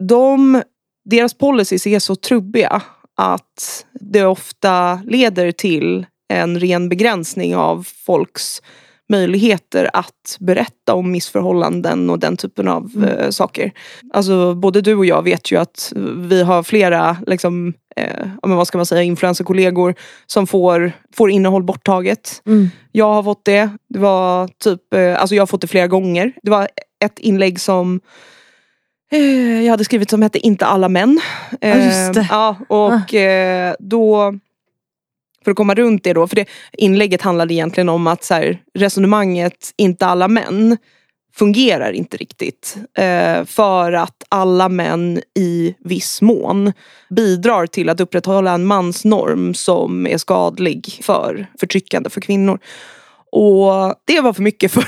de, 0.04 0.62
deras 1.06 1.34
policies 1.34 1.88
är 1.88 2.00
så 2.00 2.16
trubbiga 2.16 2.82
att 3.18 3.86
det 3.94 4.26
ofta 4.26 5.02
leder 5.06 5.52
till 5.52 6.06
en 6.28 6.60
ren 6.60 6.90
begränsning 6.90 7.56
av 7.56 7.88
folks 8.06 8.62
möjligheter 9.10 9.90
att 9.94 10.38
berätta 10.40 10.94
om 10.94 11.12
missförhållanden 11.12 12.10
och 12.10 12.20
den 12.20 12.38
typen 12.38 12.68
av 12.68 13.06
eh, 13.08 13.30
saker. 13.30 13.72
Alltså 14.14 14.54
både 14.54 14.82
du 14.82 14.96
och 14.96 15.06
jag 15.06 15.24
vet 15.24 15.52
ju 15.52 15.58
att 15.58 15.94
vi 16.16 16.44
har 16.44 16.64
flera 16.64 17.18
liksom, 17.28 17.74
eh, 17.96 18.28
vad 18.42 18.68
ska 18.68 18.78
man 18.78 18.86
säga, 18.86 19.04
influencerkollegor 19.04 19.96
som 20.26 20.48
får, 20.48 20.92
får 21.16 21.32
innehåll 21.32 21.64
borttaget. 21.64 22.42
Mm. 22.46 22.70
Jag 22.92 23.14
har 23.14 23.24
fått 23.24 23.46
det. 23.46 23.70
Det 23.90 24.00
var 24.00 24.48
typ, 24.48 24.94
eh, 24.94 25.22
alltså 25.22 25.36
jag 25.36 25.42
har 25.42 25.48
fått 25.48 25.62
det 25.62 25.68
flera 25.68 25.88
gånger. 25.88 26.34
Det 26.44 26.52
var 26.52 26.68
ett 27.06 27.20
inlägg 27.20 27.60
som 27.60 28.02
eh, 29.12 29.62
jag 29.64 29.72
hade 29.72 29.86
skrivit 29.86 30.10
som 30.10 30.22
hette 30.22 30.40
Inte 30.40 30.66
alla 30.66 30.90
män. 30.90 31.20
Ja, 31.62 31.76
just 31.76 32.14
det. 32.14 32.20
Eh, 32.20 32.28
Ja, 32.30 32.56
och 32.68 33.14
eh, 33.14 33.74
då 33.80 34.34
för 35.48 35.52
att 35.52 35.58
komma 35.58 35.76
runt 35.76 36.04
det 36.04 36.14
då, 36.14 36.28
för 36.28 36.36
det 36.36 36.46
inlägget 36.74 37.22
handlade 37.22 37.54
egentligen 37.54 37.90
om 37.90 38.08
att 38.08 38.24
så 38.24 38.34
här, 38.34 38.62
resonemanget 38.74 39.74
inte 39.78 40.06
alla 40.06 40.28
män 40.28 40.78
fungerar 41.36 41.92
inte 41.92 42.18
riktigt. 42.18 42.78
Eh, 42.98 43.46
för 43.46 43.92
att 43.94 44.24
alla 44.30 44.70
män 44.70 45.22
i 45.40 45.76
viss 45.80 46.22
mån 46.22 46.74
bidrar 47.10 47.68
till 47.68 47.90
att 47.90 48.00
upprätthålla 48.00 48.52
en 48.52 48.66
mansnorm 48.66 49.54
som 49.54 50.08
är 50.08 50.18
skadlig 50.18 51.00
för 51.04 51.48
förtryckande 51.60 52.10
för 52.10 52.22
kvinnor. 52.22 52.60
Och 53.32 53.96
det 54.06 54.22
var 54.22 54.34
för 54.34 54.42
mycket 54.42 54.72
för, 54.72 54.86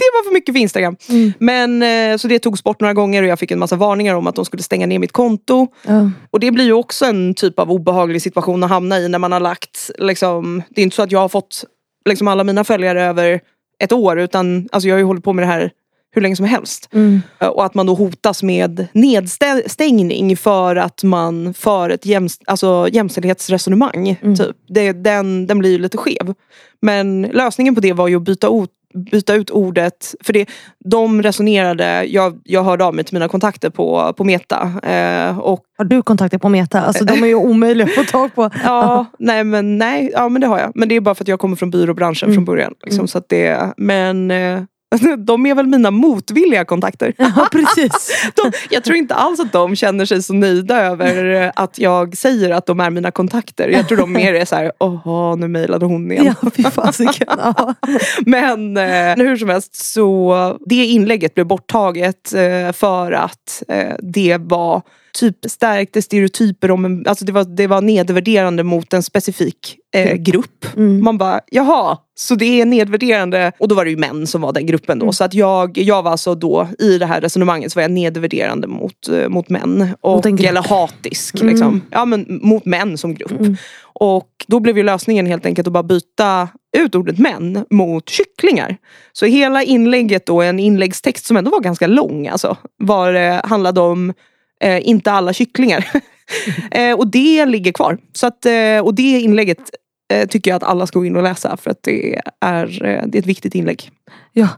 det 0.00 0.18
var 0.18 0.24
för, 0.24 0.34
mycket 0.34 0.54
för 0.54 0.60
Instagram. 0.60 0.96
Men, 1.38 1.82
eh, 1.82 2.16
så 2.16 2.28
det 2.28 2.38
togs 2.38 2.64
bort 2.64 2.80
några 2.80 2.94
gånger 2.94 3.22
och 3.22 3.28
jag 3.28 3.38
fick 3.38 3.50
en 3.50 3.58
massa 3.58 3.76
varningar 3.76 4.14
om 4.14 4.26
att 4.26 4.34
de 4.34 4.44
skulle 4.44 4.62
stänga 4.62 4.86
ner 4.86 4.98
mitt 4.98 5.12
konto. 5.12 5.66
Ja. 5.86 6.10
Och 6.30 6.40
det 6.40 6.50
blir 6.50 6.64
ju 6.64 6.72
också 6.72 7.04
en 7.04 7.34
typ 7.34 7.58
av 7.58 7.70
obehaglig 7.70 8.22
situation 8.22 8.64
att 8.64 8.70
hamna 8.70 8.98
i 8.98 9.08
när 9.08 9.18
man 9.18 9.32
har 9.32 9.40
lagt, 9.40 9.90
liksom, 9.98 10.62
det 10.68 10.80
är 10.80 10.82
inte 10.82 10.96
så 10.96 11.02
att 11.02 11.12
jag 11.12 11.20
har 11.20 11.28
fått 11.28 11.64
liksom, 12.08 12.28
alla 12.28 12.44
mina 12.44 12.64
följare 12.64 13.02
över 13.02 13.40
ett 13.82 13.92
år 13.92 14.18
utan 14.18 14.68
alltså, 14.72 14.88
jag 14.88 14.94
har 14.94 14.98
ju 14.98 15.04
hållit 15.04 15.24
på 15.24 15.32
med 15.32 15.42
det 15.42 15.52
här 15.52 15.70
hur 16.12 16.22
länge 16.22 16.36
som 16.36 16.46
helst. 16.46 16.88
Mm. 16.92 17.20
Och 17.38 17.64
att 17.64 17.74
man 17.74 17.86
då 17.86 17.94
hotas 17.94 18.42
med 18.42 18.86
nedstängning 18.92 20.36
för 20.36 20.76
att 20.76 21.02
man 21.02 21.54
för 21.54 21.90
ett 21.90 22.06
jämst, 22.06 22.42
alltså, 22.46 22.88
jämställdhetsresonemang. 22.92 24.16
Typ. 24.36 24.56
Det, 24.68 24.92
den, 24.92 25.46
den 25.46 25.58
blir 25.58 25.70
ju 25.70 25.78
lite 25.78 25.98
skev. 25.98 26.34
Men 26.82 27.22
lösningen 27.22 27.74
på 27.74 27.80
det 27.80 27.92
var 27.92 28.08
ju 28.08 28.16
att 28.16 28.22
byta, 28.22 28.46
ut, 28.46 28.70
byta 28.94 29.34
ut 29.34 29.50
ordet. 29.50 30.14
För 30.20 30.32
det, 30.32 30.48
de 30.84 31.22
resonerade, 31.22 32.04
jag, 32.04 32.40
jag 32.44 32.62
hörde 32.62 32.84
av 32.84 32.94
mig 32.94 33.04
till 33.04 33.14
mina 33.14 33.28
kontakter 33.28 33.70
på, 33.70 34.14
på 34.16 34.24
Meta. 34.24 34.72
Eh, 34.82 35.38
och, 35.38 35.64
har 35.78 35.84
du 35.84 36.02
kontakter 36.02 36.38
på 36.38 36.48
Meta? 36.48 36.80
Alltså 36.80 37.04
de 37.04 37.22
är 37.22 37.26
ju 37.26 37.34
omöjliga 37.34 37.86
att 37.86 37.94
få 37.94 38.04
tag 38.04 38.34
på. 38.34 38.50
ja, 38.64 39.06
nej 39.18 39.44
men, 39.44 39.78
nej, 39.78 40.10
ja 40.14 40.28
men 40.28 40.40
det 40.40 40.46
har 40.46 40.58
jag. 40.58 40.72
Men 40.74 40.88
det 40.88 40.96
är 40.96 41.00
bara 41.00 41.14
för 41.14 41.24
att 41.24 41.28
jag 41.28 41.40
kommer 41.40 41.56
från 41.56 41.70
byråbranschen 41.70 42.28
mm. 42.28 42.36
från 42.36 42.44
början. 42.44 42.74
Liksom, 42.82 42.98
mm. 42.98 43.08
så 43.08 43.18
att 43.18 43.28
det, 43.28 43.72
men 43.76 44.30
eh, 44.30 44.62
de 45.18 45.46
är 45.46 45.54
väl 45.54 45.66
mina 45.66 45.90
motvilliga 45.90 46.64
kontakter. 46.64 47.14
Ja, 47.18 47.48
precis. 47.52 48.30
de, 48.34 48.52
jag 48.70 48.84
tror 48.84 48.96
inte 48.96 49.14
alls 49.14 49.40
att 49.40 49.52
de 49.52 49.76
känner 49.76 50.04
sig 50.04 50.22
så 50.22 50.32
nöjda 50.32 50.80
över 50.80 51.52
att 51.56 51.78
jag 51.78 52.16
säger 52.16 52.50
att 52.50 52.66
de 52.66 52.80
är 52.80 52.90
mina 52.90 53.10
kontakter. 53.10 53.68
Jag 53.68 53.88
tror 53.88 53.98
de 53.98 54.12
mer 54.12 54.34
är 54.34 54.44
såhär, 54.44 54.72
åh 54.78 55.36
nu 55.36 55.48
mejlade 55.48 55.86
hon 55.86 56.12
igen. 56.12 56.34
Ja, 56.42 56.50
fy 56.50 56.62
fasiken. 56.62 57.28
Ja. 57.28 57.74
Men 58.26 58.76
eh, 58.76 59.16
hur 59.16 59.36
som 59.36 59.48
helst 59.48 59.74
så 59.74 60.58
det 60.66 60.84
inlägget 60.84 61.34
blev 61.34 61.46
borttaget 61.46 62.34
eh, 62.34 62.72
för 62.72 63.12
att 63.12 63.62
eh, 63.68 63.94
det 63.98 64.36
var 64.40 64.82
typ 65.12 65.36
stärkte 65.50 66.02
stereotyper 66.02 66.70
om 66.70 66.84
en, 66.84 67.06
alltså 67.06 67.24
det 67.24 67.32
var, 67.32 67.44
det 67.44 67.66
var 67.66 67.80
nedvärderande 67.80 68.62
mot 68.62 68.92
en 68.92 69.02
specifik 69.02 69.76
eh, 69.94 70.14
grupp. 70.14 70.76
Mm. 70.76 71.04
Man 71.04 71.18
bara, 71.18 71.40
jaha, 71.50 71.98
så 72.14 72.34
det 72.34 72.60
är 72.60 72.66
nedvärderande. 72.66 73.52
Och 73.58 73.68
då 73.68 73.74
var 73.74 73.84
det 73.84 73.90
ju 73.90 73.96
män 73.96 74.26
som 74.26 74.40
var 74.40 74.52
den 74.52 74.66
gruppen 74.66 74.98
då. 74.98 75.04
Mm. 75.04 75.12
Så 75.12 75.24
att 75.24 75.34
jag, 75.34 75.78
jag 75.78 76.02
var 76.02 76.10
alltså 76.10 76.34
då 76.34 76.68
i 76.78 76.98
det 76.98 77.06
här 77.06 77.20
resonemanget 77.20 77.72
så 77.72 77.78
var 77.78 77.82
jag 77.82 77.90
nedvärderande 77.90 78.66
mot, 78.66 79.08
eh, 79.08 79.28
mot 79.28 79.48
män. 79.48 79.88
Och, 80.00 80.26
mot 80.26 80.40
eller 80.40 80.62
hatisk. 80.68 81.34
Mm. 81.34 81.48
Liksom. 81.48 81.82
Ja 81.90 82.04
men 82.04 82.40
mot 82.42 82.64
män 82.64 82.98
som 82.98 83.14
grupp. 83.14 83.30
Mm. 83.30 83.56
Och 83.92 84.30
då 84.46 84.60
blev 84.60 84.76
ju 84.76 84.82
lösningen 84.82 85.26
helt 85.26 85.46
enkelt 85.46 85.66
att 85.66 85.72
bara 85.72 85.82
byta 85.82 86.48
ut 86.76 86.94
ordet 86.94 87.18
män 87.18 87.64
mot 87.70 88.08
kycklingar. 88.08 88.76
Så 89.12 89.26
hela 89.26 89.62
inlägget 89.62 90.26
då, 90.26 90.42
en 90.42 90.58
inläggstext 90.58 91.26
som 91.26 91.36
ändå 91.36 91.50
var 91.50 91.60
ganska 91.60 91.86
lång 91.86 92.28
alltså, 92.28 92.56
var, 92.76 93.14
eh, 93.14 93.40
handlade 93.44 93.80
om 93.80 94.12
eh, 94.60 94.88
inte 94.88 95.12
alla 95.12 95.32
kycklingar. 95.32 95.90
eh, 96.70 96.92
och 96.92 97.06
det 97.06 97.46
ligger 97.46 97.72
kvar. 97.72 97.98
Så 98.12 98.26
att, 98.26 98.46
eh, 98.46 98.78
och 98.84 98.94
det 98.94 99.20
inlägget 99.20 99.70
eh, 100.12 100.28
tycker 100.28 100.50
jag 100.50 100.56
att 100.56 100.62
alla 100.62 100.86
ska 100.86 100.98
gå 100.98 101.04
in 101.04 101.16
och 101.16 101.22
läsa 101.22 101.56
för 101.56 101.70
att 101.70 101.82
det 101.82 102.20
är, 102.40 102.86
eh, 102.86 103.02
det 103.06 103.18
är 103.18 103.20
ett 103.20 103.26
viktigt 103.26 103.54
inlägg. 103.54 103.90
Ja, 104.32 104.48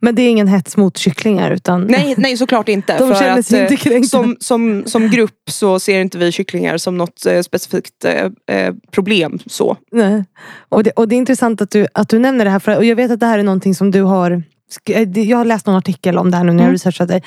men 0.00 0.14
det 0.14 0.22
är 0.22 0.30
ingen 0.30 0.48
hets 0.48 0.76
mot 0.76 0.96
kycklingar 0.96 1.50
utan 1.50 1.84
Nej, 1.84 2.14
nej 2.18 2.36
såklart 2.36 2.68
inte. 2.68 2.98
De 2.98 3.14
sig 3.14 3.30
att, 3.30 3.52
inte 3.52 3.76
kränkta. 3.76 4.08
Som, 4.08 4.36
som, 4.40 4.82
som 4.86 5.10
grupp 5.10 5.50
så 5.50 5.80
ser 5.80 6.00
inte 6.00 6.18
vi 6.18 6.32
kycklingar 6.32 6.78
som 6.78 6.98
något 6.98 7.26
specifikt 7.44 8.04
eh, 8.04 8.74
problem. 8.90 9.38
så. 9.46 9.76
Nej. 9.92 10.24
Och, 10.68 10.84
det, 10.84 10.90
och 10.90 11.08
det 11.08 11.14
är 11.14 11.18
intressant 11.18 11.60
att 11.60 11.70
du, 11.70 11.86
att 11.94 12.08
du 12.08 12.18
nämner 12.18 12.44
det 12.44 12.50
här. 12.50 12.58
För, 12.58 12.76
och 12.76 12.84
jag 12.84 12.96
vet 12.96 13.10
att 13.10 13.20
det 13.20 13.26
här 13.26 13.38
är 13.38 13.42
någonting 13.42 13.74
som 13.74 13.90
du 13.90 14.02
har 14.02 14.42
Jag 15.14 15.38
har 15.38 15.44
läst 15.44 15.66
någon 15.66 15.76
artikel 15.76 16.18
om 16.18 16.30
det 16.30 16.36
här 16.36 16.44
nu 16.44 16.52
när 16.52 16.58
jag 16.58 16.64
mm. 16.64 16.72
researchat 16.72 17.08
dig. 17.08 17.22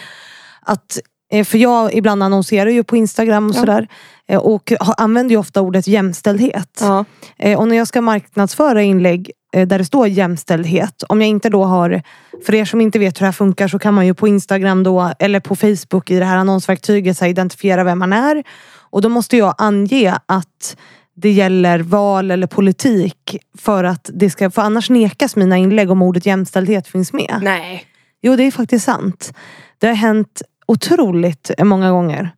Att 0.61 0.99
Eh, 0.99 1.16
för 1.45 1.57
jag 1.57 1.93
ibland 1.93 2.23
annonserar 2.23 2.69
ju 2.69 2.83
på 2.83 2.97
Instagram 2.97 3.49
och 3.49 3.55
ja. 3.55 3.59
sådär. 3.59 3.87
Eh, 4.27 4.39
och 4.39 4.73
använder 4.97 5.33
ju 5.33 5.39
ofta 5.39 5.61
ordet 5.61 5.87
jämställdhet. 5.87 6.79
Ja. 6.81 7.05
Eh, 7.37 7.59
och 7.59 7.67
när 7.67 7.75
jag 7.75 7.87
ska 7.87 8.01
marknadsföra 8.01 8.81
inlägg 8.81 9.31
där 9.51 9.77
det 9.77 9.85
står 9.85 10.07
jämställdhet. 10.07 11.03
Om 11.09 11.21
jag 11.21 11.29
inte 11.29 11.49
då 11.49 11.63
har, 11.63 12.01
för 12.45 12.55
er 12.55 12.65
som 12.65 12.81
inte 12.81 12.99
vet 12.99 13.17
hur 13.17 13.19
det 13.19 13.25
här 13.25 13.31
funkar 13.31 13.67
så 13.67 13.79
kan 13.79 13.93
man 13.93 14.05
ju 14.05 14.13
på 14.13 14.27
Instagram 14.27 14.83
då 14.83 15.11
eller 15.19 15.39
på 15.39 15.55
Facebook 15.55 16.11
i 16.11 16.19
det 16.19 16.25
här 16.25 16.37
annonsverktyget 16.37 17.17
så 17.17 17.25
här, 17.25 17.29
identifiera 17.29 17.83
vem 17.83 17.99
man 17.99 18.13
är. 18.13 18.43
Och 18.89 19.01
då 19.01 19.09
måste 19.09 19.37
jag 19.37 19.55
ange 19.57 20.13
att 20.25 20.77
det 21.15 21.31
gäller 21.31 21.79
val 21.79 22.31
eller 22.31 22.47
politik 22.47 23.37
för 23.57 23.83
att 23.83 24.09
det 24.13 24.29
ska, 24.29 24.51
för 24.51 24.61
annars 24.61 24.89
nekas 24.89 25.35
mina 25.35 25.57
inlägg 25.57 25.91
om 25.91 26.01
ordet 26.01 26.25
jämställdhet 26.25 26.87
finns 26.87 27.13
med. 27.13 27.39
Nej. 27.41 27.85
Jo 28.21 28.35
det 28.35 28.43
är 28.43 28.51
faktiskt 28.51 28.85
sant. 28.85 29.33
Det 29.77 29.87
har 29.87 29.93
hänt 29.93 30.41
otroligt 30.67 31.51
många 31.63 31.91
gånger. 31.91 32.31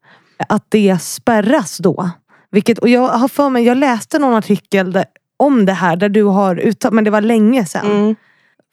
Att 0.49 0.65
det 0.69 1.01
spärras 1.01 1.77
då. 1.77 2.09
Vilket, 2.51 2.77
och 2.77 2.89
jag 2.89 3.07
har 3.07 3.27
för 3.27 3.49
mig, 3.49 3.63
jag 3.63 3.77
läste 3.77 4.19
någon 4.19 4.33
artikel 4.33 4.91
där, 4.91 5.05
om 5.37 5.65
det 5.65 5.73
här 5.73 5.95
där 5.95 6.09
du 6.09 6.23
har 6.23 6.59
uttalat, 6.59 6.93
men 6.93 7.03
det 7.03 7.11
var 7.11 7.21
länge 7.21 7.65
sedan. 7.65 7.85
Mm. 7.85 8.15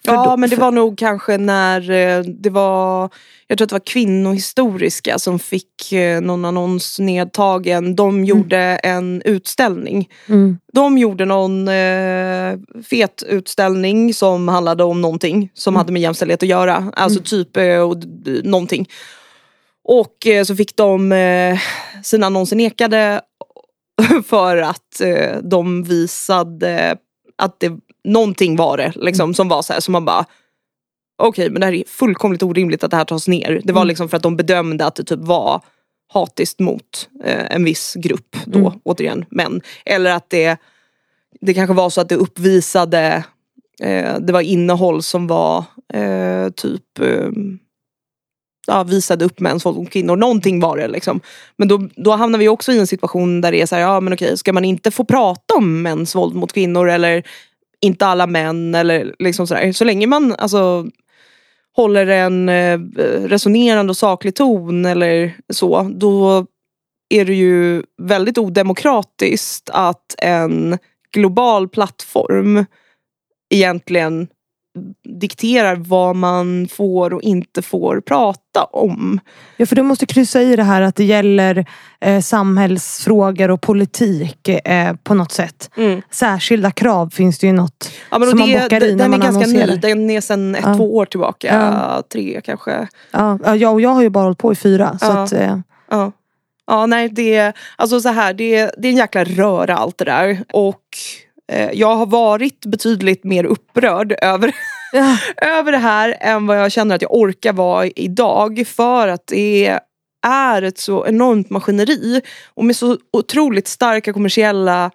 Ja 0.07 0.25
då, 0.25 0.37
men 0.37 0.51
det 0.51 0.57
var 0.57 0.71
nog 0.71 0.99
kanske 0.99 1.39
när 1.39 1.91
eh, 1.91 2.21
det 2.21 2.51
var, 2.51 3.11
jag 3.47 3.59
tror 3.59 3.65
att 3.65 3.69
det 3.69 3.75
var 3.75 3.87
kvinnohistoriska 3.87 5.19
som 5.19 5.39
fick 5.39 5.93
eh, 5.93 6.21
någon 6.21 6.45
annons 6.45 6.99
nedtagen. 6.99 7.97
De 7.97 8.09
mm. 8.09 8.25
gjorde 8.25 8.59
mm. 8.59 8.97
en 8.97 9.23
utställning. 9.25 10.09
Mm. 10.29 10.59
De 10.73 10.99
gjorde 10.99 11.25
någon 11.25 11.69
eh, 11.69 12.59
fet 12.91 13.23
utställning 13.29 14.15
som 14.15 14.49
handlade 14.49 14.85
om 14.85 15.01
någonting 15.01 15.51
som 15.55 15.75
mm. 15.75 15.79
hade 15.79 15.93
med 15.93 16.03
jämställdhet 16.03 16.43
att 16.43 16.49
göra. 16.49 16.93
Alltså 16.97 17.19
mm. 17.19 17.25
typ 17.25 17.57
eh, 17.57 18.43
någonting. 18.45 18.89
Och 19.89 20.27
eh, 20.27 20.45
så 20.45 20.57
fick 20.57 20.77
de 20.77 21.13
eh, 21.13 21.59
sina 22.03 22.27
annonser 22.27 22.57
nekade 22.57 23.21
för 24.27 24.57
att 24.57 25.01
eh, 25.01 25.39
de 25.43 25.83
visade 25.83 26.97
att 27.37 27.61
det, 27.61 27.73
någonting 28.05 28.57
var 28.57 28.77
det 28.77 28.93
liksom, 28.97 29.35
som 29.35 29.49
var 29.49 29.63
så 29.63 29.73
här 29.73 29.81
som 29.81 29.93
man 29.93 30.05
bara 30.05 30.25
Okej 31.19 31.29
okay, 31.29 31.51
men 31.51 31.61
det 31.61 31.67
här 31.67 31.73
är 31.73 31.85
fullkomligt 31.87 32.43
orimligt 32.43 32.85
att 32.85 32.91
det 32.91 32.97
här 32.97 33.05
tas 33.05 33.29
ner. 33.29 33.61
Det 33.65 33.73
var 33.73 33.81
mm. 33.81 33.89
liksom 33.89 34.09
för 34.09 34.17
att 34.17 34.23
de 34.23 34.37
bedömde 34.37 34.87
att 34.87 34.95
det 34.95 35.05
typ 35.05 35.21
var 35.21 35.61
hatiskt 36.13 36.61
mot 36.61 37.09
en 37.25 37.65
viss 37.65 37.95
grupp 37.95 38.37
då, 38.47 38.59
mm. 38.59 38.73
återigen 38.85 39.25
män. 39.31 39.61
Eller 39.85 40.11
att 40.11 40.31
det, 40.31 40.57
det 41.41 41.55
kanske 41.55 41.75
var 41.75 41.91
så 41.91 42.01
att 42.01 42.09
det 42.09 42.15
uppvisade, 42.15 43.25
det 44.21 44.33
var 44.33 44.41
innehåll 44.41 45.03
som 45.03 45.27
var 45.27 45.65
typ 46.51 46.99
ja, 48.67 48.83
visade 48.83 49.25
upp 49.25 49.41
mäns 49.41 49.67
våld 49.67 49.77
mot 49.77 49.91
kvinnor. 49.91 50.17
Någonting 50.17 50.61
var 50.61 50.77
det 50.77 50.89
liksom. 50.89 51.21
Men 51.57 51.69
då, 51.69 51.89
då 51.97 52.13
hamnar 52.13 52.39
vi 52.39 52.49
också 52.49 52.73
i 52.73 52.79
en 52.79 52.87
situation 52.87 53.41
där 53.41 53.53
det 53.53 53.63
är 53.63 53.67
så 53.67 53.75
här, 53.75 53.83
ja 53.83 54.01
men 54.01 54.13
okej, 54.13 54.39
ska 54.39 54.53
man 54.53 54.65
inte 54.65 54.91
få 54.91 55.05
prata 55.05 55.55
om 55.55 55.83
mäns 55.83 56.15
våld 56.15 56.35
mot 56.35 56.53
kvinnor 56.53 56.91
eller 56.91 57.23
inte 57.81 58.07
alla 58.07 58.27
män 58.27 58.75
eller 58.75 59.15
liksom 59.19 59.47
sådär. 59.47 59.73
Så 59.73 59.85
länge 59.85 60.07
man 60.07 60.35
alltså 60.39 60.87
håller 61.77 62.07
en 62.07 62.49
eh, 62.49 62.79
resonerande 63.29 63.91
och 63.91 63.97
saklig 63.97 64.35
ton 64.35 64.85
eller 64.85 65.37
så, 65.53 65.91
då 65.95 66.47
är 67.09 67.25
det 67.25 67.35
ju 67.35 67.83
väldigt 68.03 68.39
odemokratiskt 68.39 69.71
att 69.73 70.15
en 70.19 70.79
global 71.13 71.69
plattform 71.69 72.65
egentligen 73.55 74.29
dikterar 75.21 75.77
vad 75.77 76.17
man 76.17 76.69
får 76.73 77.13
och 77.13 77.23
inte 77.23 77.63
får 77.63 78.01
prata 78.01 78.65
om. 78.65 79.21
Ja 79.57 79.67
för 79.67 79.77
du 79.77 79.83
måste 79.83 80.07
kryssa 80.07 80.43
i 80.43 80.57
det 80.57 80.63
här 80.63 80.83
att 80.83 80.97
det 80.97 81.05
gäller 81.05 81.67
eh, 82.01 82.21
samhällsfrågor 82.21 83.51
och 83.51 83.61
politik 83.61 84.49
eh, 84.49 84.95
på 85.03 85.15
något 85.15 85.33
sätt. 85.33 85.71
Mm. 85.77 86.03
Särskilda 86.11 86.71
krav 86.71 87.11
finns 87.11 87.39
det 87.39 87.47
ju 87.47 87.53
något 87.53 87.91
ja, 88.11 88.19
men 88.19 88.29
som 88.29 88.39
det, 88.39 88.47
man 88.47 88.63
bockar 88.63 88.85
i 88.85 88.95
när 88.95 88.99
Den 88.99 89.11
man 89.11 89.21
är 89.21 89.25
ganska 89.25 89.45
annonserar. 89.45 89.67
ny, 89.67 89.77
den 89.77 90.11
är 90.11 90.21
sedan 90.21 90.55
ett, 90.55 90.65
ja. 90.65 90.75
två 90.75 90.97
år 90.97 91.05
tillbaka. 91.05 91.55
Ja. 91.55 92.03
Tre 92.13 92.41
kanske. 92.45 92.89
Ja, 93.11 93.39
ja 93.57 93.71
och 93.71 93.81
jag 93.81 93.91
har 93.91 94.03
ju 94.03 94.11
bara 94.11 94.25
hållit 94.25 94.39
på 94.39 94.53
i 94.53 94.57
fyra. 94.57 94.99
Så 94.99 95.11
att, 95.13 95.33
eh. 95.33 95.59
ja. 95.91 96.13
ja 96.67 96.87
nej 96.87 97.09
det, 97.09 97.53
alltså 97.77 98.01
så 98.01 98.09
här, 98.09 98.35
det, 98.35 98.71
det 98.79 98.89
är 98.89 98.93
en 98.93 98.99
jäkla 98.99 99.25
röra 99.25 99.77
allt 99.77 99.99
det 99.99 100.05
där. 100.05 100.45
Och 100.53 100.83
jag 101.73 101.97
har 101.97 102.07
varit 102.07 102.67
betydligt 102.67 103.25
mer 103.25 103.45
upprörd 103.45 104.15
över 104.23 104.55
ja. 104.93 105.19
över 105.37 105.73
det 105.73 105.79
här 105.79 106.17
än 106.21 106.47
vad 106.47 106.59
jag 106.59 106.73
känner 106.73 106.95
att 106.95 107.03
jag 107.03 107.15
orkar 107.15 107.53
vara 107.53 107.87
idag. 107.87 108.65
För 108.67 109.09
att 109.09 109.27
det 109.27 109.79
är 110.27 110.63
ett 110.63 110.79
så 110.79 111.07
enormt 111.07 111.51
maskineri 111.51 112.23
och 112.55 112.65
med 112.65 112.77
så 112.77 112.99
otroligt 113.13 113.69
starka 113.69 114.13
kommersiella 114.13 114.91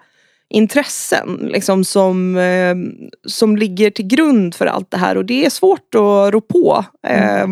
intressen 0.50 1.50
liksom, 1.52 1.84
som, 1.84 2.38
eh, 2.38 2.76
som 3.28 3.58
ligger 3.58 3.90
till 3.90 4.08
grund 4.08 4.56
för 4.56 4.66
allt 4.66 4.92
det 4.92 4.98
här 4.98 5.18
och 5.18 5.26
det 5.26 5.46
är 5.46 5.50
svårt 5.50 5.96
att 5.96 6.34
rå 6.34 6.42
på. 6.42 6.86
Eh, 7.08 7.48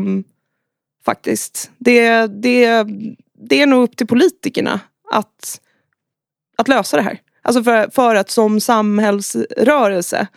faktiskt. 1.05 1.71
Det, 1.77 2.27
det, 2.27 2.85
det 3.49 3.61
är 3.61 3.67
nog 3.67 3.83
upp 3.83 3.97
till 3.97 4.07
politikerna 4.07 4.79
att, 5.11 5.61
att 6.57 6.67
lösa 6.67 6.97
det 6.97 7.03
här. 7.03 7.19
Alltså 7.49 7.63
för, 7.63 7.89
för 7.91 8.15
att 8.15 8.29
som 8.29 8.59
samhällsrörelse 8.59 10.27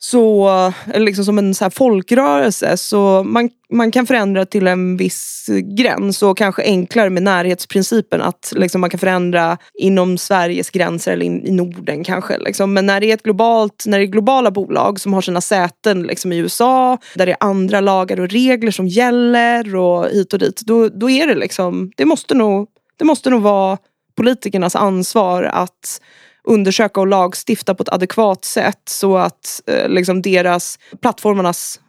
så, 0.00 0.48
eller 0.92 1.06
liksom 1.06 1.24
som 1.24 1.38
en 1.38 1.54
så 1.54 1.64
här 1.64 1.70
folkrörelse, 1.70 2.76
så 2.76 3.22
man, 3.24 3.50
man 3.72 3.90
kan 3.90 4.06
förändra 4.06 4.46
till 4.46 4.66
en 4.66 4.96
viss 4.96 5.46
gräns 5.76 6.22
och 6.22 6.38
kanske 6.38 6.62
enklare 6.62 7.10
med 7.10 7.22
närhetsprincipen 7.22 8.22
att 8.22 8.52
liksom 8.56 8.80
man 8.80 8.90
kan 8.90 9.00
förändra 9.00 9.58
inom 9.74 10.18
Sveriges 10.18 10.70
gränser 10.70 11.12
eller 11.12 11.26
in, 11.26 11.46
i 11.46 11.50
Norden 11.50 12.04
kanske. 12.04 12.38
Liksom. 12.38 12.74
Men 12.74 12.86
när 12.86 13.00
det 13.00 13.06
är 13.06 13.14
ett 13.14 13.22
globalt, 13.22 13.84
när 13.86 13.98
det 13.98 14.04
är 14.04 14.06
globala 14.06 14.50
bolag 14.50 15.00
som 15.00 15.12
har 15.12 15.20
sina 15.20 15.40
säten 15.40 16.02
liksom 16.02 16.32
i 16.32 16.38
USA, 16.38 16.98
där 17.14 17.26
det 17.26 17.32
är 17.32 17.38
andra 17.40 17.80
lagar 17.80 18.20
och 18.20 18.28
regler 18.28 18.70
som 18.70 18.88
gäller 18.88 19.76
och 19.76 20.06
hit 20.06 20.32
och 20.32 20.38
dit, 20.38 20.62
då, 20.66 20.88
då 20.88 21.10
är 21.10 21.26
det 21.26 21.34
liksom, 21.34 21.92
det 21.96 22.04
måste 22.04 22.34
nog, 22.34 22.68
det 22.98 23.04
måste 23.04 23.30
nog 23.30 23.42
vara 23.42 23.78
politikernas 24.18 24.76
ansvar 24.76 25.42
att 25.42 26.00
undersöka 26.44 27.00
och 27.00 27.06
lagstifta 27.06 27.74
på 27.74 27.82
ett 27.82 27.88
adekvat 27.88 28.44
sätt 28.44 28.82
så 28.88 29.16
att 29.16 29.62
eh, 29.66 29.88
liksom 29.88 30.22
deras 30.22 30.78
plattformarnas 31.00 31.80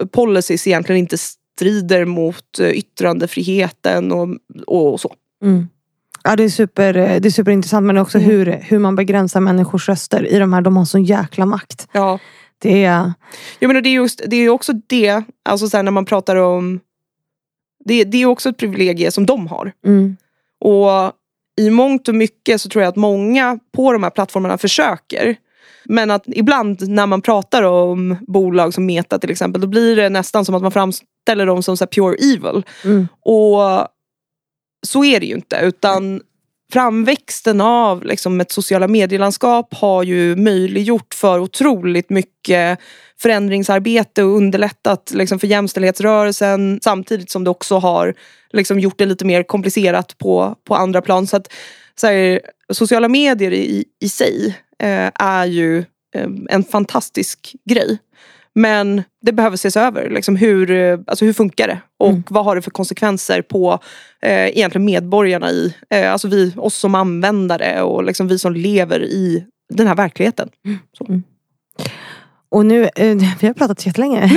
eh, 0.00 0.06
policies 0.06 0.66
egentligen 0.66 0.98
inte 0.98 1.18
strider 1.18 2.04
mot 2.04 2.58
eh, 2.58 2.68
yttrandefriheten 2.68 4.12
och, 4.12 4.28
och 4.66 5.00
så. 5.00 5.14
Mm. 5.42 5.68
Ja, 6.22 6.36
det, 6.36 6.44
är 6.44 6.48
super, 6.48 6.94
det 6.94 7.28
är 7.28 7.30
superintressant 7.30 7.86
men 7.86 7.98
också 7.98 8.18
mm. 8.18 8.30
hur, 8.30 8.46
hur 8.46 8.78
man 8.78 8.96
begränsar 8.96 9.40
människors 9.40 9.88
röster 9.88 10.26
i 10.26 10.38
de 10.38 10.52
här, 10.52 10.60
de 10.60 10.76
har 10.76 10.84
sån 10.84 11.04
jäkla 11.04 11.46
makt. 11.46 11.88
Ja. 11.92 12.18
Det 12.58 12.84
är... 12.84 13.12
Ja, 13.58 13.68
men 13.68 13.82
det, 13.82 13.88
är 13.88 13.94
just, 13.94 14.22
det 14.26 14.36
är 14.36 14.48
också 14.48 14.72
det, 14.86 15.22
alltså 15.44 15.68
så 15.68 15.82
när 15.82 15.90
man 15.90 16.04
pratar 16.04 16.36
om 16.36 16.80
det, 17.84 18.04
det 18.04 18.22
är 18.22 18.26
också 18.26 18.48
ett 18.48 18.56
privilegie 18.56 19.10
som 19.10 19.26
de 19.26 19.46
har. 19.46 19.72
Mm. 19.86 20.16
Och 20.60 21.12
i 21.60 21.70
mångt 21.70 22.08
och 22.08 22.14
mycket 22.14 22.60
så 22.60 22.68
tror 22.68 22.82
jag 22.82 22.88
att 22.88 22.96
många 22.96 23.58
på 23.72 23.92
de 23.92 24.02
här 24.02 24.10
plattformarna 24.10 24.58
försöker. 24.58 25.36
Men 25.84 26.10
att 26.10 26.22
ibland 26.26 26.88
när 26.88 27.06
man 27.06 27.22
pratar 27.22 27.62
om 27.62 28.16
bolag 28.20 28.74
som 28.74 28.86
Meta 28.86 29.18
till 29.18 29.30
exempel, 29.30 29.60
då 29.60 29.66
blir 29.66 29.96
det 29.96 30.08
nästan 30.08 30.44
som 30.44 30.54
att 30.54 30.62
man 30.62 30.72
framställer 30.72 31.46
dem 31.46 31.62
som 31.62 31.76
så 31.76 31.86
pure 31.86 32.16
evil. 32.16 32.62
Mm. 32.84 33.08
Och 33.20 33.88
så 34.86 35.04
är 35.04 35.20
det 35.20 35.26
ju 35.26 35.34
inte. 35.34 35.60
Utan 35.62 36.20
framväxten 36.74 37.60
av 37.60 38.04
liksom, 38.04 38.40
ett 38.40 38.52
sociala 38.52 38.88
medielandskap 38.88 39.74
har 39.74 40.02
ju 40.02 40.36
möjliggjort 40.36 41.14
för 41.14 41.38
otroligt 41.38 42.10
mycket 42.10 42.78
förändringsarbete 43.20 44.22
och 44.22 44.36
underlättat 44.36 45.12
liksom, 45.14 45.38
för 45.38 45.46
jämställdhetsrörelsen 45.46 46.80
samtidigt 46.82 47.30
som 47.30 47.44
det 47.44 47.50
också 47.50 47.78
har 47.78 48.14
liksom, 48.52 48.80
gjort 48.80 48.98
det 48.98 49.06
lite 49.06 49.24
mer 49.24 49.42
komplicerat 49.42 50.18
på, 50.18 50.56
på 50.64 50.74
andra 50.74 51.02
plan. 51.02 51.26
Så 51.26 51.36
att 51.36 51.52
så 51.94 52.06
här, 52.06 52.40
sociala 52.72 53.08
medier 53.08 53.52
i, 53.52 53.84
i 54.00 54.08
sig 54.08 54.58
eh, 54.78 55.10
är 55.14 55.46
ju 55.46 55.78
eh, 56.14 56.28
en 56.50 56.64
fantastisk 56.64 57.56
grej. 57.64 57.98
Men 58.54 59.02
det 59.22 59.32
behöver 59.32 59.54
ses 59.54 59.76
över. 59.76 60.10
Liksom 60.10 60.36
hur, 60.36 60.70
alltså 61.06 61.24
hur 61.24 61.32
funkar 61.32 61.68
det? 61.68 61.80
Och 61.98 62.10
mm. 62.10 62.22
vad 62.28 62.44
har 62.44 62.56
det 62.56 62.62
för 62.62 62.70
konsekvenser 62.70 63.42
på 63.42 63.78
eh, 64.22 64.46
egentligen 64.46 64.84
medborgarna 64.84 65.50
i, 65.50 65.74
eh, 65.90 66.12
alltså 66.12 66.28
vi, 66.28 66.52
oss 66.56 66.74
som 66.74 66.94
användare 66.94 67.82
och 67.82 68.04
liksom 68.04 68.28
vi 68.28 68.38
som 68.38 68.52
lever 68.52 69.02
i 69.02 69.44
den 69.74 69.86
här 69.86 69.94
verkligheten. 69.94 70.48
Mm. 70.66 71.22
Och 72.54 72.66
nu, 72.66 72.82
eh, 72.96 73.16
vi 73.40 73.46
har 73.46 73.54
pratat 73.54 73.86
jättelänge. 73.86 74.20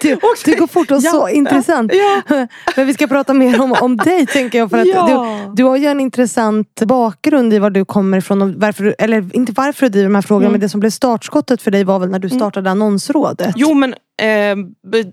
det, 0.00 0.18
det 0.44 0.54
går 0.54 0.66
fort 0.66 0.90
och 0.90 0.98
ja, 1.00 1.10
så 1.10 1.28
intressant. 1.28 1.92
Ja. 1.94 2.22
Men 2.76 2.86
vi 2.86 2.94
ska 2.94 3.06
prata 3.06 3.34
mer 3.34 3.60
om, 3.60 3.72
om 3.72 3.96
dig 3.96 4.26
tänker 4.26 4.58
jag. 4.58 4.70
För 4.70 4.78
att 4.78 4.86
ja. 4.86 5.46
du, 5.46 5.54
du 5.54 5.64
har 5.64 5.76
ju 5.76 5.86
en 5.86 6.00
intressant 6.00 6.80
bakgrund 6.80 7.54
i 7.54 7.58
var 7.58 7.70
du 7.70 7.84
kommer 7.84 8.18
ifrån. 8.18 8.42
Och 8.42 8.48
varför 8.56 8.84
du, 8.84 8.94
eller 8.98 9.36
inte 9.36 9.52
varför 9.52 9.86
du 9.86 9.90
driver 9.90 10.08
de 10.08 10.14
här 10.14 10.22
frågorna, 10.22 10.46
mm. 10.46 10.52
men 10.52 10.60
det 10.60 10.68
som 10.68 10.80
blev 10.80 10.90
startskottet 10.90 11.62
för 11.62 11.70
dig 11.70 11.84
var 11.84 11.98
väl 11.98 12.10
när 12.10 12.18
du 12.18 12.28
mm. 12.28 12.38
startade 12.38 12.70
mm. 12.70 12.82
Annonsrådet? 12.82 13.54
Jo 13.56 13.74
men 13.74 13.94
eh, 14.22 14.56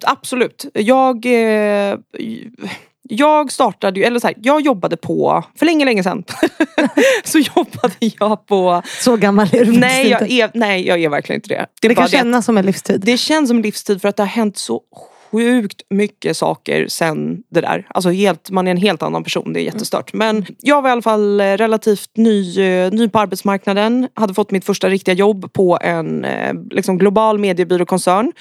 absolut. 0.03 0.65
Jag 0.73 1.25
eh, 1.25 1.97
jag 3.03 3.51
startade 3.51 3.99
ju, 3.99 4.05
eller 4.05 4.19
så 4.19 4.27
här, 4.27 4.35
jag 4.41 4.61
jobbade 4.61 4.97
på, 4.97 5.43
för 5.55 5.65
länge 5.65 5.85
länge 5.85 6.03
sedan, 6.03 6.23
så 7.23 7.39
jobbade 7.39 7.95
jag 7.99 8.45
på... 8.47 8.81
Så 8.99 9.17
gammal 9.17 9.47
är 9.51 9.65
du 9.65 9.71
nej 9.71 10.09
jag 10.09 10.31
är, 10.31 10.51
nej 10.53 10.87
jag 10.87 11.03
är 11.03 11.09
verkligen 11.09 11.37
inte 11.37 11.49
det. 11.49 11.65
Det, 11.81 11.87
det 11.87 11.95
kan 11.95 12.07
kännas 12.07 12.45
som 12.45 12.57
en 12.57 12.65
livstid. 12.65 13.01
Det 13.05 13.17
känns 13.17 13.49
som 13.49 13.57
en 13.57 13.63
livstid 13.63 14.01
för 14.01 14.09
att 14.09 14.17
det 14.17 14.23
har 14.23 14.27
hänt 14.27 14.57
så 14.57 14.81
sjukt 15.31 15.81
mycket 15.89 16.37
saker 16.37 16.87
sen 16.87 17.43
det 17.49 17.61
där. 17.61 17.87
Alltså 17.89 18.09
helt, 18.09 18.49
man 18.49 18.67
är 18.67 18.71
en 18.71 18.77
helt 18.77 19.03
annan 19.03 19.23
person, 19.23 19.53
det 19.53 19.61
är 19.61 19.63
jättestört. 19.63 20.13
Men 20.13 20.45
jag 20.59 20.81
var 20.81 20.89
i 20.89 20.91
alla 20.91 21.01
fall 21.01 21.41
relativt 21.41 22.17
ny, 22.17 22.59
eh, 22.61 22.91
ny 22.91 23.09
på 23.09 23.19
arbetsmarknaden. 23.19 24.07
Hade 24.13 24.33
fått 24.33 24.51
mitt 24.51 24.65
första 24.65 24.89
riktiga 24.89 25.15
jobb 25.15 25.53
på 25.53 25.79
en 25.81 26.25
eh, 26.25 26.53
liksom 26.71 26.97
global 26.97 27.39
mediebyråkoncern. 27.39 28.31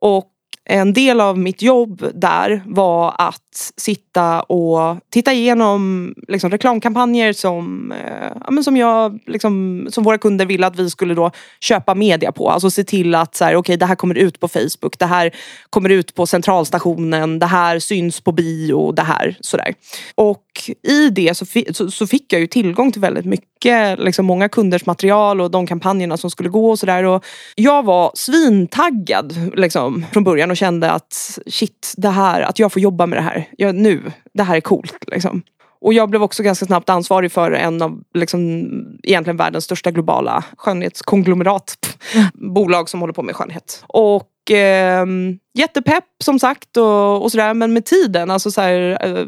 Och 0.00 0.24
en 0.70 0.92
del 0.92 1.20
av 1.20 1.38
mitt 1.38 1.62
jobb 1.62 2.10
där 2.14 2.62
var 2.66 3.14
att 3.18 3.72
sitta 3.76 4.40
och 4.40 4.98
titta 5.10 5.32
igenom 5.32 6.14
liksom, 6.28 6.50
reklamkampanjer 6.50 7.32
som, 7.32 7.92
eh, 7.92 8.60
som, 8.62 8.76
jag, 8.76 9.18
liksom, 9.26 9.86
som 9.90 10.04
våra 10.04 10.18
kunder 10.18 10.46
ville 10.46 10.66
att 10.66 10.78
vi 10.78 10.90
skulle 10.90 11.14
då 11.14 11.30
köpa 11.60 11.94
media 11.94 12.32
på. 12.32 12.50
Alltså 12.50 12.70
se 12.70 12.84
till 12.84 13.14
att 13.14 13.36
så 13.36 13.44
här, 13.44 13.56
okay, 13.56 13.76
det 13.76 13.86
här 13.86 13.94
kommer 13.94 14.14
ut 14.14 14.40
på 14.40 14.48
Facebook, 14.48 14.98
det 14.98 15.06
här 15.06 15.34
kommer 15.70 15.88
ut 15.88 16.14
på 16.14 16.26
centralstationen, 16.26 17.38
det 17.38 17.46
här 17.46 17.78
syns 17.78 18.20
på 18.20 18.32
bio, 18.32 18.92
det 18.92 19.02
här 19.02 19.36
sådär. 19.40 19.74
Och 20.14 20.44
i 20.88 21.10
det 21.10 21.36
så, 21.36 21.46
så, 21.72 21.90
så 21.90 22.06
fick 22.06 22.32
jag 22.32 22.40
ju 22.40 22.46
tillgång 22.46 22.92
till 22.92 23.00
väldigt 23.00 23.24
mycket, 23.24 23.98
liksom 23.98 24.26
många 24.26 24.48
kunders 24.48 24.86
material 24.86 25.40
och 25.40 25.50
de 25.50 25.66
kampanjerna 25.66 26.16
som 26.16 26.30
skulle 26.30 26.48
gå 26.48 26.70
och 26.70 26.78
sådär. 26.78 27.20
Jag 27.54 27.82
var 27.84 28.10
svintaggad 28.14 29.52
liksom, 29.54 30.06
från 30.12 30.24
början 30.24 30.37
och 30.46 30.56
kände 30.56 30.90
att 30.90 31.38
shit, 31.46 31.94
det 31.96 32.08
här, 32.08 32.40
att 32.40 32.58
jag 32.58 32.72
får 32.72 32.82
jobba 32.82 33.06
med 33.06 33.18
det 33.18 33.22
här. 33.22 33.48
Jag, 33.56 33.74
nu, 33.74 34.12
det 34.34 34.42
här 34.42 34.56
är 34.56 34.60
coolt. 34.60 35.04
Liksom. 35.06 35.42
Och 35.80 35.94
jag 35.94 36.10
blev 36.10 36.22
också 36.22 36.42
ganska 36.42 36.66
snabbt 36.66 36.90
ansvarig 36.90 37.32
för 37.32 37.52
en 37.52 37.82
av 37.82 38.02
liksom, 38.14 38.40
egentligen 39.02 39.36
världens 39.36 39.64
största 39.64 39.90
globala 39.90 40.44
skönhetskonglomerat. 40.56 41.76
Bolag 42.34 42.88
som 42.88 43.00
håller 43.00 43.14
på 43.14 43.22
med 43.22 43.36
skönhet. 43.36 43.84
Och 43.86 44.22
eh, 44.50 45.06
jättepepp 45.54 46.04
som 46.24 46.38
sagt 46.38 46.76
och, 46.76 47.22
och 47.22 47.30
sådär 47.30 47.54
men 47.54 47.72
med 47.72 47.84
tiden, 47.84 48.30
alltså 48.30 48.50
så 48.50 48.60
här, 48.60 48.98
eh, 49.06 49.26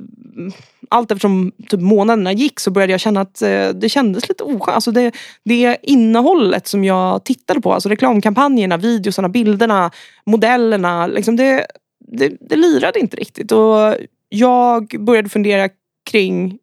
allt 0.88 1.10
eftersom 1.10 1.52
typ 1.68 1.80
månaderna 1.80 2.32
gick 2.32 2.60
så 2.60 2.70
började 2.70 2.92
jag 2.92 3.00
känna 3.00 3.20
att 3.20 3.42
eh, 3.42 3.68
det 3.68 3.88
kändes 3.88 4.28
lite 4.28 4.44
oskönt. 4.44 4.74
Alltså 4.74 4.90
det, 4.90 5.12
det 5.44 5.76
innehållet 5.82 6.66
som 6.66 6.84
jag 6.84 7.24
tittade 7.24 7.60
på, 7.60 7.72
alltså 7.72 7.88
reklamkampanjerna, 7.88 8.76
videosarna, 8.76 9.28
bilderna, 9.28 9.90
modellerna. 10.26 11.06
Liksom 11.06 11.36
det, 11.36 11.66
det, 12.12 12.36
det 12.40 12.56
lirade 12.56 13.00
inte 13.00 13.16
riktigt. 13.16 13.52
Och 13.52 13.96
jag 14.28 14.96
började 14.98 15.28
fundera 15.28 15.68
kring, 16.10 16.58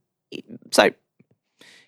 så 0.72 0.82
här, 0.82 0.91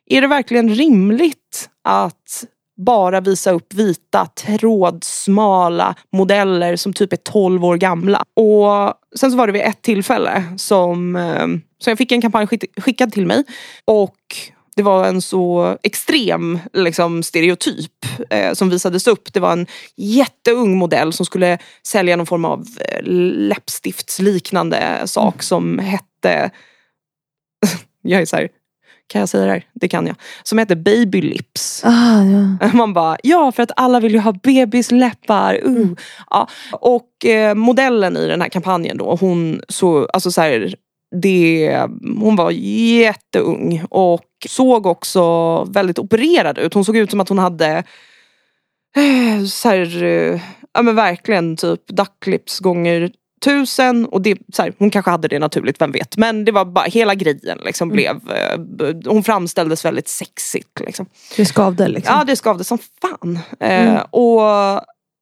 är 0.05 0.22
det 0.22 0.28
verkligen 0.28 0.70
rimligt 0.76 1.70
att 1.84 2.45
bara 2.86 3.21
visa 3.21 3.51
upp 3.51 3.73
vita 3.73 4.25
trådsmala 4.25 5.95
modeller 6.11 6.75
som 6.75 6.93
typ 6.93 7.13
är 7.13 7.17
12 7.17 7.65
år 7.65 7.77
gamla. 7.77 8.23
Och 8.34 8.93
sen 9.19 9.32
så 9.32 9.38
var 9.38 9.47
det 9.47 9.53
vid 9.53 9.61
ett 9.61 9.82
tillfälle 9.82 10.43
som, 10.57 11.15
eh, 11.15 11.47
så 11.80 11.89
jag 11.89 11.97
fick 11.97 12.11
en 12.11 12.21
kampanj 12.21 12.47
skickad 12.77 13.11
till 13.11 13.25
mig 13.25 13.43
och 13.86 14.15
det 14.75 14.84
var 14.84 15.07
en 15.07 15.21
så 15.21 15.77
extrem 15.84 16.59
liksom, 16.73 17.23
stereotyp 17.23 18.05
eh, 18.30 18.53
som 18.53 18.69
visades 18.69 19.07
upp. 19.07 19.34
Det 19.34 19.39
var 19.39 19.51
en 19.53 19.67
jätteung 19.95 20.77
modell 20.77 21.13
som 21.13 21.25
skulle 21.25 21.57
sälja 21.88 22.15
någon 22.15 22.25
form 22.25 22.45
av 22.45 22.67
eh, 22.80 23.01
läppstiftsliknande 23.03 25.01
sak 25.05 25.34
mm. 25.34 25.41
som 25.41 25.80
hette 25.80 26.51
jag 28.01 28.21
är 28.21 28.25
så 28.25 28.36
här, 28.36 28.49
kan 29.10 29.20
jag 29.20 29.30
säga 29.30 29.45
det 29.45 29.51
här? 29.51 29.64
Det 29.74 29.88
kan 29.88 30.07
jag. 30.07 30.16
Som 30.43 30.57
heter 30.57 30.76
Baby 30.76 31.22
Lips. 31.22 31.82
Ah, 31.86 32.24
ja. 32.24 32.68
Man 32.74 32.93
bara, 32.93 33.18
ja 33.24 33.51
för 33.51 33.64
att 33.64 33.72
alla 33.76 33.99
vill 33.99 34.14
ju 34.14 34.20
ha 34.20 34.32
bebisläppar. 34.32 35.55
Uh. 35.55 35.76
Mm. 35.76 35.95
Ja. 36.30 36.47
Och 36.72 37.26
eh, 37.26 37.55
modellen 37.55 38.18
i 38.18 38.28
den 38.28 38.41
här 38.41 38.49
kampanjen 38.49 38.97
då, 38.97 39.16
hon 39.16 39.62
så, 39.70 40.05
alltså 40.05 40.32
så 40.32 40.41
här, 40.41 40.76
det, 41.22 41.88
hon 42.20 42.36
var 42.36 42.51
jätteung 42.51 43.84
och 43.89 44.26
såg 44.49 44.86
också 44.86 45.64
väldigt 45.64 45.99
opererad 45.99 46.57
ut. 46.57 46.74
Hon 46.74 46.86
såg 46.86 46.97
ut 46.97 47.12
som 47.12 47.20
att 47.20 47.30
hon 47.30 47.39
hade 47.39 47.84
eh, 48.95 49.45
så 49.45 49.70
här, 49.70 50.03
eh, 50.03 50.41
ja 50.74 50.82
men 50.82 50.95
verkligen 50.95 51.57
typ 51.57 51.88
ducklips 51.88 52.60
gånger 52.60 53.12
tusen 53.40 54.06
och 54.06 54.22
det, 54.22 54.38
så 54.54 54.62
här, 54.62 54.74
hon 54.80 54.90
kanske 54.90 55.12
hade 55.12 55.28
det 55.28 55.40
naturligt, 55.40 55.82
vem 55.82 55.92
vet. 55.92 56.18
Men 56.18 56.46
det 56.46 56.52
var 56.52 56.66
bara 56.66 56.86
hela 56.86 57.16
grejen 57.16 57.60
liksom 57.66 57.92
mm. 57.92 57.96
blev, 57.96 58.38
eh, 58.38 58.96
hon 59.06 59.24
framställdes 59.24 59.86
väldigt 59.86 60.08
sexigt. 60.08 60.80
Liksom. 60.80 61.06
Det 61.38 61.46
skavde 61.46 61.88
liksom? 61.88 62.16
Ja 62.18 62.24
det 62.24 62.36
skavde 62.36 62.64
som 62.64 62.78
fan. 63.02 63.40
Eh, 63.60 63.88
mm. 63.88 64.02
och 64.12 64.42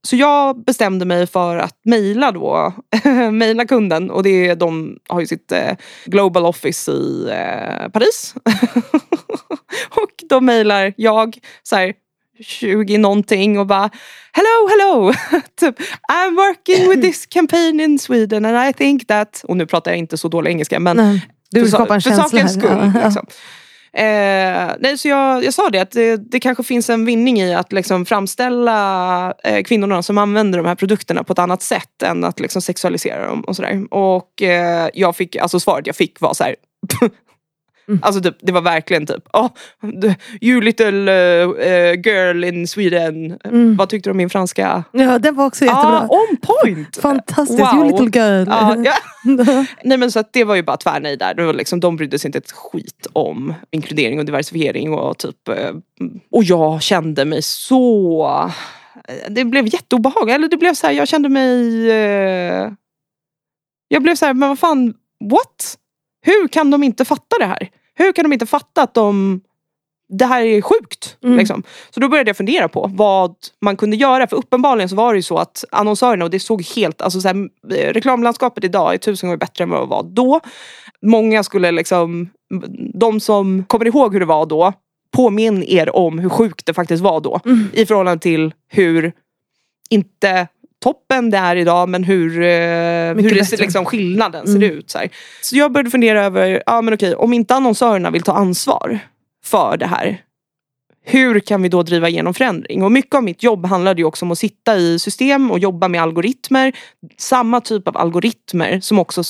så 0.07 0.15
jag 0.15 0.63
bestämde 0.63 1.05
mig 1.05 1.28
för 1.28 1.57
att 1.57 1.80
mejla 1.86 2.32
då, 2.32 2.74
mejla 3.32 3.65
kunden 3.65 4.11
och 4.11 4.24
det, 4.24 4.55
de 4.55 4.99
har 5.07 5.20
ju 5.20 5.28
sitt 5.28 5.51
eh, 5.51 5.72
Global 6.05 6.45
Office 6.45 6.91
i 6.91 7.30
eh, 7.30 7.89
Paris. 7.89 8.36
och 9.89 10.11
då 10.30 10.41
mejlar 10.41 10.93
jag 10.97 11.38
så 11.63 11.76
här, 11.76 11.93
20 12.39 12.97
någonting 12.97 13.59
och 13.59 13.67
bara 13.67 13.89
Hello, 14.31 14.69
hello! 14.69 15.13
typ, 15.59 15.79
I'm 16.11 16.35
working 16.35 16.89
with 16.89 17.01
this 17.01 17.25
campaign 17.29 17.79
in 17.79 17.99
Sweden 17.99 18.45
and 18.45 18.69
I 18.69 18.73
think 18.73 19.07
that... 19.07 19.41
Och 19.47 19.57
nu 19.57 19.65
pratar 19.65 19.91
jag 19.91 19.97
inte 19.97 20.17
så 20.17 20.27
dålig 20.27 20.51
engelska 20.51 20.79
men 20.79 20.97
nej, 20.97 21.27
du 21.51 21.61
vill 21.61 21.71
skapa 21.71 21.95
en 21.95 22.01
för 22.01 22.11
sakens 22.11 22.53
skull. 22.53 22.91
Ja, 22.95 23.05
liksom. 23.05 23.25
Eh, 23.93 24.75
nej, 24.79 24.97
så 24.97 25.07
jag, 25.07 25.43
jag 25.43 25.53
sa 25.53 25.69
det 25.69 25.79
att 25.79 25.91
det, 25.91 26.17
det, 26.31 26.39
kanske 26.39 26.63
finns 26.63 26.89
en 26.89 27.05
vinning 27.05 27.39
i 27.41 27.53
att 27.53 27.73
liksom 27.73 28.05
framställa 28.05 29.33
eh, 29.43 29.63
kvinnorna 29.63 30.03
som 30.03 30.17
använder 30.17 30.57
de 30.57 30.65
här 30.67 30.75
produkterna 30.75 31.23
på 31.23 31.33
ett 31.33 31.39
annat 31.39 31.61
sätt 31.61 32.03
än 32.03 32.23
att 32.23 32.39
liksom 32.39 32.61
sexualisera 32.61 33.27
dem 33.27 33.41
och 33.41 33.55
sådär. 33.55 33.93
Och 33.93 34.41
eh, 34.41 34.89
jag 34.93 35.15
fick, 35.15 35.35
alltså 35.35 35.59
svaret 35.59 35.88
jag 35.88 35.95
fick 35.95 36.21
var 36.21 36.33
så 36.33 36.43
här, 36.43 36.55
Mm. 37.88 37.99
Alltså 38.03 38.21
typ, 38.21 38.38
det 38.41 38.51
var 38.51 38.61
verkligen 38.61 39.05
typ, 39.05 39.23
oh, 39.33 39.49
you 40.41 40.61
little 40.61 41.11
uh, 41.11 42.01
girl 42.01 42.43
in 42.43 42.67
Sweden. 42.67 43.39
Mm. 43.43 43.75
Vad 43.75 43.89
tyckte 43.89 44.09
du 44.09 44.11
om 44.11 44.17
min 44.17 44.29
franska? 44.29 44.83
Ja 44.91 45.19
den 45.19 45.35
var 45.35 45.45
också 45.45 45.65
jättebra. 45.65 46.07
Ah, 46.09 46.15
on 46.15 46.38
point! 46.38 46.97
Fantastiskt, 46.97 47.59
wow. 47.59 47.75
you 47.75 47.83
little 47.83 48.21
girl. 48.21 48.49
Ah, 48.49 48.75
ja. 48.75 48.93
Nej 49.83 49.97
men 49.97 50.11
så 50.11 50.19
att 50.19 50.33
det 50.33 50.43
var 50.43 50.55
ju 50.55 50.63
bara 50.63 50.77
tvärnej 50.77 51.17
där. 51.17 51.33
Det 51.33 51.45
var 51.45 51.53
liksom, 51.53 51.79
de 51.79 51.95
brydde 51.95 52.19
sig 52.19 52.29
inte 52.29 52.38
ett 52.38 52.51
skit 52.51 53.07
om 53.13 53.53
inkludering 53.71 54.19
och 54.19 54.25
diversifiering 54.25 54.93
och 54.93 55.17
typ 55.17 55.49
uh, 55.49 55.55
och 56.31 56.43
jag 56.43 56.81
kände 56.81 57.25
mig 57.25 57.41
så 57.41 58.51
det 59.29 59.45
blev 59.45 59.65
jätteobehagligt. 59.73 60.35
Eller 60.35 60.47
det 60.47 60.57
blev 60.57 60.73
så 60.73 60.88
här, 60.88 60.93
jag 60.93 61.07
kände 61.07 61.29
mig... 61.29 61.85
jag 63.88 64.03
blev 64.03 64.15
så 64.15 64.25
här, 64.25 64.33
men 64.33 64.49
vad 64.49 64.59
fan, 64.59 64.93
what? 65.31 65.77
Hur 66.28 66.47
kan 66.47 66.71
de 66.71 66.84
inte 66.84 67.05
fatta 67.05 67.38
det 67.39 67.45
här? 67.45 67.69
Hur 67.95 68.11
kan 68.11 68.23
de 68.23 68.34
inte 68.34 68.45
fatta 68.45 68.84
att 68.84 68.93
de 68.93 69.41
det 70.09 70.25
här 70.25 70.41
är 70.41 70.61
sjukt. 70.61 71.17
Mm. 71.23 71.38
Liksom. 71.38 71.63
Så 71.89 71.99
då 71.99 72.09
började 72.09 72.30
jag 72.30 72.38
fundera 72.38 72.69
på 72.69 72.91
vad 72.93 73.36
man 73.61 73.78
kunde 73.78 73.95
göra. 73.95 74.28
För 74.28 74.38
uppenbarligen 74.38 74.89
så 74.89 74.95
var 74.95 75.13
det 75.13 75.17
ju 75.17 75.23
så 75.23 75.38
att 75.38 75.63
annonsörerna, 75.71 76.25
och 76.25 76.32
det 76.32 76.39
såg 76.39 76.63
helt, 76.75 77.01
alltså 77.01 77.21
så 77.21 77.28
här, 77.28 77.49
reklamlandskapet 77.93 78.63
idag 78.63 78.93
är 78.93 78.97
tusen 78.97 79.28
gånger 79.28 79.38
bättre 79.38 79.63
än 79.63 79.69
vad 79.69 79.82
det 79.82 79.86
var 79.86 80.03
då. 80.03 80.39
Många 81.01 81.43
skulle 81.43 81.71
liksom, 81.71 82.30
de 82.93 83.19
som 83.19 83.63
kommer 83.63 83.88
ihåg 83.88 84.13
hur 84.13 84.19
det 84.19 84.25
var 84.25 84.45
då, 84.45 84.73
påminn 85.11 85.63
er 85.63 85.95
om 85.95 86.19
hur 86.19 86.30
sjukt 86.30 86.65
det 86.65 86.73
faktiskt 86.73 87.03
var 87.03 87.21
då. 87.21 87.39
Mm. 87.45 87.67
I 87.73 87.86
förhållande 87.86 88.21
till 88.21 88.53
hur, 88.67 89.13
inte 89.89 90.47
toppen 90.84 91.30
det 91.30 91.38
är 91.38 91.55
idag 91.55 91.89
men 91.89 92.03
hur, 92.03 92.41
eh, 92.41 92.47
hur 93.15 93.36
det, 93.36 93.59
liksom, 93.59 93.86
skillnaden 93.86 94.45
mm. 94.45 94.61
ser 94.61 94.69
ut. 94.71 94.89
Så, 94.89 94.97
här. 94.97 95.09
så 95.41 95.55
jag 95.57 95.71
började 95.71 95.89
fundera 95.89 96.25
över, 96.25 96.63
ja 96.65 96.82
men 96.82 96.93
okej, 96.93 97.15
om 97.15 97.34
inte 97.34 97.55
annonsörerna 97.55 98.11
vill 98.11 98.21
ta 98.21 98.34
ansvar 98.34 98.99
för 99.45 99.78
det 99.78 99.88
här. 99.88 100.21
Hur 101.09 101.39
kan 101.39 101.61
vi 101.61 101.69
då 101.69 101.84
driva 101.84 102.09
igenom 102.09 102.34
förändring? 102.34 102.84
Och 102.84 102.91
mycket 102.91 103.15
av 103.15 103.23
mitt 103.23 103.43
jobb 103.43 103.65
handlade 103.65 104.01
ju 104.01 104.05
också 104.05 104.25
om 104.25 104.32
att 104.32 104.38
sitta 104.38 104.78
i 104.78 104.99
system 104.99 105.51
och 105.51 105.59
jobba 105.59 105.88
med 105.88 106.01
algoritmer. 106.01 106.73
Samma 107.17 107.61
typ 107.61 107.88
av 107.88 107.97
algoritmer 107.97 108.80
som 108.80 108.99
också 108.99 109.23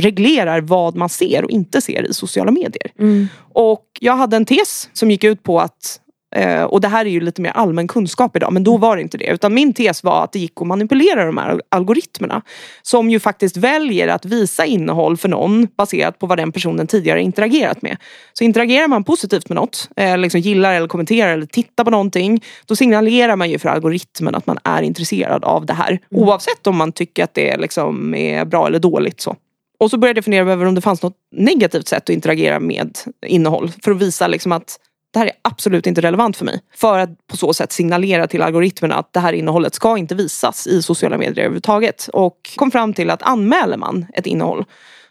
reglerar 0.00 0.60
vad 0.60 0.96
man 0.96 1.08
ser 1.08 1.44
och 1.44 1.50
inte 1.50 1.80
ser 1.80 2.10
i 2.10 2.14
sociala 2.14 2.50
medier. 2.50 2.92
Mm. 2.98 3.28
Och 3.52 3.84
jag 4.00 4.16
hade 4.16 4.36
en 4.36 4.44
tes 4.44 4.90
som 4.92 5.10
gick 5.10 5.24
ut 5.24 5.42
på 5.42 5.60
att 5.60 6.00
Eh, 6.36 6.62
och 6.62 6.80
det 6.80 6.88
här 6.88 7.04
är 7.04 7.10
ju 7.10 7.20
lite 7.20 7.42
mer 7.42 7.50
allmän 7.50 7.88
kunskap 7.88 8.36
idag 8.36 8.52
men 8.52 8.64
då 8.64 8.76
var 8.76 8.96
det 8.96 9.02
inte 9.02 9.18
det. 9.18 9.26
Utan 9.26 9.54
min 9.54 9.72
tes 9.72 10.04
var 10.04 10.24
att 10.24 10.32
det 10.32 10.38
gick 10.38 10.52
att 10.60 10.66
manipulera 10.66 11.26
de 11.26 11.36
här 11.36 11.60
algoritmerna. 11.68 12.42
Som 12.82 13.10
ju 13.10 13.20
faktiskt 13.20 13.56
väljer 13.56 14.08
att 14.08 14.24
visa 14.24 14.64
innehåll 14.64 15.16
för 15.16 15.28
någon 15.28 15.68
baserat 15.76 16.18
på 16.18 16.26
vad 16.26 16.38
den 16.38 16.52
personen 16.52 16.86
tidigare 16.86 17.22
interagerat 17.22 17.82
med. 17.82 17.96
Så 18.32 18.44
interagerar 18.44 18.88
man 18.88 19.04
positivt 19.04 19.48
med 19.48 19.56
något, 19.56 19.88
eh, 19.96 20.18
liksom 20.18 20.40
gillar 20.40 20.74
eller 20.74 20.88
kommenterar 20.88 21.32
eller 21.32 21.46
tittar 21.46 21.84
på 21.84 21.90
någonting. 21.90 22.44
Då 22.66 22.76
signalerar 22.76 23.36
man 23.36 23.50
ju 23.50 23.58
för 23.58 23.68
algoritmen 23.68 24.34
att 24.34 24.46
man 24.46 24.58
är 24.64 24.82
intresserad 24.82 25.44
av 25.44 25.66
det 25.66 25.72
här. 25.72 25.88
Mm. 25.88 26.00
Oavsett 26.10 26.66
om 26.66 26.76
man 26.76 26.92
tycker 26.92 27.24
att 27.24 27.34
det 27.34 27.56
liksom 27.56 28.14
är 28.14 28.44
bra 28.44 28.66
eller 28.66 28.78
dåligt. 28.78 29.20
så. 29.20 29.36
Och 29.80 29.90
så 29.90 29.98
började 29.98 30.18
jag 30.18 30.24
fundera 30.24 30.52
över 30.52 30.66
om 30.66 30.74
det 30.74 30.80
fanns 30.80 31.02
något 31.02 31.16
negativt 31.32 31.88
sätt 31.88 32.02
att 32.02 32.08
interagera 32.10 32.60
med 32.60 32.98
innehåll. 33.26 33.70
För 33.82 33.90
att 33.90 34.02
visa 34.02 34.26
liksom 34.26 34.52
att 34.52 34.78
det 35.10 35.18
här 35.18 35.26
är 35.26 35.32
absolut 35.42 35.86
inte 35.86 36.00
relevant 36.00 36.36
för 36.36 36.44
mig. 36.44 36.60
För 36.74 36.98
att 36.98 37.26
på 37.26 37.36
så 37.36 37.54
sätt 37.54 37.72
signalera 37.72 38.26
till 38.26 38.42
algoritmerna 38.42 38.94
att 38.94 39.12
det 39.12 39.20
här 39.20 39.32
innehållet 39.32 39.74
ska 39.74 39.98
inte 39.98 40.14
visas 40.14 40.66
i 40.66 40.82
sociala 40.82 41.18
medier 41.18 41.44
överhuvudtaget. 41.44 42.08
Och 42.12 42.38
kom 42.56 42.70
fram 42.70 42.94
till 42.94 43.10
att 43.10 43.22
anmäler 43.22 43.76
man 43.76 44.06
ett 44.14 44.26
innehåll 44.26 44.64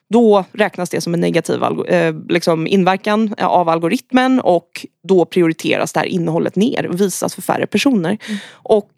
då 0.09 0.45
räknas 0.51 0.89
det 0.89 1.01
som 1.01 1.13
en 1.13 1.19
negativ 1.19 1.63
eh, 1.87 2.15
liksom 2.29 2.67
inverkan 2.67 3.35
av 3.37 3.69
algoritmen 3.69 4.39
och 4.39 4.85
då 5.07 5.25
prioriteras 5.25 5.93
det 5.93 5.99
här 5.99 6.07
innehållet 6.07 6.55
ner 6.55 6.87
och 6.87 7.01
visas 7.01 7.35
för 7.35 7.41
färre 7.41 7.67
personer. 7.67 8.17
Mm. 8.27 8.39
Och 8.51 8.91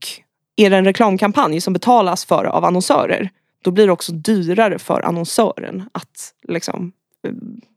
är 0.55 0.69
det 0.69 0.77
en 0.77 0.85
reklamkampanj 0.85 1.61
som 1.61 1.73
betalas 1.73 2.25
för 2.25 2.45
av 2.45 2.65
annonsörer 2.65 3.29
då 3.63 3.71
blir 3.71 3.85
det 3.85 3.91
också 3.91 4.11
dyrare 4.11 4.79
för 4.79 5.01
annonsören 5.01 5.89
att 5.91 6.33
liksom, 6.47 6.91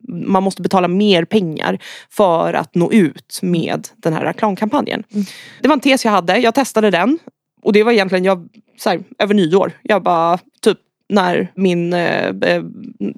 man 0.08 0.42
måste 0.42 0.62
betala 0.62 0.88
mer 0.88 1.24
pengar 1.24 1.78
för 2.10 2.54
att 2.54 2.74
nå 2.74 2.92
ut 2.92 3.38
med 3.42 3.88
den 3.96 4.12
här 4.12 4.24
reklamkampanjen. 4.24 5.02
Mm. 5.12 5.24
Det 5.60 5.68
var 5.68 5.74
en 5.74 5.80
tes 5.80 6.04
jag 6.04 6.12
hade, 6.12 6.38
jag 6.38 6.54
testade 6.54 6.90
den. 6.90 7.18
Och 7.62 7.72
det 7.72 7.82
var 7.82 7.92
egentligen 7.92 8.24
jag, 8.24 8.48
så 8.78 8.90
här, 8.90 9.00
över 9.18 9.34
nyår. 9.34 9.72
Jag 9.82 10.02
bara, 10.02 10.38
typ 10.60 10.78
när 11.08 11.52
min 11.54 11.92
eh, 11.92 12.26
eh 12.26 12.62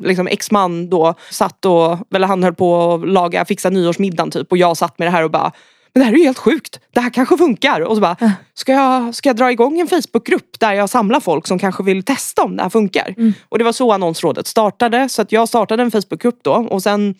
liksom 0.00 0.26
exman 0.26 0.90
då 0.90 1.14
satt 1.30 1.64
och, 1.64 1.98
eller 2.14 2.26
han 2.26 2.42
höll 2.42 2.54
på 2.54 2.94
att 2.94 3.08
laga, 3.08 3.44
fixa 3.44 3.70
nyårsmiddagen 3.70 4.30
typ 4.30 4.50
och 4.50 4.58
jag 4.58 4.76
satt 4.76 4.98
med 4.98 5.06
det 5.06 5.12
här 5.12 5.24
och 5.24 5.30
bara 5.30 5.52
men 5.94 6.00
det 6.00 6.04
här 6.04 6.12
är 6.12 6.16
ju 6.16 6.24
helt 6.24 6.38
sjukt. 6.38 6.80
Det 6.94 7.00
här 7.00 7.10
kanske 7.10 7.36
funkar. 7.36 7.80
Och 7.80 7.94
så 7.94 8.00
bara, 8.00 8.16
ska 8.54 8.72
jag, 8.72 9.14
ska 9.14 9.28
jag 9.28 9.36
dra 9.36 9.52
igång 9.52 9.80
en 9.80 9.88
Facebookgrupp 9.88 10.60
där 10.60 10.72
jag 10.72 10.90
samlar 10.90 11.20
folk 11.20 11.46
som 11.46 11.58
kanske 11.58 11.82
vill 11.82 12.02
testa 12.02 12.42
om 12.42 12.56
det 12.56 12.62
här 12.62 12.70
funkar? 12.70 13.14
Mm. 13.16 13.32
Och 13.48 13.58
det 13.58 13.64
var 13.64 13.72
så 13.72 13.92
annonsrådet 13.92 14.46
startade. 14.46 15.08
Så 15.08 15.22
att 15.22 15.32
jag 15.32 15.48
startade 15.48 15.82
en 15.82 15.90
Facebookgrupp 15.90 16.38
då 16.42 16.52
och 16.52 16.82
sen 16.82 17.14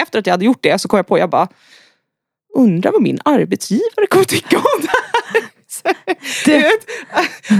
efter 0.00 0.18
att 0.18 0.26
jag 0.26 0.32
hade 0.34 0.44
gjort 0.44 0.62
det 0.62 0.78
så 0.78 0.88
kom 0.88 0.96
jag 0.96 1.06
på, 1.06 1.18
jag 1.18 1.30
bara 1.30 1.48
undrar 2.56 2.92
vad 2.92 3.02
min 3.02 3.18
arbetsgivare 3.24 4.06
kommer 4.08 4.24
tycka 4.24 4.56
om 4.56 4.80
det 4.80 4.88
här. 4.88 5.49
Du, 6.44 6.64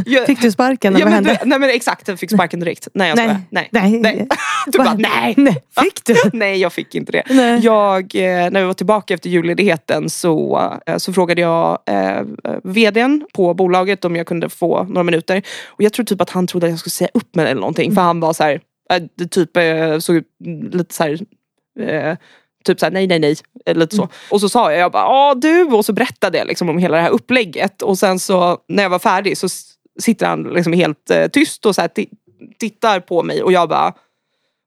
jag, 0.07 0.27
fick 0.27 0.41
du 0.41 0.53
sparken 0.53 0.95
eller 0.95 1.01
ja, 1.01 1.07
vad 1.07 1.15
hände? 1.15 1.39
nej 1.45 1.59
men 1.59 1.71
exakt, 1.71 2.09
jag 2.09 2.19
fick 2.19 2.31
sparken 2.31 2.61
direkt. 2.61 2.89
Nej 2.95 3.09
jag 3.09 3.17
nej. 3.17 3.37
nej. 3.51 3.69
nej. 3.73 4.01
nej. 4.01 4.29
Du 4.67 4.79
bara 4.79 4.95
nej. 4.95 5.35
nej. 5.37 5.63
Fick 5.83 6.05
du? 6.05 6.15
nej 6.33 6.61
jag 6.61 6.73
fick 6.73 6.95
inte 6.95 7.13
det. 7.13 7.23
Nej. 7.31 7.61
Jag, 7.61 8.15
eh, 8.15 8.51
när 8.51 8.61
vi 8.61 8.67
var 8.67 8.75
tillbaka 8.75 9.15
efter 9.15 9.31
julledigheten 9.31 10.11
så, 10.11 10.61
eh, 10.87 10.97
så 10.97 11.13
frågade 11.13 11.41
jag 11.41 11.79
eh, 11.87 12.23
vdn 12.65 13.27
på 13.33 13.55
bolaget 13.55 14.05
om 14.05 14.17
jag 14.17 14.27
kunde 14.27 14.49
få 14.49 14.85
några 14.85 15.03
minuter. 15.03 15.43
Och 15.67 15.83
jag 15.83 15.93
tror 15.93 16.05
typ 16.05 16.21
att 16.21 16.31
han 16.31 16.47
trodde 16.47 16.67
att 16.67 16.71
jag 16.71 16.79
skulle 16.79 16.91
säga 16.91 17.11
upp 17.15 17.35
mig 17.35 17.45
eller 17.45 17.61
någonting. 17.61 17.95
För 17.95 18.03
han 18.03 18.21
var 18.21 18.33
så 18.33 18.43
här, 18.43 18.61
eh, 18.91 19.27
typ 19.27 19.51
såg 20.03 20.23
lite 20.73 20.95
så 20.95 21.03
här, 21.03 21.19
Typ 22.65 22.81
såhär 22.81 22.93
nej 22.93 23.07
nej 23.07 23.19
nej. 23.19 23.37
Lite 23.67 23.97
så. 23.97 24.03
Mm. 24.03 24.13
Och 24.31 24.41
så 24.41 24.49
sa 24.49 24.73
jag, 24.73 24.81
jag 24.81 24.93
bara, 24.93 25.07
ah 25.07 25.35
du. 25.35 25.65
Och 25.65 25.85
så 25.85 25.93
berättade 25.93 26.39
jag 26.39 26.47
liksom 26.47 26.69
om 26.69 26.79
hela 26.79 26.97
det 26.97 27.03
här 27.03 27.11
upplägget. 27.11 27.83
Och 27.83 27.99
sen 27.99 28.19
så 28.19 28.59
när 28.69 28.83
jag 28.83 28.91
var 28.91 28.99
färdig 28.99 29.39
så 29.39 29.49
sitter 30.01 30.27
han 30.27 30.43
liksom 30.43 30.73
helt 30.73 31.11
eh, 31.11 31.27
tyst 31.27 31.67
och 31.67 31.75
så 31.75 31.81
här, 31.81 31.91
tittar 32.59 33.01
på 33.01 33.23
mig 33.23 33.43
och 33.43 33.53
jag 33.53 33.69
bara 33.69 33.95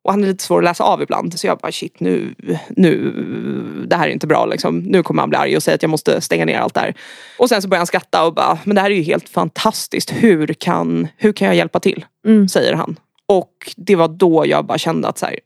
och 0.04 0.12
han 0.12 0.24
är 0.24 0.28
lite 0.28 0.44
svår 0.44 0.58
att 0.58 0.64
läsa 0.64 0.84
av 0.84 1.02
ibland. 1.02 1.40
Så 1.40 1.48
jag 1.48 1.58
bara 1.58 1.72
shit 1.72 2.00
nu, 2.00 2.36
nu, 2.70 3.12
det 3.88 3.96
här 3.96 4.08
är 4.08 4.12
inte 4.12 4.28
bra 4.28 4.46
liksom. 4.46 4.80
Nu 4.80 5.04
kommer 5.04 5.22
han 5.22 5.30
bli 5.30 5.38
arg 5.38 5.56
och 5.56 5.64
säga 5.64 5.76
att 5.76 5.82
jag 5.82 5.90
måste 5.90 6.22
stänga 6.22 6.46
ner 6.46 6.60
allt 6.60 6.74
det 6.74 6.80
här. 6.80 6.96
Och 7.40 7.50
sen 7.50 7.62
så 7.62 7.68
börjar 7.68 7.80
han 7.80 7.88
skratta 7.88 8.26
och 8.26 8.34
bara, 8.34 8.60
men 8.64 8.76
det 8.76 8.82
här 8.82 8.92
är 8.92 8.96
ju 8.96 9.02
helt 9.02 9.30
fantastiskt. 9.30 10.12
Hur 10.12 10.48
kan, 10.48 11.08
hur 11.18 11.34
kan 11.34 11.48
jag 11.48 11.56
hjälpa 11.56 11.80
till? 11.80 12.06
Mm. 12.28 12.48
Säger 12.48 12.74
han. 12.74 13.00
Och 13.26 13.74
det 13.78 13.96
var 13.96 14.08
då 14.08 14.46
jag 14.48 14.66
bara 14.66 14.78
kände 14.78 15.08
att 15.08 15.18
så 15.18 15.26
här, 15.26 15.40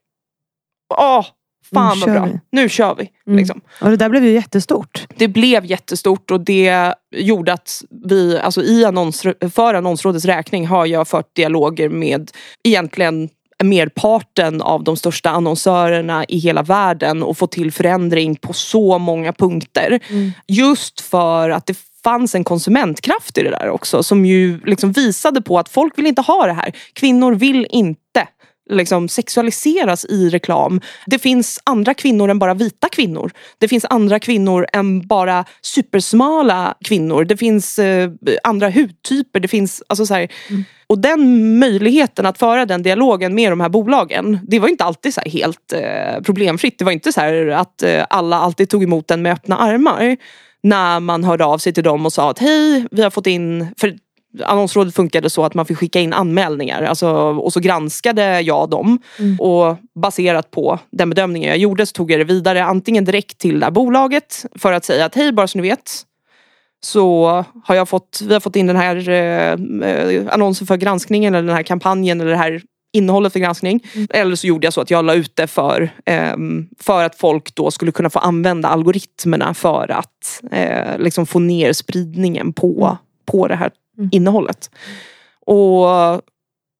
åh, 0.97 1.25
Fan 1.73 1.99
vad 1.99 2.11
bra, 2.11 2.25
vi. 2.25 2.39
nu 2.51 2.69
kör 2.69 2.95
vi. 2.95 3.09
Mm. 3.27 3.37
Liksom. 3.37 3.61
Och 3.81 3.89
det 3.89 3.97
där 3.97 4.09
blev 4.09 4.25
ju 4.25 4.31
jättestort. 4.31 5.07
Det 5.17 5.27
blev 5.27 5.65
jättestort 5.65 6.31
och 6.31 6.41
det 6.41 6.93
gjorde 7.15 7.53
att 7.53 7.83
vi, 8.05 8.39
alltså 8.39 8.63
i 8.63 8.85
annons, 8.85 9.25
för 9.53 9.73
annonsrådets 9.73 10.25
räkning 10.25 10.67
har 10.67 10.85
jag 10.85 11.07
fört 11.07 11.35
dialoger 11.35 11.89
med 11.89 12.31
egentligen 12.63 13.29
merparten 13.63 14.61
av 14.61 14.83
de 14.83 14.97
största 14.97 15.29
annonsörerna 15.29 16.25
i 16.25 16.37
hela 16.37 16.63
världen 16.63 17.23
och 17.23 17.37
fått 17.37 17.51
till 17.51 17.71
förändring 17.71 18.35
på 18.35 18.53
så 18.53 18.97
många 18.97 19.33
punkter. 19.33 19.99
Mm. 20.09 20.31
Just 20.47 21.01
för 21.01 21.49
att 21.49 21.65
det 21.65 21.77
fanns 22.03 22.35
en 22.35 22.43
konsumentkraft 22.43 23.37
i 23.37 23.43
det 23.43 23.49
där 23.49 23.69
också 23.69 24.03
som 24.03 24.25
ju 24.25 24.59
liksom 24.65 24.91
visade 24.91 25.41
på 25.41 25.59
att 25.59 25.69
folk 25.69 25.97
vill 25.97 26.07
inte 26.07 26.21
ha 26.21 26.45
det 26.45 26.53
här. 26.53 26.71
Kvinnor 26.93 27.33
vill 27.33 27.67
inte 27.69 28.27
liksom 28.69 29.09
sexualiseras 29.09 30.05
i 30.05 30.29
reklam. 30.29 30.81
Det 31.05 31.19
finns 31.19 31.59
andra 31.63 31.93
kvinnor 31.93 32.29
än 32.29 32.39
bara 32.39 32.53
vita 32.53 32.89
kvinnor. 32.89 33.31
Det 33.57 33.67
finns 33.67 33.85
andra 33.89 34.19
kvinnor 34.19 34.67
än 34.73 35.07
bara 35.07 35.45
supersmala 35.61 36.75
kvinnor. 36.85 37.25
Det 37.25 37.37
finns 37.37 37.79
eh, 37.79 38.11
andra 38.43 38.69
hudtyper. 38.69 39.39
Det 39.39 39.47
finns, 39.47 39.83
alltså 39.87 40.05
så 40.05 40.13
här, 40.13 40.31
mm. 40.49 40.63
Och 40.89 40.99
den 40.99 41.59
möjligheten 41.59 42.25
att 42.25 42.37
föra 42.37 42.65
den 42.65 42.83
dialogen 42.83 43.35
med 43.35 43.51
de 43.51 43.59
här 43.59 43.69
bolagen, 43.69 44.39
det 44.47 44.59
var 44.59 44.67
inte 44.67 44.83
alltid 44.83 45.13
så 45.13 45.21
helt 45.25 45.73
eh, 45.73 46.21
problemfritt. 46.25 46.79
Det 46.79 46.85
var 46.85 46.91
inte 46.91 47.13
så 47.13 47.51
att 47.51 47.83
eh, 47.83 48.05
alla 48.09 48.37
alltid 48.37 48.69
tog 48.69 48.83
emot 48.83 49.07
den 49.07 49.21
med 49.21 49.33
öppna 49.33 49.57
armar 49.57 50.17
när 50.63 50.99
man 50.99 51.23
hörde 51.23 51.45
av 51.45 51.57
sig 51.57 51.73
till 51.73 51.83
dem 51.83 52.05
och 52.05 52.13
sa 52.13 52.29
att 52.29 52.39
hej, 52.39 52.85
vi 52.91 53.03
har 53.03 53.09
fått 53.09 53.27
in, 53.27 53.67
för 53.77 53.97
annonsrådet 54.45 54.95
funkade 54.95 55.29
så 55.29 55.45
att 55.45 55.53
man 55.53 55.65
fick 55.65 55.77
skicka 55.77 55.99
in 55.99 56.13
anmälningar 56.13 56.83
alltså, 56.83 57.09
och 57.15 57.53
så 57.53 57.59
granskade 57.59 58.41
jag 58.41 58.69
dem. 58.69 58.99
Mm. 59.19 59.39
Och 59.39 59.77
baserat 60.01 60.51
på 60.51 60.79
den 60.91 61.09
bedömningen 61.09 61.49
jag 61.49 61.57
gjorde 61.57 61.85
så 61.85 61.91
tog 61.91 62.11
jag 62.11 62.19
det 62.19 62.23
vidare 62.23 62.63
antingen 62.63 63.05
direkt 63.05 63.37
till 63.37 63.59
det 63.59 63.65
här 63.65 63.71
bolaget 63.71 64.45
för 64.55 64.73
att 64.73 64.85
säga 64.85 65.05
att 65.05 65.15
hej 65.15 65.31
bara 65.31 65.47
så 65.47 65.57
ni 65.57 65.67
vet 65.67 66.03
så 66.83 67.25
har 67.63 67.75
jag 67.75 67.89
fått, 67.89 68.19
vi 68.27 68.33
har 68.33 68.39
fått 68.39 68.55
in 68.55 68.67
den 68.67 68.75
här 68.75 69.09
eh, 69.09 70.33
annonsen 70.33 70.67
för 70.67 70.77
granskningen 70.77 71.35
eller 71.35 71.47
den 71.47 71.55
här 71.55 71.63
kampanjen 71.63 72.21
eller 72.21 72.31
det 72.31 72.37
här 72.37 72.61
innehållet 72.93 73.33
för 73.33 73.39
granskning. 73.39 73.83
Mm. 73.95 74.07
Eller 74.09 74.35
så 74.35 74.47
gjorde 74.47 74.65
jag 74.65 74.73
så 74.73 74.81
att 74.81 74.91
jag 74.91 75.05
la 75.05 75.13
ut 75.13 75.35
det 75.35 75.47
för, 75.47 75.89
eh, 76.05 76.35
för 76.79 77.03
att 77.03 77.15
folk 77.15 77.55
då 77.55 77.71
skulle 77.71 77.91
kunna 77.91 78.09
få 78.09 78.19
använda 78.19 78.67
algoritmerna 78.67 79.53
för 79.53 79.91
att 79.91 80.41
eh, 80.51 80.99
liksom 80.99 81.25
få 81.25 81.39
ner 81.39 81.73
spridningen 81.73 82.53
på, 82.53 82.85
mm. 82.85 82.95
på 83.25 83.47
det 83.47 83.55
här 83.55 83.71
mm. 83.97 84.09
innehållet. 84.11 84.71
Och 85.45 85.87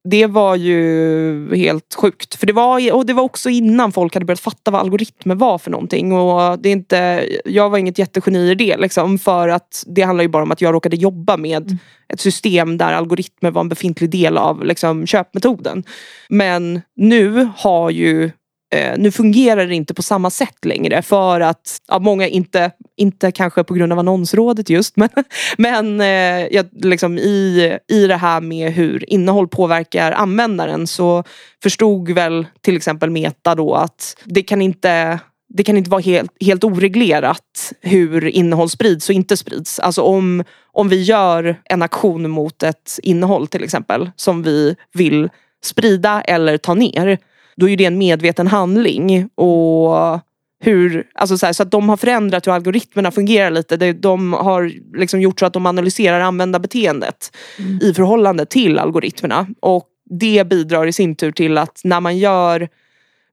det 0.10 0.26
var 0.28 0.56
ju 0.56 1.56
helt 1.56 1.96
sjukt. 1.96 2.36
För 2.36 2.48
det 2.48 2.54
var, 2.54 2.94
och 2.94 3.06
det 3.06 3.14
var 3.14 3.24
också 3.24 3.50
innan 3.50 3.92
folk 3.92 4.14
hade 4.14 4.26
börjat 4.26 4.40
fatta 4.40 4.72
vad 4.72 4.82
algoritmer 4.82 5.36
var 5.36 5.58
för 5.58 5.72
någonting. 5.72 6.12
Och 6.12 6.60
det 6.60 6.70
är 6.70 6.74
inte, 6.74 7.28
jag 7.46 7.70
var 7.70 7.78
inget 7.78 8.00
jättegeni 8.00 8.52
i 8.52 8.56
det. 8.56 8.78
Liksom, 8.78 9.20
för 9.20 9.50
att 9.50 9.84
det 9.88 10.02
handlar 10.02 10.22
ju 10.22 10.28
bara 10.28 10.44
om 10.44 10.52
att 10.52 10.62
jag 10.62 10.74
råkade 10.74 10.96
jobba 10.96 11.38
med 11.38 11.64
mm. 11.64 11.78
ett 12.14 12.20
system 12.20 12.78
där 12.78 12.94
algoritmer 12.94 13.52
var 13.52 13.62
en 13.62 13.70
befintlig 13.70 14.10
del 14.10 14.38
av 14.38 14.66
liksom, 14.66 15.08
köpmetoden. 15.08 15.84
Men 16.30 16.82
nu 16.96 17.50
har 17.58 17.90
ju 17.90 18.32
Eh, 18.76 18.94
nu 18.98 19.12
fungerar 19.12 19.68
det 19.68 19.76
inte 19.76 19.94
på 19.94 20.04
samma 20.04 20.30
sätt 20.30 20.66
längre 20.66 21.02
för 21.02 21.42
att 21.42 21.78
ja, 21.88 22.00
många 22.00 22.28
inte, 22.28 22.72
inte 22.98 23.32
kanske 23.32 23.64
på 23.64 23.74
grund 23.74 23.94
av 23.94 24.00
annonsrådet 24.00 24.70
just 24.70 24.96
men, 24.98 25.10
men 25.58 26.02
eh, 26.02 26.48
jag, 26.56 26.66
liksom 26.72 27.18
i, 27.18 27.78
i 27.88 28.08
det 28.08 28.16
här 28.16 28.42
med 28.42 28.72
hur 28.72 29.10
innehåll 29.10 29.48
påverkar 29.48 30.12
användaren 30.12 30.88
så 30.88 31.24
förstod 31.64 32.10
väl 32.10 32.48
till 32.62 32.78
exempel 32.78 33.10
Meta 33.10 33.56
då 33.56 33.76
att 33.76 34.18
det 34.24 34.42
kan 34.42 34.62
inte 34.62 35.20
det 35.50 35.64
kan 35.64 35.78
inte 35.78 35.90
vara 35.90 36.02
helt, 36.02 36.32
helt 36.42 36.64
oreglerat 36.64 37.74
hur 37.82 38.28
innehåll 38.28 38.70
sprids 38.70 39.10
och 39.10 39.16
inte 39.16 39.38
sprids. 39.38 39.80
Alltså 39.80 40.02
om, 40.02 40.44
om 40.72 40.90
vi 40.90 41.04
gör 41.04 41.62
en 41.64 41.82
aktion 41.82 42.30
mot 42.30 42.64
ett 42.64 43.00
innehåll 43.04 43.48
till 43.48 43.64
exempel 43.64 44.12
som 44.16 44.44
vi 44.44 44.76
vill 44.94 45.30
sprida 45.64 46.22
eller 46.22 46.58
ta 46.58 46.74
ner 46.74 47.18
då 47.58 47.70
är 47.70 47.78
det 47.78 47.86
en 47.86 47.98
medveten 47.98 48.48
handling. 48.48 49.30
Och 49.36 50.20
hur, 50.60 51.08
alltså 51.16 51.38
så, 51.38 51.46
här, 51.46 51.54
så 51.54 51.64
att 51.64 51.72
de 51.72 51.90
har 51.90 51.98
förändrat 51.98 52.48
hur 52.48 52.52
algoritmerna 52.52 53.12
fungerar 53.12 53.52
lite. 53.52 53.94
De 53.94 54.34
har 54.34 54.72
liksom 54.98 55.22
gjort 55.22 55.40
så 55.40 55.46
att 55.46 55.54
de 55.54 55.66
analyserar 55.66 56.20
användarbeteendet 56.20 57.38
mm. 57.60 57.80
i 57.82 57.94
förhållande 57.94 58.46
till 58.46 58.80
algoritmerna. 58.80 59.48
Och 59.60 59.88
det 60.10 60.48
bidrar 60.48 60.88
i 60.88 60.94
sin 60.94 61.16
tur 61.16 61.32
till 61.32 61.58
att 61.58 61.82
när 61.84 62.00
man 62.00 62.18
gör 62.18 62.70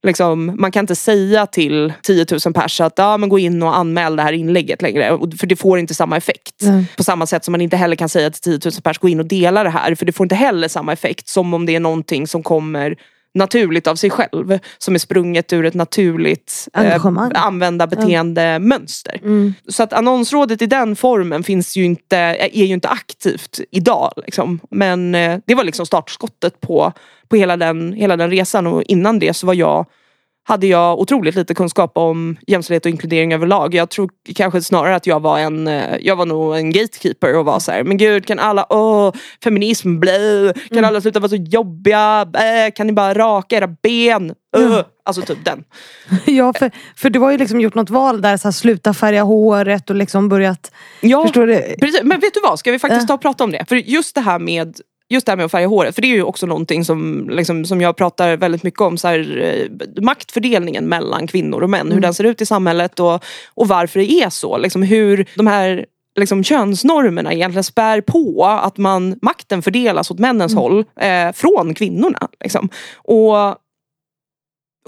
Liksom, 0.05 0.57
man 0.59 0.73
kan 0.73 0.83
inte 0.83 0.97
säga 0.97 1.47
till 1.47 1.93
10 2.03 2.27
000 2.45 2.55
pers 2.55 2.81
att 2.81 2.93
ja, 2.97 3.17
men 3.17 3.29
gå 3.29 3.39
in 3.39 3.63
och 3.63 3.77
anmäl 3.77 4.17
det 4.17 4.23
här 4.23 4.33
inlägget 4.33 4.83
längre. 4.83 5.19
För 5.39 5.47
det 5.47 5.57
får 5.57 5.79
inte 5.79 5.95
samma 5.95 6.17
effekt. 6.17 6.63
Mm. 6.63 6.85
På 6.97 7.05
samma 7.05 7.27
sätt 7.27 7.45
som 7.45 7.53
man 7.53 7.61
inte 7.61 7.77
heller 7.77 7.97
kan 7.97 8.09
säga 8.09 8.31
till 8.31 8.61
10 8.61 8.71
000 8.71 8.83
pers 8.83 8.99
gå 8.99 9.09
in 9.09 9.21
och 9.21 9.27
dela 9.27 9.65
det 9.65 9.71
här. 9.71 9.95
För 9.95 10.07
det 10.07 10.13
får 10.13 10.25
inte 10.25 10.35
heller 10.35 10.69
samma 10.69 10.93
effekt 10.93 11.29
som 11.29 11.55
om 11.55 11.67
det 11.67 11.77
är 11.77 11.81
någonting 11.81 12.27
som 12.27 12.43
kommer 12.43 12.97
naturligt 13.35 13.87
av 13.87 13.95
sig 13.95 14.11
själv. 14.11 14.59
Som 14.79 14.95
är 14.95 14.99
sprunget 14.99 15.53
ur 15.53 15.67
ett 15.67 15.75
naturligt 15.75 16.69
eh, 16.75 17.07
användarbeteendemönster. 17.35 19.21
Mm. 19.23 19.55
Så 19.69 19.83
att 19.83 19.93
annonsrådet 19.93 20.63
i 20.63 20.67
den 20.67 20.97
formen 20.97 21.43
finns 21.43 21.77
ju 21.77 21.85
inte, 21.85 22.17
är 22.17 22.65
ju 22.65 22.75
inte 22.75 22.89
aktivt 22.89 23.61
idag. 23.71 24.13
Liksom. 24.17 24.61
Men 24.71 25.15
eh, 25.15 25.39
det 25.47 25.55
var 25.55 25.65
liksom 25.65 25.87
startskottet 25.87 26.61
på, 26.61 26.93
på 27.29 27.37
hela, 27.37 27.57
den, 27.57 27.93
hela 27.93 28.17
den 28.17 28.31
resan 28.31 28.67
och 28.67 28.83
innan 28.83 29.19
det 29.19 29.35
så 29.35 29.47
var 29.47 29.55
jag 29.55 29.87
hade 30.47 30.67
jag 30.67 30.99
otroligt 30.99 31.35
lite 31.35 31.55
kunskap 31.55 31.93
om 31.95 32.37
jämställdhet 32.47 32.87
och 32.87 32.91
inkludering 32.91 33.35
överlag. 33.35 33.75
Jag 33.75 33.91
tror 33.91 34.11
kanske 34.35 34.63
snarare 34.63 34.97
att 34.97 35.07
jag 35.07 35.21
var 35.21 35.39
en, 35.39 35.69
eh, 35.69 35.97
jag 36.01 36.17
var 36.17 36.27
nog 36.27 36.57
en 36.57 36.73
gatekeeper 36.73 37.37
och 37.37 37.45
var 37.45 37.59
så 37.59 37.73
här, 37.73 37.85
men 37.85 37.97
gud 37.97 38.27
kan 38.27 38.39
alla, 38.39 38.67
åh, 38.73 39.15
feminism, 39.45 40.01
blä, 40.01 40.53
kan 40.69 40.79
mm. 40.79 40.85
alla 40.85 41.01
sluta 41.01 41.21
vara 41.21 41.29
så 41.29 41.37
jobbiga, 41.37 42.27
äh, 42.35 42.73
kan 42.75 42.87
ni 42.87 42.93
bara 42.93 43.15
raka 43.15 43.57
era 43.57 43.67
ben? 43.67 44.35
Uh. 44.57 44.67
Mm. 44.67 44.85
Alltså 45.07 45.23
typ 45.23 45.45
den. 45.45 45.65
ja 46.27 46.53
för, 46.53 46.71
för 46.97 47.11
du 47.11 47.19
har 47.19 47.31
ju 47.31 47.39
liksom 47.39 47.61
gjort 47.61 47.75
något 47.75 47.91
val 47.91 48.23
där, 48.23 48.37
så 48.37 48.49
här, 48.49 48.53
sluta 48.53 48.95
färga 48.95 49.23
håret 49.23 49.91
och 49.91 49.97
liksom 49.97 50.29
börjat... 50.29 50.73
Ja, 51.01 51.23
förstår 51.23 51.47
du? 51.47 51.75
Precis. 51.81 52.01
men 52.03 52.21
vet 52.21 52.35
du 52.35 52.41
vad, 52.41 52.59
ska 52.59 52.73
vi 52.73 52.79
faktiskt 52.79 53.09
ta 53.09 53.15
och 53.15 53.23
prata 53.23 53.45
om 53.45 53.51
det? 53.51 53.65
För 53.69 53.77
just 53.77 54.15
det 54.15 54.21
här 54.21 54.39
med 54.39 54.77
just 55.11 55.27
det 55.27 55.33
här 55.33 55.37
med 55.37 55.47
att 55.47 55.53
färga 55.53 55.67
håret, 55.67 55.95
för 55.95 56.03
det 56.03 56.09
är 56.09 56.15
ju 56.15 56.23
också 56.23 56.47
någonting 56.47 56.85
som, 56.85 57.29
liksom, 57.31 57.65
som 57.65 57.81
jag 57.81 57.97
pratar 57.97 58.37
väldigt 58.37 58.63
mycket 58.63 58.81
om. 58.81 58.99
Så 58.99 59.09
här, 59.09 59.43
eh, 59.43 60.03
maktfördelningen 60.03 60.89
mellan 60.89 61.27
kvinnor 61.27 61.63
och 61.63 61.71
män, 61.71 61.81
mm. 61.81 61.93
hur 61.93 62.01
den 62.01 62.15
ser 62.15 62.25
ut 62.25 62.41
i 62.41 62.47
samhället 62.47 63.01
och, 63.01 63.25
och 63.55 63.69
varför 63.69 64.01
det 64.01 64.13
är 64.13 64.31
så. 64.31 64.59
Liksom, 64.59 64.83
hur 64.83 65.29
de 65.37 65.47
här 65.47 65.87
liksom, 66.21 66.45
könsnormerna 66.45 67.33
egentligen 67.33 67.65
spär 67.65 68.01
på 68.01 68.45
att 68.45 68.77
man, 68.77 69.19
makten 69.23 69.63
fördelas 69.63 70.11
åt 70.11 70.19
männens 70.19 70.53
mm. 70.53 70.63
håll 70.63 70.85
eh, 71.01 71.33
från 71.33 71.75
kvinnorna. 71.75 72.29
Liksom. 72.41 72.69
Och 72.95 73.59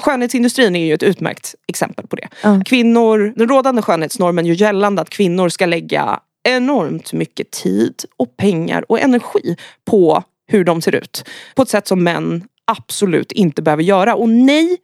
Skönhetsindustrin 0.00 0.76
är 0.76 0.86
ju 0.86 0.94
ett 0.94 1.02
utmärkt 1.02 1.54
exempel 1.68 2.06
på 2.06 2.16
det. 2.16 2.28
Mm. 2.42 2.64
Kvinnor, 2.64 3.32
den 3.36 3.48
rådande 3.48 3.82
skönhetsnormen 3.82 4.46
gör 4.46 4.54
gällande 4.54 5.02
att 5.02 5.10
kvinnor 5.10 5.48
ska 5.48 5.66
lägga 5.66 6.20
enormt 6.46 7.12
mycket 7.12 7.50
tid 7.50 7.94
och 8.16 8.36
pengar 8.36 8.84
och 8.88 9.00
energi 9.00 9.56
på 9.84 10.22
hur 10.46 10.64
de 10.64 10.82
ser 10.82 10.94
ut. 10.94 11.24
På 11.54 11.62
ett 11.62 11.68
sätt 11.68 11.88
som 11.88 12.04
män 12.04 12.44
absolut 12.64 13.32
inte 13.32 13.62
behöver 13.62 13.82
göra. 13.82 14.14
Och 14.14 14.28
nej, 14.28 14.76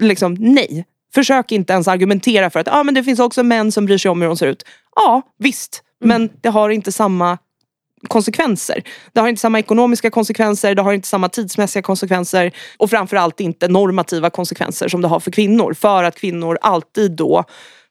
liksom 0.00 0.36
nej. 0.38 0.84
Försök 1.14 1.52
inte 1.52 1.72
ens 1.72 1.88
argumentera 1.88 2.50
för 2.50 2.60
att 2.60 2.68
ah, 2.68 2.82
men 2.82 2.94
det 2.94 3.04
finns 3.04 3.20
också 3.20 3.42
män 3.42 3.72
som 3.72 3.86
bryr 3.86 3.98
sig 3.98 4.10
om 4.10 4.20
hur 4.20 4.28
de 4.28 4.36
ser 4.36 4.46
ut. 4.46 4.64
Ja, 4.96 5.22
visst. 5.38 5.82
Mm. 6.04 6.08
Men 6.08 6.38
det 6.40 6.48
har 6.48 6.70
inte 6.70 6.92
samma 6.92 7.38
konsekvenser. 8.08 8.82
Det 9.12 9.20
har 9.20 9.28
inte 9.28 9.40
samma 9.40 9.58
ekonomiska 9.58 10.10
konsekvenser, 10.10 10.74
det 10.74 10.82
har 10.82 10.92
inte 10.92 11.08
samma 11.08 11.28
tidsmässiga 11.28 11.82
konsekvenser 11.82 12.52
och 12.76 12.90
framförallt 12.90 13.40
inte 13.40 13.68
normativa 13.68 14.30
konsekvenser 14.30 14.88
som 14.88 15.02
det 15.02 15.08
har 15.08 15.20
för 15.20 15.30
kvinnor. 15.30 15.74
För 15.74 16.04
att 16.04 16.18
kvinnor 16.18 16.58
alltid 16.60 17.12
då 17.12 17.44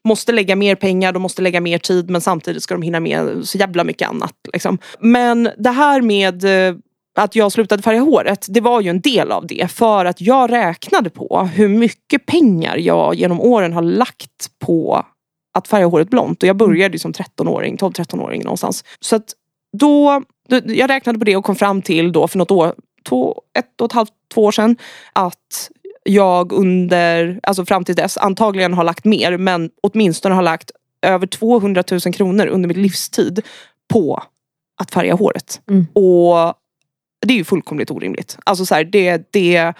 måste 0.06 0.32
lägga 0.32 0.56
mer 0.56 0.74
pengar, 0.74 1.12
de 1.12 1.22
måste 1.22 1.42
lägga 1.42 1.60
mer 1.60 1.78
tid 1.78 2.10
men 2.10 2.20
samtidigt 2.20 2.62
ska 2.62 2.74
de 2.74 2.82
hinna 2.82 3.00
med 3.00 3.48
så 3.48 3.58
jävla 3.58 3.84
mycket 3.84 4.08
annat. 4.08 4.34
Liksom. 4.52 4.78
Men 5.00 5.50
det 5.58 5.70
här 5.70 6.00
med 6.00 6.44
eh, 6.44 6.76
att 7.18 7.36
jag 7.36 7.52
slutade 7.52 7.82
färga 7.82 8.00
håret, 8.00 8.46
det 8.48 8.60
var 8.60 8.80
ju 8.80 8.90
en 8.90 9.00
del 9.00 9.32
av 9.32 9.46
det. 9.46 9.70
För 9.70 10.04
att 10.04 10.20
jag 10.20 10.52
räknade 10.52 11.10
på 11.10 11.48
hur 11.54 11.68
mycket 11.68 12.26
pengar 12.26 12.76
jag 12.76 13.14
genom 13.14 13.40
åren 13.40 13.72
har 13.72 13.82
lagt 13.82 14.58
på 14.58 15.06
att 15.54 15.68
färga 15.68 15.86
håret 15.86 16.10
blont. 16.10 16.42
Och 16.42 16.48
jag 16.48 16.56
började 16.56 16.94
ju 16.94 16.98
som 16.98 17.12
13-åring, 17.12 17.76
12-13-åring 17.76 18.42
någonstans. 18.42 18.84
Så 19.00 19.16
att 19.16 19.32
då, 19.78 20.22
jag 20.64 20.90
räknade 20.90 21.18
på 21.18 21.24
det 21.24 21.36
och 21.36 21.44
kom 21.44 21.56
fram 21.56 21.82
till 21.82 22.12
då 22.12 22.28
för 22.28 22.38
något 22.38 22.50
år, 22.50 22.74
två, 23.08 23.42
ett 23.58 23.80
och 23.80 23.86
ett 23.86 23.92
halvt, 23.92 24.12
två 24.34 24.44
år 24.44 24.52
sedan 24.52 24.76
att 25.12 25.70
jag 26.06 26.52
under, 26.52 27.40
alltså 27.42 27.66
fram 27.66 27.84
till 27.84 27.94
dess 27.94 28.16
antagligen 28.16 28.74
har 28.74 28.84
lagt 28.84 29.04
mer 29.04 29.38
men 29.38 29.70
åtminstone 29.82 30.34
har 30.34 30.42
lagt 30.42 30.70
över 31.02 31.26
200 31.26 31.84
000 31.90 32.00
kronor 32.00 32.46
under 32.46 32.68
min 32.68 32.82
livstid 32.82 33.42
på 33.88 34.22
att 34.80 34.90
färga 34.90 35.14
håret. 35.14 35.60
Mm. 35.70 35.86
Och 35.92 36.54
det 37.26 37.34
är 37.34 37.38
ju 37.38 37.44
fullkomligt 37.44 37.90
orimligt. 37.90 38.38
Alltså 38.44 38.66
så 38.66 38.74
här, 38.74 38.84
det, 38.84 39.32
det, 39.32 39.74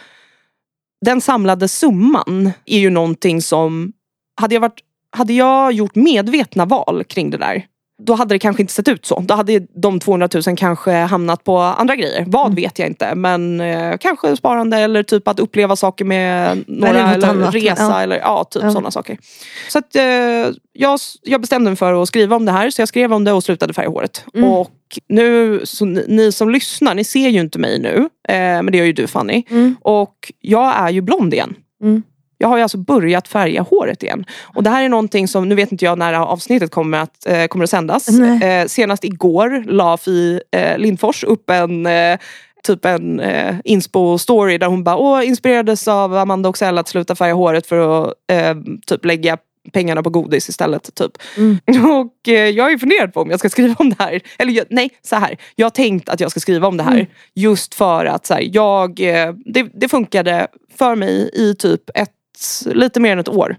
den 1.04 1.20
samlade 1.20 1.68
summan 1.68 2.50
är 2.66 2.78
ju 2.78 2.90
någonting 2.90 3.42
som, 3.42 3.92
hade 4.40 4.54
jag, 4.54 4.60
varit, 4.60 4.80
hade 5.10 5.32
jag 5.32 5.72
gjort 5.72 5.94
medvetna 5.94 6.64
val 6.64 7.04
kring 7.04 7.30
det 7.30 7.38
där 7.38 7.66
då 7.98 8.14
hade 8.14 8.34
det 8.34 8.38
kanske 8.38 8.62
inte 8.62 8.72
sett 8.72 8.88
ut 8.88 9.06
så. 9.06 9.20
Då 9.20 9.34
hade 9.34 9.58
de 9.58 10.00
200 10.00 10.28
000 10.46 10.56
kanske 10.56 10.92
hamnat 10.92 11.44
på 11.44 11.58
andra 11.58 11.96
grejer. 11.96 12.24
Vad 12.26 12.46
mm. 12.46 12.54
vet 12.54 12.78
jag 12.78 12.88
inte. 12.88 13.14
Men 13.14 13.60
eh, 13.60 13.96
kanske 14.00 14.36
sparande 14.36 14.76
eller 14.76 15.02
typ 15.02 15.28
att 15.28 15.40
uppleva 15.40 15.76
saker 15.76 16.04
med 16.04 16.64
några. 16.66 17.14
Eller, 17.14 17.30
eller 17.30 17.50
resa 17.50 17.82
ja. 17.82 18.02
eller 18.02 18.16
ja, 18.16 18.44
typ 18.44 18.62
ja. 18.62 18.70
sådana 18.70 18.90
saker. 18.90 19.18
Så 19.68 19.78
att, 19.78 19.96
eh, 19.96 20.04
jag, 20.72 21.00
jag 21.22 21.40
bestämde 21.40 21.70
mig 21.70 21.76
för 21.76 22.02
att 22.02 22.08
skriva 22.08 22.36
om 22.36 22.44
det 22.44 22.52
här. 22.52 22.70
Så 22.70 22.80
jag 22.80 22.88
skrev 22.88 23.12
om 23.12 23.24
det 23.24 23.32
och 23.32 23.44
slutade 23.44 23.74
färga 23.74 23.88
håret. 23.88 24.24
Mm. 24.34 24.50
Och 24.50 24.72
nu, 25.08 25.60
ni, 25.80 26.04
ni, 26.08 26.32
som 26.32 26.50
lyssnar, 26.50 26.94
ni 26.94 27.04
ser 27.04 27.28
ju 27.28 27.40
inte 27.40 27.58
mig 27.58 27.78
nu. 27.78 28.08
Eh, 28.28 28.34
men 28.36 28.66
det 28.66 28.78
gör 28.78 28.84
ju 28.84 28.92
du 28.92 29.06
Fanny. 29.06 29.42
Mm. 29.50 29.76
Och 29.80 30.32
jag 30.40 30.76
är 30.76 30.90
ju 30.90 31.00
blond 31.00 31.34
igen. 31.34 31.54
Jag 32.38 32.48
har 32.48 32.56
ju 32.56 32.62
alltså 32.62 32.78
börjat 32.78 33.28
färga 33.28 33.62
håret 33.62 34.02
igen. 34.02 34.24
Och 34.42 34.62
det 34.62 34.70
här 34.70 34.84
är 34.84 34.88
någonting 34.88 35.28
som, 35.28 35.48
nu 35.48 35.54
vet 35.54 35.72
inte 35.72 35.84
jag 35.84 35.98
när 35.98 36.12
avsnittet 36.12 36.70
kommer 36.70 36.98
att, 36.98 37.26
eh, 37.26 37.46
kommer 37.46 37.64
att 37.64 37.70
sändas. 37.70 38.08
Eh, 38.08 38.66
senast 38.66 39.04
igår 39.04 39.64
la 39.66 39.96
Fi 39.96 40.40
eh, 40.50 40.78
Lindfors 40.78 41.24
upp 41.24 41.50
en 41.50 41.86
eh, 41.86 42.18
typ 42.66 42.84
en 42.84 43.20
eh, 43.20 43.56
inspo-story 43.64 44.58
där 44.58 44.66
hon 44.66 44.84
bara 44.84 44.96
Åh, 44.96 45.28
inspirerades 45.28 45.88
av 45.88 46.16
Amanda 46.16 46.48
Oxell 46.48 46.78
att 46.78 46.88
sluta 46.88 47.14
färga 47.14 47.34
håret 47.34 47.66
för 47.66 48.02
att 48.02 48.14
eh, 48.32 48.54
typ 48.86 49.04
lägga 49.04 49.38
pengarna 49.72 50.02
på 50.02 50.10
godis 50.10 50.48
istället. 50.48 50.94
Typ. 50.94 51.12
Mm. 51.36 51.58
Och 51.90 52.28
eh, 52.28 52.48
jag 52.48 52.70
ju 52.70 52.78
funderat 52.78 53.14
på 53.14 53.20
om 53.20 53.30
jag 53.30 53.38
ska 53.38 53.48
skriva 53.48 53.74
om 53.78 53.90
det 53.90 53.96
här. 53.98 54.20
Eller 54.38 54.52
jag, 54.52 54.66
nej, 54.70 54.90
så 55.02 55.16
här. 55.16 55.36
Jag 55.56 55.66
har 55.66 55.70
tänkt 55.70 56.08
att 56.08 56.20
jag 56.20 56.30
ska 56.30 56.40
skriva 56.40 56.68
om 56.68 56.76
det 56.76 56.82
här. 56.82 56.94
Mm. 56.94 57.06
Just 57.34 57.74
för 57.74 58.04
att 58.04 58.26
så 58.26 58.34
här, 58.34 58.48
jag, 58.52 59.00
eh, 59.00 59.34
det, 59.44 59.68
det 59.74 59.88
funkade 59.88 60.46
för 60.78 60.94
mig 60.94 61.30
i 61.32 61.54
typ 61.54 61.90
ett 61.94 62.10
lite 62.66 63.00
mer 63.00 63.12
än 63.12 63.18
ett 63.18 63.28
år 63.28 63.56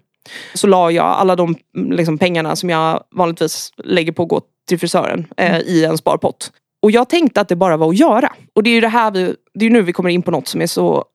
så 0.53 0.67
la 0.67 0.91
jag 0.91 1.05
alla 1.05 1.35
de 1.35 1.55
liksom, 1.73 2.17
pengarna 2.17 2.55
som 2.55 2.69
jag 2.69 3.03
vanligtvis 3.11 3.71
lägger 3.77 4.11
på 4.11 4.23
att 4.23 4.29
gå 4.29 4.41
till 4.67 4.79
frisören 4.79 5.27
eh, 5.37 5.59
i 5.59 5.85
en 5.85 5.97
sparpott. 5.97 6.51
Och 6.81 6.91
jag 6.91 7.09
tänkte 7.09 7.41
att 7.41 7.49
det 7.49 7.55
bara 7.55 7.77
var 7.77 7.89
att 7.89 7.97
göra. 7.97 8.33
Och 8.53 8.63
det 8.63 8.69
är 8.69 8.73
ju 8.73 8.81
det 8.81 8.87
här 8.87 9.11
vi, 9.11 9.35
det 9.53 9.65
är 9.65 9.69
nu 9.69 9.81
vi 9.81 9.93
kommer 9.93 10.09
in 10.09 10.21
på 10.21 10.31
något 10.31 10.47
som 10.47 10.61
är 10.61 10.67
så 10.67 11.05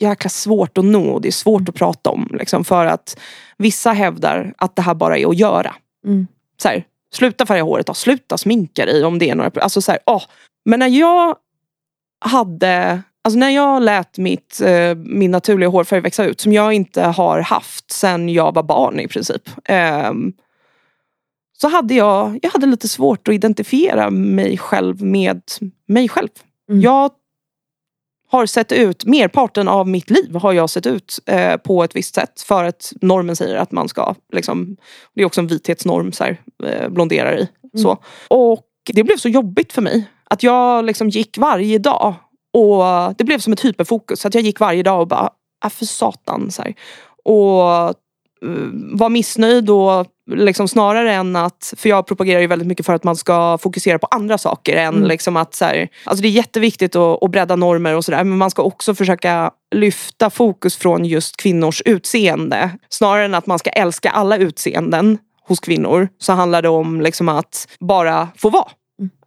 jäkla 0.00 0.30
svårt 0.30 0.78
att 0.78 0.84
nå. 0.84 1.18
Det 1.18 1.28
är 1.28 1.32
svårt 1.32 1.68
att 1.68 1.74
prata 1.74 2.10
om. 2.10 2.28
Liksom, 2.32 2.64
för 2.64 2.86
att 2.86 3.20
vissa 3.58 3.92
hävdar 3.92 4.54
att 4.58 4.76
det 4.76 4.82
här 4.82 4.94
bara 4.94 5.18
är 5.18 5.30
att 5.30 5.38
göra. 5.38 5.74
Mm. 6.06 6.26
Så 6.62 6.68
här, 6.68 6.84
sluta 7.14 7.46
färga 7.46 7.62
håret 7.62 7.86
då, 7.86 7.94
sluta 7.94 8.38
sminka 8.38 8.86
dig 8.86 9.04
om 9.04 9.18
det 9.18 9.30
är 9.30 9.34
några 9.34 9.50
alltså 9.60 9.82
så 9.82 9.92
här, 9.92 10.00
åh. 10.06 10.22
Men 10.64 10.80
när 10.80 10.88
jag 10.88 11.36
hade 12.24 13.02
Alltså 13.22 13.38
när 13.38 13.50
jag 13.50 13.82
lät 13.82 14.18
mitt, 14.18 14.60
eh, 14.60 14.94
min 14.94 15.30
naturliga 15.30 15.68
hårfärg 15.68 16.00
växa 16.00 16.24
ut, 16.24 16.40
som 16.40 16.52
jag 16.52 16.72
inte 16.72 17.02
har 17.02 17.40
haft 17.40 17.90
sen 17.90 18.28
jag 18.28 18.54
var 18.54 18.62
barn 18.62 19.00
i 19.00 19.08
princip. 19.08 19.50
Eh, 19.64 20.12
så 21.60 21.68
hade 21.68 21.94
jag, 21.94 22.38
jag 22.42 22.50
hade 22.50 22.66
lite 22.66 22.88
svårt 22.88 23.28
att 23.28 23.34
identifiera 23.34 24.10
mig 24.10 24.58
själv 24.58 25.02
med 25.02 25.42
mig 25.86 26.08
själv. 26.08 26.28
Mm. 26.70 26.80
Jag 26.80 27.10
har 28.30 28.46
sett 28.46 28.72
ut, 28.72 29.04
merparten 29.04 29.68
av 29.68 29.88
mitt 29.88 30.10
liv 30.10 30.34
har 30.34 30.52
jag 30.52 30.70
sett 30.70 30.86
ut 30.86 31.18
eh, 31.26 31.56
på 31.56 31.84
ett 31.84 31.96
visst 31.96 32.14
sätt 32.14 32.40
för 32.40 32.64
att 32.64 32.92
normen 33.00 33.36
säger 33.36 33.56
att 33.56 33.72
man 33.72 33.88
ska, 33.88 34.14
liksom, 34.32 34.76
det 35.14 35.22
är 35.22 35.26
också 35.26 35.40
en 35.40 35.46
vithetsnorm, 35.46 36.12
så 36.12 36.24
här, 36.24 36.40
eh, 36.64 36.88
blonderar 36.88 37.32
i. 37.38 37.48
Mm. 37.74 37.82
Så. 37.82 37.98
Och 38.28 38.66
det 38.92 39.04
blev 39.04 39.16
så 39.16 39.28
jobbigt 39.28 39.72
för 39.72 39.82
mig. 39.82 40.04
Att 40.24 40.42
jag 40.42 40.84
liksom 40.84 41.08
gick 41.08 41.38
varje 41.38 41.78
dag 41.78 42.14
och 42.52 43.14
det 43.18 43.24
blev 43.24 43.38
som 43.38 43.52
ett 43.52 43.64
hyperfokus. 43.64 44.26
Att 44.26 44.34
jag 44.34 44.44
gick 44.44 44.60
varje 44.60 44.82
dag 44.82 45.00
och 45.00 45.08
bara, 45.08 45.30
ah, 45.60 45.70
för 45.70 45.84
satan. 45.84 46.50
Så 46.50 46.62
här. 46.62 46.74
Och 47.24 47.88
uh, 48.44 48.70
var 48.92 49.08
missnöjd 49.08 49.70
och 49.70 50.06
liksom 50.34 50.68
snarare 50.68 51.12
än 51.12 51.36
att, 51.36 51.74
för 51.76 51.88
jag 51.88 52.06
propagerar 52.06 52.40
ju 52.40 52.46
väldigt 52.46 52.68
mycket 52.68 52.86
för 52.86 52.94
att 52.94 53.04
man 53.04 53.16
ska 53.16 53.58
fokusera 53.58 53.98
på 53.98 54.06
andra 54.06 54.38
saker 54.38 54.76
än 54.76 54.94
mm. 54.94 55.08
liksom 55.08 55.36
att 55.36 55.54
så 55.54 55.64
här, 55.64 55.88
alltså 56.04 56.22
det 56.22 56.28
är 56.28 56.30
jätteviktigt 56.30 56.96
att, 56.96 57.22
att 57.22 57.30
bredda 57.30 57.56
normer 57.56 57.96
och 57.96 58.04
sådär 58.04 58.24
men 58.24 58.38
man 58.38 58.50
ska 58.50 58.62
också 58.62 58.94
försöka 58.94 59.50
lyfta 59.74 60.30
fokus 60.30 60.76
från 60.76 61.04
just 61.04 61.36
kvinnors 61.36 61.82
utseende. 61.84 62.70
Snarare 62.88 63.24
än 63.24 63.34
att 63.34 63.46
man 63.46 63.58
ska 63.58 63.70
älska 63.70 64.10
alla 64.10 64.36
utseenden 64.36 65.18
hos 65.48 65.60
kvinnor 65.60 66.08
så 66.18 66.32
handlar 66.32 66.62
det 66.62 66.68
om 66.68 67.00
liksom 67.00 67.28
att 67.28 67.68
bara 67.80 68.28
få 68.36 68.50
vara. 68.50 68.68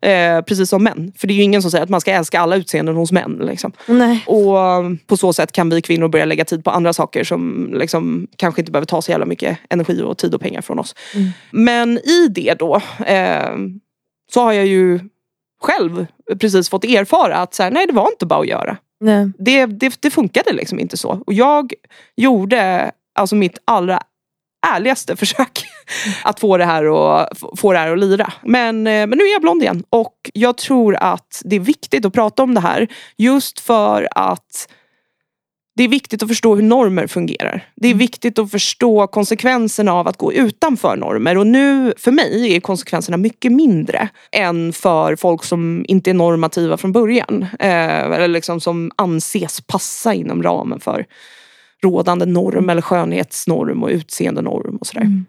Eh, 0.02 0.42
precis 0.42 0.70
som 0.70 0.84
män. 0.84 1.12
För 1.18 1.28
det 1.28 1.34
är 1.34 1.36
ju 1.36 1.44
ingen 1.44 1.62
som 1.62 1.72
säger 1.72 1.84
att 1.84 1.90
man 1.90 2.02
ska 2.02 2.12
älska 2.12 2.40
alla 2.40 2.56
utseenden 2.56 2.96
hos 2.96 3.12
män. 3.12 3.42
Liksom. 3.42 3.72
Och 4.28 4.58
um, 4.58 4.98
På 4.98 5.18
så 5.18 5.34
sätt 5.34 5.52
kan 5.52 5.70
vi 5.70 5.82
kvinnor 5.82 6.08
börja 6.08 6.26
lägga 6.26 6.46
tid 6.46 6.64
på 6.64 6.72
andra 6.72 6.94
saker 6.94 7.24
som 7.24 7.74
liksom, 7.74 8.28
kanske 8.36 8.62
inte 8.62 8.72
behöver 8.72 8.86
ta 8.86 9.02
så 9.02 9.12
jävla 9.12 9.26
mycket 9.26 9.58
energi 9.70 10.02
och 10.02 10.18
tid 10.18 10.36
och 10.36 10.42
pengar 10.42 10.62
från 10.62 10.80
oss. 10.80 10.96
Mm. 11.16 11.30
Men 11.52 11.98
i 11.98 12.28
det 12.28 12.54
då 12.60 12.82
eh, 13.06 13.58
så 14.34 14.42
har 14.42 14.54
jag 14.54 14.66
ju 14.66 15.00
själv 15.62 16.06
precis 16.40 16.70
fått 16.70 16.86
erfara 16.86 17.36
att 17.38 17.54
så 17.54 17.64
här, 17.64 17.72
nej 17.72 17.88
det 17.88 17.94
var 17.94 18.08
inte 18.12 18.26
bara 18.26 18.40
att 18.40 18.48
göra. 18.48 18.78
Det, 19.38 19.66
det, 19.66 20.02
det 20.02 20.12
funkade 20.12 20.54
liksom 20.54 20.80
inte 20.80 20.98
så. 20.98 21.24
Och 21.26 21.34
jag 21.34 21.74
gjorde 22.16 22.92
alltså 23.16 23.36
mitt 23.36 23.58
allra 23.66 24.00
ärligaste 24.64 25.16
försök 25.16 25.66
att 26.24 26.40
få 26.40 26.58
det 26.58 26.66
här, 26.66 26.86
och, 26.86 27.28
få 27.58 27.74
det 27.74 27.80
här 27.80 27.92
att 27.92 28.00
lira. 28.00 28.34
Men, 28.44 28.88
eh, 28.88 29.08
men 29.08 29.10
nu 29.10 29.24
är 29.24 29.32
jag 29.32 29.42
blond 29.42 29.64
igen 29.64 29.84
och 29.90 30.32
jag 30.34 30.58
tror 30.58 30.96
att 30.96 31.42
det 31.46 31.56
är 31.56 31.60
viktigt 31.60 32.06
att 32.06 32.14
prata 32.14 32.44
om 32.44 32.54
det 32.54 32.62
här 32.62 32.88
just 33.18 33.60
för 33.60 34.08
att 34.12 34.68
det 35.76 35.84
är 35.84 35.88
viktigt 35.88 36.24
att 36.24 36.30
förstå 36.30 36.56
hur 36.56 36.64
normer 36.64 37.08
fungerar. 37.08 37.68
Det 37.76 37.88
är 37.88 37.92
mm. 37.92 37.98
viktigt 37.98 38.40
att 38.40 38.52
förstå 38.52 39.08
konsekvenserna 39.08 39.94
av 39.94 40.08
att 40.08 40.18
gå 40.18 40.34
utanför 40.34 40.96
normer. 40.96 41.38
Och 41.38 41.48
nu, 41.48 41.94
för 41.98 42.12
mig, 42.12 42.56
är 42.56 42.60
konsekvenserna 42.60 43.18
mycket 43.18 43.52
mindre 43.52 44.10
än 44.32 44.74
för 44.74 45.16
folk 45.16 45.44
som 45.44 45.86
inte 45.88 46.10
är 46.10 46.14
normativa 46.14 46.78
från 46.78 46.92
början. 46.92 47.46
Eh, 47.60 48.12
eller 48.12 48.28
liksom 48.28 48.62
som 48.62 48.92
anses 48.96 49.62
passa 49.62 50.14
inom 50.14 50.44
ramen 50.44 50.80
för 50.80 51.06
rådande 51.84 52.26
norm 52.26 52.70
eller 52.70 52.82
skönhetsnorm 52.82 53.84
och 53.84 53.90
utseendenorm 53.90 54.76
och 54.76 54.88
sådär. 54.88 55.02
Mm. 55.02 55.26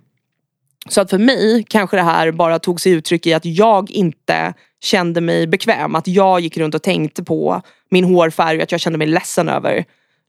Så 0.88 1.00
att 1.00 1.10
för 1.10 1.18
mig 1.18 1.64
kanske 1.68 1.96
det 1.96 2.02
här 2.02 2.32
bara 2.32 2.58
tog 2.58 2.80
sig 2.80 2.92
uttryck 2.92 3.26
i 3.26 3.34
att 3.34 3.44
jag 3.44 3.90
inte 3.90 4.54
kände 4.80 5.20
mig 5.20 5.46
bekväm. 5.46 5.94
Att 5.94 6.08
jag 6.08 6.40
gick 6.40 6.56
runt 6.56 6.74
och 6.74 6.82
tänkte 6.82 7.24
på 7.24 7.62
min 7.90 8.04
hårfärg 8.04 8.56
och 8.56 8.62
att 8.62 8.72
jag 8.72 8.80
kände 8.80 8.98
mig 8.98 9.06
ledsen 9.06 9.48
över 9.48 9.84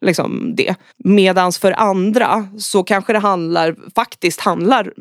liksom, 0.06 0.56
det. 0.56 0.76
Medans 0.98 1.60
för 1.60 1.72
andra 1.72 2.48
så 2.58 2.84
kanske 2.84 3.14
det 3.14 3.20
handlar, 3.20 3.76
faktiskt 3.96 4.42
handlar 4.42 4.94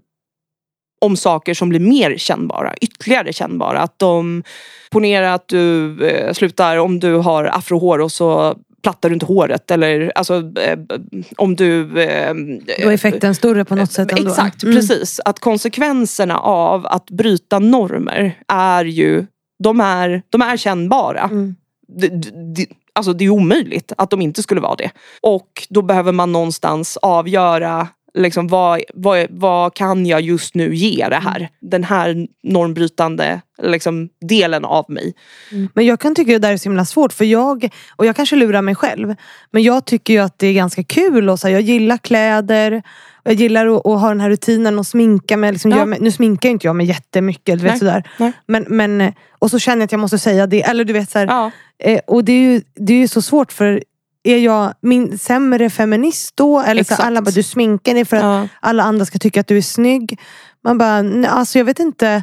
om 1.01 1.17
saker 1.17 1.55
som 1.55 1.69
blir 1.69 1.81
mer 1.81 2.17
kännbara, 2.17 2.75
ytterligare 2.81 3.33
kännbara. 3.33 3.81
Att 3.81 3.99
de, 3.99 4.43
ponera 4.91 5.35
att 5.35 5.49
du 5.49 5.99
eh, 6.07 6.33
slutar, 6.33 6.77
om 6.77 7.01
du 7.01 7.15
har 7.15 7.45
afrohår 7.45 7.99
och 7.99 8.13
så 8.13 8.57
plattar 8.85 9.09
du 9.09 9.15
inte 9.15 9.27
håret 9.27 9.71
eller 9.71 10.13
alltså 10.15 10.53
eh, 10.61 10.79
om 11.37 11.57
du... 11.57 12.03
Eh, 12.03 12.35
Då 12.83 12.89
är 12.89 12.93
effekten 12.93 13.35
större 13.35 13.65
på 13.65 13.77
något 13.77 13.93
sätt 13.93 14.13
ändå. 14.13 14.31
Exakt, 14.31 14.63
mm. 14.63 14.75
precis. 14.77 15.21
Att 15.25 15.39
konsekvenserna 15.39 16.39
av 16.39 16.87
att 16.87 17.11
bryta 17.11 17.59
normer 17.59 18.39
är 18.49 18.85
ju, 18.85 19.27
de 19.63 19.81
är, 19.81 20.23
de 20.31 20.43
är 20.43 20.57
kännbara. 20.57 21.21
Mm. 21.21 21.55
Det, 21.89 22.09
det, 22.55 22.67
alltså 22.93 23.13
det 23.13 23.25
är 23.25 23.31
omöjligt 23.31 23.93
att 23.99 24.11
de 24.11 24.23
inte 24.23 24.43
skulle 24.43 24.61
vara 24.61 24.77
det. 24.77 24.91
Och 25.21 25.67
då 25.69 25.83
behöver 25.83 26.13
man 26.13 26.33
någonstans 26.33 26.97
avgöra 27.03 27.89
liksom, 28.15 28.49
vad, 28.49 28.81
vad, 28.95 29.27
vad 29.31 29.75
kan 29.75 30.07
jag 30.07 30.21
just 30.21 30.55
nu 30.55 30.75
ge 30.75 31.09
det 31.09 31.17
här? 31.17 31.49
Den 31.61 31.85
här 31.85 32.27
normbrytande 32.43 33.41
liksom, 33.63 34.09
delen 34.21 34.65
av 34.65 34.85
mig. 34.89 35.15
Mm. 35.53 35.69
Men 35.75 35.87
jag 35.87 36.01
kan 36.01 36.15
tycka 36.15 36.37
att 36.37 36.43
det 36.43 36.49
där 36.49 36.53
är 36.53 36.57
så 36.57 36.69
himla 36.69 36.85
svårt 36.85 37.13
för 37.13 37.25
jag, 37.25 37.69
och 37.97 38.07
jag 38.07 38.17
kanske 38.17 38.37
lurar 38.37 38.63
mig 38.63 38.75
själv, 38.75 39.15
men 39.51 39.63
jag 39.63 39.85
tycker 39.85 40.13
ju 40.13 40.19
att 40.19 40.39
det 40.39 40.47
är 40.47 40.55
ganska 40.55 40.85
kul 40.85 41.29
och 41.29 41.41
så 41.41 41.47
här, 41.47 41.55
jag 41.55 41.63
gillar 41.63 41.99
kläder 41.99 42.83
jag 43.25 43.35
gillar 43.35 43.67
att, 43.67 43.87
att, 43.87 44.01
ha 44.01 44.09
den 44.09 44.21
här 44.21 44.31
rutinen 44.31 44.79
och 44.79 44.87
sminka 44.87 45.37
mig. 45.37 45.53
Liksom, 45.53 45.71
ja. 45.71 45.85
mig 45.85 45.99
nu 46.01 46.11
sminkar 46.11 46.49
inte 46.49 46.67
jag 46.67 46.77
mig 46.77 46.87
jättemycket. 46.87 47.59
Du 47.59 47.65
vet, 47.65 47.79
sådär. 47.79 48.03
Men, 48.47 48.65
men, 48.69 49.13
och 49.39 49.51
så 49.51 49.59
känner 49.59 49.77
jag 49.77 49.85
att 49.85 49.93
jag 49.93 50.01
måste 50.01 50.19
säga 50.19 50.47
det. 50.47 50.63
Eller 50.63 50.85
du 50.85 50.93
vet 50.93 51.11
så 51.11 51.19
här, 51.19 51.27
ja. 51.27 51.51
eh, 51.79 52.01
Och 52.07 52.25
det 52.25 52.33
är, 52.33 52.53
ju, 52.53 52.63
det 52.75 52.93
är 52.93 52.99
ju 52.99 53.09
så 53.09 53.23
svårt 53.23 53.53
för 53.53 53.83
är 54.25 54.39
jag 54.39 54.75
min 54.81 55.19
sämre 55.19 55.71
feminist 55.71 56.37
då? 56.37 56.61
Eller 56.61 56.85
så 56.85 56.95
alla 56.95 57.23
bara, 57.23 57.31
du 57.31 57.43
sminkar 57.43 57.95
dig 57.95 58.05
för 58.05 58.17
att 58.17 58.23
ja. 58.23 58.49
alla 58.61 58.83
andra 58.83 59.05
ska 59.05 59.19
tycka 59.19 59.41
att 59.41 59.47
du 59.47 59.57
är 59.57 59.63
snygg. 59.63 60.21
Man 60.65 60.79
bara, 60.79 61.29
alltså 61.29 61.59
jag 61.59 61.65
vet 61.65 61.79
inte. 61.79 62.23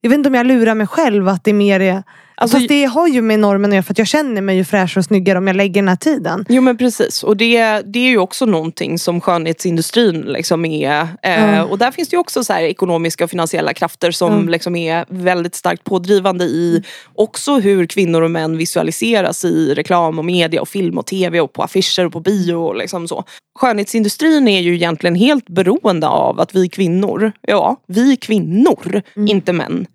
Jag 0.00 0.10
vet 0.10 0.16
inte 0.16 0.28
om 0.28 0.34
jag 0.34 0.46
lurar 0.46 0.74
mig 0.74 0.86
själv 0.86 1.28
att 1.28 1.44
det 1.44 1.52
mer 1.52 1.80
är 1.80 2.02
Alltså, 2.40 2.56
Fast 2.56 2.68
det 2.68 2.84
har 2.84 3.08
ju 3.08 3.22
med 3.22 3.40
normen 3.40 3.70
att 3.70 3.74
göra 3.74 3.82
för 3.82 3.92
att 3.92 3.98
jag 3.98 4.06
känner 4.06 4.40
mig 4.40 4.56
ju 4.56 4.64
fräschare 4.64 5.00
och 5.00 5.04
snyggare 5.04 5.38
om 5.38 5.46
jag 5.46 5.56
lägger 5.56 5.82
den 5.82 5.88
här 5.88 5.96
tiden. 5.96 6.44
Jo 6.48 6.62
men 6.62 6.78
precis 6.78 7.22
och 7.22 7.36
det, 7.36 7.80
det 7.80 7.98
är 7.98 8.08
ju 8.08 8.18
också 8.18 8.46
någonting 8.46 8.98
som 8.98 9.20
skönhetsindustrin 9.20 10.20
liksom 10.20 10.64
är. 10.64 11.00
Eh, 11.22 11.42
mm. 11.42 11.66
Och 11.66 11.78
där 11.78 11.90
finns 11.90 12.08
det 12.08 12.14
ju 12.14 12.20
också 12.20 12.44
så 12.44 12.52
ekonomiska 12.52 13.24
och 13.24 13.30
finansiella 13.30 13.74
krafter 13.74 14.10
som 14.10 14.32
mm. 14.32 14.48
liksom 14.48 14.76
är 14.76 15.04
väldigt 15.08 15.54
starkt 15.54 15.84
pådrivande 15.84 16.44
i 16.44 16.82
också 17.14 17.58
hur 17.58 17.86
kvinnor 17.86 18.22
och 18.22 18.30
män 18.30 18.56
visualiseras 18.56 19.44
i 19.44 19.74
reklam 19.74 20.18
och 20.18 20.24
media 20.24 20.60
och 20.60 20.68
film 20.68 20.98
och 20.98 21.06
tv 21.06 21.40
och 21.40 21.52
på 21.52 21.62
affischer 21.62 22.06
och 22.06 22.12
på 22.12 22.20
bio 22.20 22.54
och 22.54 22.76
liksom 22.76 23.08
så. 23.08 23.24
Skönhetsindustrin 23.58 24.48
är 24.48 24.60
ju 24.60 24.74
egentligen 24.74 25.14
helt 25.14 25.48
beroende 25.48 26.08
av 26.08 26.40
att 26.40 26.54
vi 26.54 26.68
kvinnor, 26.68 27.32
ja 27.40 27.76
vi 27.86 28.16
kvinnor, 28.16 29.02
mm. 29.16 29.28
inte 29.28 29.52
män 29.52 29.86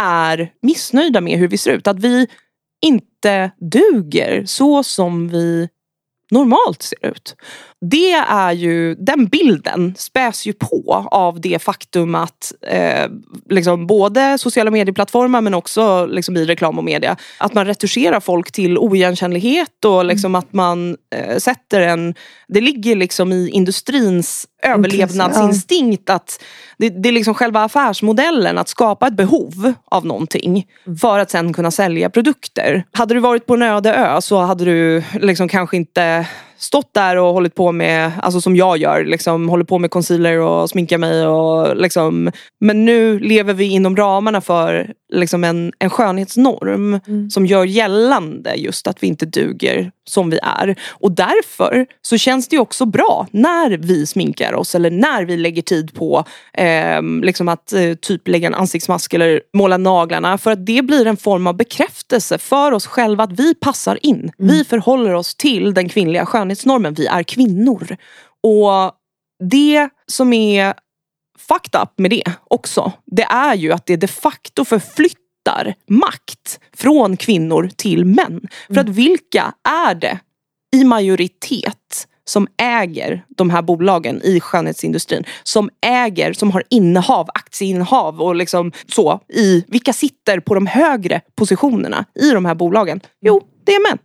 är 0.00 0.52
missnöjda 0.62 1.20
med 1.20 1.38
hur 1.38 1.48
vi 1.48 1.58
ser 1.58 1.70
ut. 1.70 1.86
Att 1.86 1.98
vi 1.98 2.26
inte 2.82 3.50
duger 3.60 4.44
så 4.46 4.82
som 4.82 5.28
vi 5.28 5.68
normalt 6.30 6.82
ser 6.82 7.06
ut. 7.06 7.36
Det 7.84 8.12
är 8.12 8.52
ju, 8.52 8.94
den 8.94 9.26
bilden 9.26 9.94
späs 9.98 10.46
ju 10.46 10.52
på 10.52 11.08
av 11.10 11.40
det 11.40 11.62
faktum 11.62 12.14
att 12.14 12.52
eh, 12.66 13.10
liksom 13.50 13.86
både 13.86 14.38
sociala 14.38 14.70
medieplattformar 14.70 15.40
men 15.40 15.54
också 15.54 16.06
liksom 16.06 16.36
i 16.36 16.44
reklam 16.44 16.78
och 16.78 16.84
media 16.84 17.16
att 17.38 17.54
man 17.54 17.66
retuscherar 17.66 18.20
folk 18.20 18.52
till 18.52 18.78
oigenkännlighet 18.78 19.84
och 19.84 20.04
liksom 20.04 20.34
att 20.34 20.52
man 20.52 20.96
eh, 21.14 21.36
sätter 21.36 21.80
en... 21.80 22.14
Det 22.48 22.60
ligger 22.60 22.96
liksom 22.96 23.32
i 23.32 23.48
industrins 23.48 24.46
överlevnadsinstinkt 24.62 26.10
att 26.10 26.42
det, 26.78 26.88
det, 26.88 27.08
är 27.08 27.12
liksom 27.12 27.34
själva 27.34 27.64
affärsmodellen 27.64 28.58
att 28.58 28.68
skapa 28.68 29.06
ett 29.06 29.16
behov 29.16 29.72
av 29.84 30.06
någonting 30.06 30.66
mm. 30.86 30.98
för 30.98 31.18
att 31.18 31.30
sen 31.30 31.52
kunna 31.52 31.70
sälja 31.70 32.10
produkter. 32.10 32.84
Hade 32.92 33.14
du 33.14 33.20
varit 33.20 33.46
på 33.46 33.54
en 33.54 33.62
öde 33.62 33.94
ö 33.94 34.20
så 34.20 34.38
hade 34.38 34.64
du 34.64 35.02
liksom 35.14 35.48
kanske 35.48 35.76
inte 35.76 36.26
stått 36.62 36.94
där 36.94 37.16
och 37.16 37.32
hållit 37.32 37.54
på 37.54 37.72
med, 37.72 38.12
alltså 38.22 38.40
som 38.40 38.56
jag 38.56 38.76
gör, 38.78 39.04
liksom, 39.04 39.48
håller 39.48 39.64
på 39.64 39.78
med 39.78 39.90
concealer 39.90 40.38
och 40.38 40.70
sminkar 40.70 40.98
mig. 40.98 41.26
Och, 41.26 41.76
liksom, 41.76 42.30
men 42.60 42.84
nu 42.84 43.18
lever 43.18 43.54
vi 43.54 43.64
inom 43.64 43.96
ramarna 43.96 44.40
för 44.40 44.92
liksom, 45.12 45.44
en, 45.44 45.72
en 45.78 45.90
skönhetsnorm 45.90 47.00
mm. 47.06 47.30
som 47.30 47.46
gör 47.46 47.64
gällande 47.64 48.54
just 48.54 48.86
att 48.86 49.02
vi 49.02 49.06
inte 49.06 49.26
duger 49.26 49.90
som 50.08 50.30
vi 50.30 50.38
är. 50.42 50.76
Och 50.90 51.12
därför 51.12 51.86
så 52.02 52.18
känns 52.18 52.48
det 52.48 52.58
också 52.58 52.86
bra 52.86 53.26
när 53.30 53.70
vi 53.70 54.06
sminkar 54.06 54.52
oss 54.52 54.74
eller 54.74 54.90
när 54.90 55.24
vi 55.24 55.36
lägger 55.36 55.62
tid 55.62 55.94
på 55.94 56.24
eh, 56.52 57.02
liksom 57.22 57.48
att 57.48 57.72
eh, 57.72 57.94
typ 57.94 58.28
lägga 58.28 58.46
en 58.46 58.54
ansiktsmask 58.54 59.14
eller 59.14 59.40
måla 59.56 59.76
naglarna. 59.76 60.38
För 60.38 60.50
att 60.50 60.66
det 60.66 60.82
blir 60.82 61.06
en 61.06 61.16
form 61.16 61.46
av 61.46 61.56
bekräftelse 61.56 62.38
för 62.38 62.72
oss 62.72 62.86
själva 62.86 63.24
att 63.24 63.40
vi 63.40 63.54
passar 63.54 63.98
in. 64.02 64.18
Mm. 64.18 64.32
Vi 64.38 64.64
förhåller 64.64 65.14
oss 65.14 65.34
till 65.34 65.74
den 65.74 65.88
kvinnliga 65.88 66.26
skönhetsnormen. 66.52 66.94
Vi 66.94 67.06
är 67.06 67.22
kvinnor. 67.22 67.96
Och 68.42 68.92
det 69.48 69.88
som 70.06 70.32
är 70.32 70.74
fucked 71.38 71.82
up 71.82 71.98
med 71.98 72.10
det 72.10 72.24
också, 72.50 72.92
det 73.06 73.22
är 73.22 73.54
ju 73.54 73.72
att 73.72 73.86
det 73.86 73.96
de 73.96 74.08
facto 74.08 74.64
förflyttar 74.64 75.74
makt 75.88 76.60
från 76.76 77.16
kvinnor 77.16 77.70
till 77.76 78.04
män. 78.04 78.48
För 78.66 78.80
att 78.80 78.86
mm. 78.86 78.92
vilka 78.92 79.54
är 79.68 79.94
det 79.94 80.18
i 80.76 80.84
majoritet 80.84 82.08
som 82.24 82.46
äger 82.56 83.24
de 83.28 83.50
här 83.50 83.62
bolagen 83.62 84.22
i 84.22 84.40
skönhetsindustrin. 84.40 85.24
Som 85.42 85.70
äger, 85.86 86.32
som 86.32 86.50
har 86.50 86.62
innehav, 86.70 87.28
aktieinnehav 87.34 88.20
och 88.20 88.34
liksom 88.34 88.72
så. 88.88 89.20
I, 89.28 89.64
vilka 89.68 89.92
sitter 89.92 90.40
på 90.40 90.54
de 90.54 90.66
högre 90.66 91.20
positionerna 91.34 92.04
i 92.14 92.30
de 92.30 92.44
här 92.44 92.54
bolagen? 92.54 93.00
Jo, 93.20 93.42
det 93.64 93.72
är 93.72 93.90
män. 93.90 93.98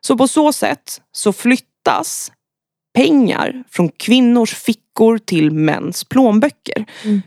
Så 0.00 0.16
på 0.16 0.28
så 0.28 0.52
sätt 0.52 1.00
så 1.12 1.32
flyttas 1.88 2.32
pengar 2.94 3.64
från 3.70 3.88
kvinnors 3.88 4.54
fickor 4.54 5.18
till 5.18 5.50
mäns 5.50 6.04
plånböcker. 6.04 6.84
Mm. 7.04 7.22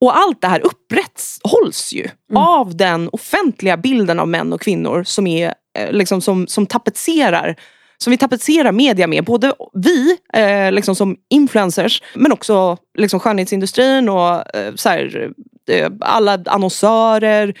Och 0.00 0.16
allt 0.16 0.40
det 0.40 0.48
här 0.48 0.60
upprätthålls 0.60 1.92
ju 1.92 2.08
mm. 2.30 2.42
av 2.42 2.76
den 2.76 3.08
offentliga 3.12 3.76
bilden 3.76 4.20
av 4.20 4.28
män 4.28 4.52
och 4.52 4.60
kvinnor 4.60 5.04
som, 5.04 5.26
är, 5.26 5.54
eh, 5.78 5.92
liksom, 5.92 6.20
som, 6.20 6.46
som 6.46 6.66
tapetserar 6.66 7.56
som 7.98 8.10
vi 8.10 8.18
tapetserar 8.18 8.72
media 8.72 9.06
med. 9.06 9.24
Både 9.24 9.52
vi 9.72 10.16
eh, 10.32 10.72
liksom 10.72 10.96
som 10.96 11.16
influencers 11.30 12.02
men 12.14 12.32
också 12.32 12.76
liksom 12.98 13.20
skönhetsindustrin 13.20 14.08
och 14.08 14.56
eh, 14.56 14.74
så 14.74 14.88
här, 14.88 15.32
eh, 15.70 15.90
alla 16.00 16.38
annonsörer. 16.46 17.54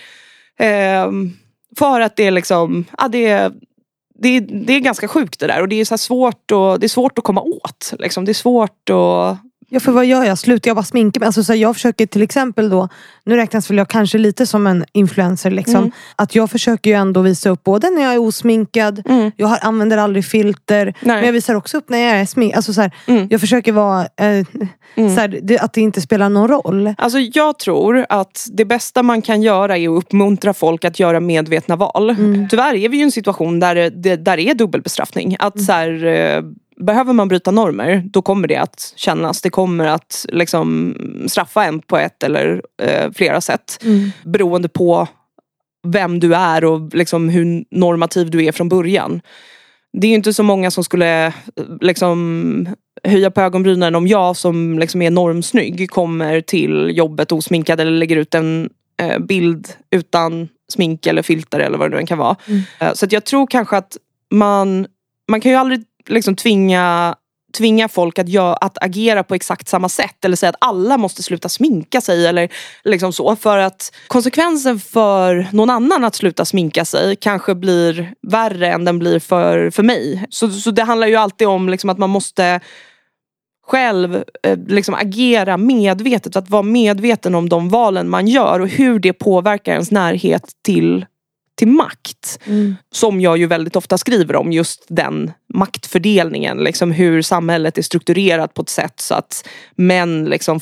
Eh, 0.58 1.10
för 1.78 2.00
att 2.00 2.16
det 2.16 2.26
är 2.26 2.30
liksom, 2.30 2.84
ja, 2.98 3.08
det, 3.08 3.52
det, 4.22 4.40
det 4.40 4.72
är 4.72 4.80
ganska 4.80 5.08
sjukt 5.08 5.40
det 5.40 5.46
där 5.46 5.60
och 5.60 5.68
det 5.68 5.80
är, 5.80 5.84
så 5.84 5.98
svårt, 5.98 6.50
och, 6.50 6.80
det 6.80 6.86
är 6.86 6.88
svårt 6.88 7.18
att 7.18 7.24
komma 7.24 7.40
åt. 7.40 7.94
Liksom. 7.98 8.24
Det 8.24 8.32
är 8.32 8.34
svårt 8.34 8.90
att 8.90 9.38
Ja 9.72 9.80
för 9.80 9.92
vad 9.92 10.06
gör 10.06 10.24
jag? 10.24 10.38
Slutar 10.38 10.68
jag 10.68 10.76
bara 10.76 10.84
sminka 10.84 11.20
mig? 11.20 11.26
Alltså, 11.26 11.44
så 11.44 11.54
jag 11.54 11.74
försöker 11.74 12.06
till 12.06 12.22
exempel 12.22 12.70
då, 12.70 12.88
nu 13.24 13.36
räknas 13.36 13.70
väl 13.70 13.78
jag 13.78 13.88
kanske 13.88 14.18
lite 14.18 14.46
som 14.46 14.66
en 14.66 14.84
influencer. 14.92 15.50
Liksom, 15.50 15.76
mm. 15.76 15.90
Att 16.16 16.34
jag 16.34 16.50
försöker 16.50 16.90
ju 16.90 16.96
ändå 16.96 17.20
visa 17.20 17.50
upp 17.50 17.64
både 17.64 17.90
när 17.90 18.02
jag 18.02 18.14
är 18.14 18.18
osminkad, 18.18 19.02
mm. 19.08 19.30
jag 19.36 19.46
har, 19.46 19.58
använder 19.62 19.98
aldrig 19.98 20.24
filter. 20.24 20.84
Nej. 20.84 21.16
Men 21.16 21.24
jag 21.24 21.32
visar 21.32 21.54
också 21.54 21.76
upp 21.76 21.88
när 21.88 21.98
jag 21.98 22.20
är 22.20 22.26
sminkad. 22.26 22.56
Alltså, 22.56 22.72
så 22.72 22.90
mm. 23.06 23.26
Jag 23.30 23.40
försöker 23.40 23.72
vara, 23.72 24.00
eh, 24.00 24.46
mm. 24.94 25.16
så 25.16 25.26
det, 25.42 25.58
att 25.58 25.72
det 25.72 25.80
inte 25.80 26.00
spelar 26.00 26.28
någon 26.28 26.48
roll. 26.48 26.94
Alltså 26.98 27.18
jag 27.18 27.58
tror 27.58 28.06
att 28.08 28.46
det 28.52 28.64
bästa 28.64 29.02
man 29.02 29.22
kan 29.22 29.42
göra 29.42 29.78
är 29.78 29.88
att 29.88 30.04
uppmuntra 30.04 30.54
folk 30.54 30.84
att 30.84 31.00
göra 31.00 31.20
medvetna 31.20 31.76
val. 31.76 32.10
Mm. 32.10 32.48
Tyvärr 32.48 32.74
är 32.74 32.88
vi 32.88 32.96
ju 32.96 33.02
i 33.02 33.04
en 33.04 33.12
situation 33.12 33.60
där 33.60 33.90
det 33.90 34.16
där 34.16 34.38
är 34.38 34.54
dubbelbestraffning. 34.54 35.36
Att 35.38 35.54
mm. 35.54 35.66
så 35.66 35.72
här, 35.72 36.04
eh, 36.04 36.42
behöver 36.80 37.12
man 37.12 37.28
bryta 37.28 37.50
normer 37.50 38.02
då 38.06 38.22
kommer 38.22 38.48
det 38.48 38.56
att 38.56 38.92
kännas. 38.96 39.42
Det 39.42 39.50
kommer 39.50 39.86
att 39.86 40.26
liksom 40.28 40.94
straffa 41.28 41.64
en 41.64 41.80
på 41.80 41.98
ett 41.98 42.22
eller 42.22 42.62
eh, 42.82 43.10
flera 43.14 43.40
sätt. 43.40 43.78
Mm. 43.84 44.10
Beroende 44.24 44.68
på 44.68 45.08
vem 45.86 46.20
du 46.20 46.34
är 46.34 46.64
och 46.64 46.94
liksom 46.94 47.28
hur 47.28 47.64
normativ 47.70 48.30
du 48.30 48.44
är 48.44 48.52
från 48.52 48.68
början. 48.68 49.20
Det 49.92 50.06
är 50.06 50.08
ju 50.08 50.14
inte 50.14 50.34
så 50.34 50.42
många 50.42 50.70
som 50.70 50.84
skulle 50.84 51.32
liksom 51.80 52.68
höja 53.04 53.30
på 53.30 53.40
ögonbrynen 53.40 53.94
om 53.94 54.06
jag 54.06 54.36
som 54.36 54.78
liksom 54.78 55.02
är 55.02 55.10
normsnygg 55.10 55.90
kommer 55.90 56.40
till 56.40 56.90
jobbet 56.94 57.32
osminkad 57.32 57.80
eller 57.80 57.90
lägger 57.90 58.16
ut 58.16 58.34
en 58.34 58.70
eh, 59.02 59.18
bild 59.18 59.68
utan 59.90 60.48
smink 60.72 61.06
eller 61.06 61.22
filter 61.22 61.60
eller 61.60 61.78
vad 61.78 61.90
det 61.90 62.00
nu 62.00 62.06
kan 62.06 62.18
vara. 62.18 62.36
Mm. 62.46 62.62
Eh, 62.78 62.92
så 62.92 63.06
jag 63.10 63.24
tror 63.24 63.46
kanske 63.46 63.76
att 63.76 63.96
man, 64.30 64.86
man 65.30 65.40
kan 65.40 65.52
ju 65.52 65.58
aldrig 65.58 65.84
liksom 66.10 66.36
tvinga 66.36 67.14
tvinga 67.52 67.88
folk 67.88 68.18
att, 68.18 68.28
gör, 68.28 68.58
att 68.60 68.78
agera 68.80 69.24
på 69.24 69.34
exakt 69.34 69.68
samma 69.68 69.88
sätt 69.88 70.24
eller 70.24 70.36
säga 70.36 70.50
att 70.50 70.56
alla 70.60 70.98
måste 70.98 71.22
sluta 71.22 71.48
sminka 71.48 72.00
sig 72.00 72.26
eller 72.26 72.48
liksom 72.84 73.12
så. 73.12 73.36
För 73.36 73.58
att 73.58 73.92
konsekvensen 74.06 74.80
för 74.80 75.46
någon 75.52 75.70
annan 75.70 76.04
att 76.04 76.14
sluta 76.14 76.44
sminka 76.44 76.84
sig 76.84 77.16
kanske 77.16 77.54
blir 77.54 78.14
värre 78.22 78.72
än 78.72 78.84
den 78.84 78.98
blir 78.98 79.18
för, 79.18 79.70
för 79.70 79.82
mig. 79.82 80.26
Så, 80.30 80.50
så 80.50 80.70
det 80.70 80.82
handlar 80.82 81.06
ju 81.06 81.16
alltid 81.16 81.48
om 81.48 81.68
liksom 81.68 81.90
att 81.90 81.98
man 81.98 82.10
måste 82.10 82.60
själv 83.66 84.24
eh, 84.42 84.58
liksom 84.66 84.94
agera 84.94 85.56
medvetet. 85.56 86.36
Att 86.36 86.50
vara 86.50 86.62
medveten 86.62 87.34
om 87.34 87.48
de 87.48 87.68
valen 87.68 88.08
man 88.08 88.28
gör 88.28 88.60
och 88.60 88.68
hur 88.68 88.98
det 88.98 89.12
påverkar 89.12 89.72
ens 89.72 89.90
närhet 89.90 90.50
till 90.64 91.06
till 91.60 91.68
makt. 91.68 92.38
Mm. 92.44 92.76
Som 92.92 93.20
jag 93.20 93.38
ju 93.38 93.46
väldigt 93.46 93.76
ofta 93.76 93.98
skriver 93.98 94.36
om, 94.36 94.52
just 94.52 94.84
den 94.88 95.32
maktfördelningen. 95.54 96.58
Liksom 96.58 96.92
hur 96.92 97.22
samhället 97.22 97.78
är 97.78 97.82
strukturerat 97.82 98.54
på 98.54 98.62
ett 98.62 98.68
sätt 98.68 99.00
så 99.00 99.14
att 99.14 99.48
män 99.76 100.24
liksom 100.24 100.60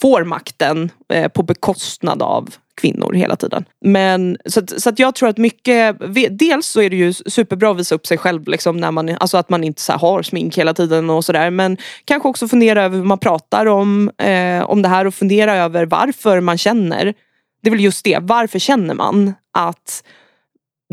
får 0.00 0.24
makten 0.24 0.90
eh, 1.12 1.28
på 1.28 1.42
bekostnad 1.42 2.22
av 2.22 2.54
kvinnor 2.80 3.12
hela 3.12 3.36
tiden. 3.36 3.64
Men 3.84 4.36
så, 4.46 4.60
att, 4.60 4.82
så 4.82 4.88
att 4.88 4.98
jag 4.98 5.14
tror 5.14 5.28
att 5.28 5.38
mycket, 5.38 5.96
dels 6.30 6.66
så 6.66 6.80
är 6.80 6.90
det 6.90 6.96
ju 6.96 7.12
superbra 7.12 7.70
att 7.70 7.78
visa 7.78 7.94
upp 7.94 8.06
sig 8.06 8.18
själv 8.18 8.48
liksom 8.48 8.76
när 8.76 8.90
man, 8.90 9.08
alltså 9.08 9.36
att 9.36 9.50
man 9.50 9.64
inte 9.64 9.82
så 9.82 9.92
har 9.92 10.22
smink 10.22 10.58
hela 10.58 10.74
tiden 10.74 11.10
och 11.10 11.24
sådär. 11.24 11.50
Men 11.50 11.76
kanske 12.04 12.28
också 12.28 12.48
fundera 12.48 12.84
över 12.84 12.96
hur 12.96 13.04
man 13.04 13.18
pratar 13.18 13.66
om, 13.66 14.10
eh, 14.18 14.62
om 14.62 14.82
det 14.82 14.88
här 14.88 15.06
och 15.06 15.14
fundera 15.14 15.56
över 15.56 15.86
varför 15.86 16.40
man 16.40 16.58
känner. 16.58 17.14
Det 17.62 17.68
är 17.68 17.70
väl 17.70 17.80
just 17.80 18.04
det, 18.04 18.18
varför 18.20 18.58
känner 18.58 18.94
man 18.94 19.34
att 19.58 20.02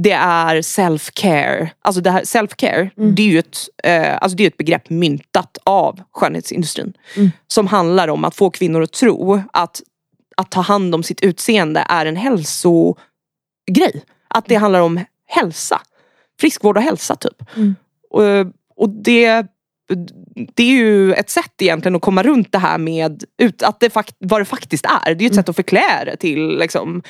det 0.01 0.11
är 0.11 0.61
self-care. 0.61 1.69
Alltså 1.81 2.01
det 2.01 2.11
här 2.11 2.21
self-care, 2.21 2.89
mm. 2.97 3.15
det 3.15 3.21
är 3.21 3.27
ju 3.27 3.39
ett, 3.39 3.57
eh, 3.83 4.17
alltså 4.21 4.35
det 4.37 4.43
är 4.43 4.47
ett 4.47 4.57
begrepp 4.57 4.89
myntat 4.89 5.57
av 5.63 5.99
skönhetsindustrin. 6.11 6.93
Mm. 7.15 7.31
Som 7.47 7.67
handlar 7.67 8.07
om 8.07 8.25
att 8.25 8.35
få 8.35 8.49
kvinnor 8.49 8.81
att 8.81 8.91
tro 8.91 9.41
att 9.53 9.81
att 10.37 10.51
ta 10.51 10.61
hand 10.61 10.95
om 10.95 11.03
sitt 11.03 11.21
utseende 11.21 11.85
är 11.89 12.05
en 12.05 12.15
hälsogrej. 12.15 14.03
Att 14.27 14.45
det 14.45 14.55
handlar 14.55 14.79
om 14.79 14.99
hälsa. 15.27 15.81
Friskvård 16.39 16.77
och 16.77 16.83
hälsa 16.83 17.15
typ. 17.15 17.55
Mm. 17.55 17.75
Och, 18.09 18.23
och 18.75 18.89
det, 18.89 19.45
det 20.53 20.63
är 20.63 20.71
ju 20.71 21.13
ett 21.13 21.29
sätt 21.29 21.61
egentligen 21.61 21.95
att 21.95 22.01
komma 22.01 22.23
runt 22.23 22.51
det 22.51 22.57
här 22.57 22.77
med 22.77 23.23
ut, 23.37 23.63
att 23.63 23.79
det 23.79 23.89
fakt, 23.89 24.15
vad 24.19 24.41
det 24.41 24.45
faktiskt 24.45 24.85
är. 24.85 25.15
Det 25.15 25.23
är 25.23 25.27
ett 25.27 25.31
mm. 25.31 25.33
sätt 25.33 25.49
att 25.49 25.55
förklä 25.55 26.05
det 26.05 26.17
till 26.17 26.57
liksom, 26.57 27.03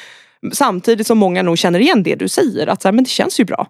Samtidigt 0.53 1.07
som 1.07 1.17
många 1.17 1.43
nog 1.43 1.57
känner 1.57 1.79
igen 1.79 2.03
det 2.03 2.15
du 2.15 2.27
säger. 2.27 2.67
Att 2.67 2.81
så 2.81 2.88
här, 2.88 2.93
men 2.93 3.03
det 3.03 3.09
känns 3.09 3.39
ju 3.39 3.45
bra. 3.45 3.67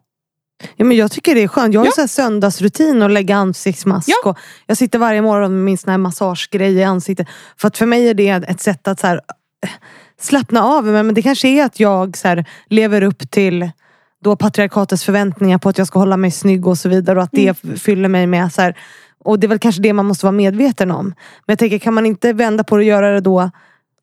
Ja, 0.75 0.85
men 0.85 0.97
jag 0.97 1.11
tycker 1.11 1.35
det 1.35 1.43
är 1.43 1.47
skönt. 1.47 1.73
Jag 1.73 1.81
har 1.81 1.87
ja. 1.97 2.01
en 2.01 2.07
söndagsrutin 2.07 3.01
att 3.01 3.11
lägga 3.11 3.35
ansiktsmask. 3.35 4.09
Ja. 4.09 4.29
Och 4.29 4.37
jag 4.65 4.77
sitter 4.77 4.99
varje 4.99 5.21
morgon 5.21 5.53
med 5.53 5.63
min 5.63 5.77
sån 5.77 5.91
här 5.91 5.97
massagegrej 5.97 6.73
i 6.73 6.83
ansiktet. 6.83 7.27
För 7.57 7.67
att 7.67 7.77
för 7.77 7.85
mig 7.85 8.09
är 8.09 8.13
det 8.13 8.29
ett 8.29 8.61
sätt 8.61 8.87
att 8.87 8.99
så 8.99 9.07
här, 9.07 9.21
eh, 9.63 9.69
slappna 10.19 10.63
av. 10.63 10.85
Men 10.85 11.13
det 11.13 11.21
kanske 11.21 11.47
är 11.47 11.65
att 11.65 11.79
jag 11.79 12.17
så 12.17 12.27
här, 12.27 12.45
lever 12.67 13.01
upp 13.01 13.31
till 13.31 13.69
då 14.23 14.35
patriarkatets 14.35 15.03
förväntningar 15.03 15.57
på 15.57 15.69
att 15.69 15.77
jag 15.77 15.87
ska 15.87 15.99
hålla 15.99 16.17
mig 16.17 16.31
snygg 16.31 16.67
och 16.67 16.77
så 16.77 16.89
vidare. 16.89 17.17
Och 17.17 17.23
att 17.23 17.31
det 17.31 17.63
mm. 17.63 17.77
fyller 17.77 18.09
mig 18.09 18.27
med 18.27 18.53
så 18.53 18.61
här, 18.61 18.77
och 19.23 19.39
det 19.39 19.47
är 19.47 19.49
väl 19.49 19.59
kanske 19.59 19.81
det 19.81 19.93
man 19.93 20.05
måste 20.05 20.25
vara 20.25 20.31
medveten 20.31 20.91
om. 20.91 21.05
Men 21.05 21.53
jag 21.53 21.59
tänker, 21.59 21.79
kan 21.79 21.93
man 21.93 22.05
inte 22.05 22.33
vända 22.33 22.63
på 22.63 22.75
det 22.75 22.81
och 22.81 22.87
göra 22.87 23.11
det 23.11 23.21
då 23.21 23.51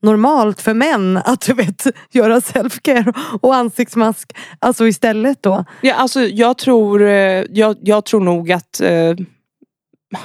normalt 0.04 0.60
för 0.60 0.74
män 0.74 1.16
att 1.16 1.40
du 1.40 1.54
vet, 1.54 1.86
göra 2.10 2.40
selfcare 2.40 3.12
och 3.40 3.54
ansiktsmask 3.54 4.36
alltså 4.58 4.86
istället 4.86 5.42
då? 5.42 5.64
Ja, 5.80 5.94
alltså, 5.94 6.20
jag, 6.20 6.58
tror, 6.58 7.02
eh, 7.02 7.44
jag, 7.50 7.76
jag 7.80 8.04
tror 8.04 8.20
nog 8.20 8.52
att 8.52 8.80
eh, 8.80 9.14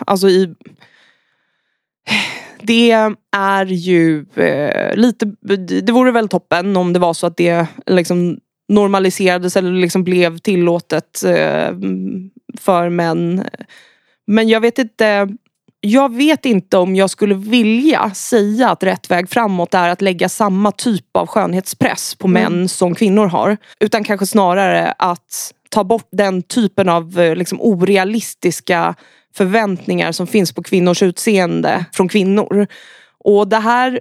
alltså 0.05 0.29
i 0.29 0.55
det 2.61 2.91
är 3.31 3.65
ju 3.65 4.25
eh, 4.35 4.95
lite, 4.95 5.25
det 5.81 5.91
vore 5.91 6.11
väl 6.11 6.27
toppen 6.27 6.77
om 6.77 6.93
det 6.93 6.99
var 6.99 7.13
så 7.13 7.27
att 7.27 7.37
det 7.37 7.67
liksom 7.85 8.39
normaliserades 8.69 9.57
eller 9.57 9.71
liksom 9.71 10.03
blev 10.03 10.37
tillåtet 10.37 11.23
eh, 11.23 11.71
för 12.59 12.89
män. 12.89 13.43
Men 14.27 14.49
jag 14.49 14.61
vet 14.61 14.79
inte 14.79 15.29
jag 15.81 16.15
vet 16.15 16.45
inte 16.45 16.77
om 16.77 16.95
jag 16.95 17.09
skulle 17.09 17.35
vilja 17.35 18.11
säga 18.11 18.69
att 18.69 18.83
rätt 18.83 19.11
väg 19.11 19.29
framåt 19.29 19.73
är 19.73 19.89
att 19.89 20.01
lägga 20.01 20.29
samma 20.29 20.71
typ 20.71 21.17
av 21.17 21.27
skönhetspress 21.27 22.15
på 22.15 22.27
mm. 22.27 22.43
män 22.43 22.69
som 22.69 22.95
kvinnor 22.95 23.27
har. 23.27 23.57
Utan 23.79 24.03
kanske 24.03 24.25
snarare 24.25 24.91
att 24.91 25.53
ta 25.69 25.83
bort 25.83 26.07
den 26.11 26.41
typen 26.41 26.89
av 26.89 27.19
eh, 27.19 27.35
liksom, 27.35 27.61
orealistiska 27.61 28.95
förväntningar 29.35 30.11
som 30.11 30.27
finns 30.27 30.53
på 30.53 30.63
kvinnors 30.63 31.03
utseende 31.03 31.85
från 31.93 32.07
kvinnor. 32.07 32.67
Och 33.23 33.47
det 33.47 33.59
här 33.59 33.99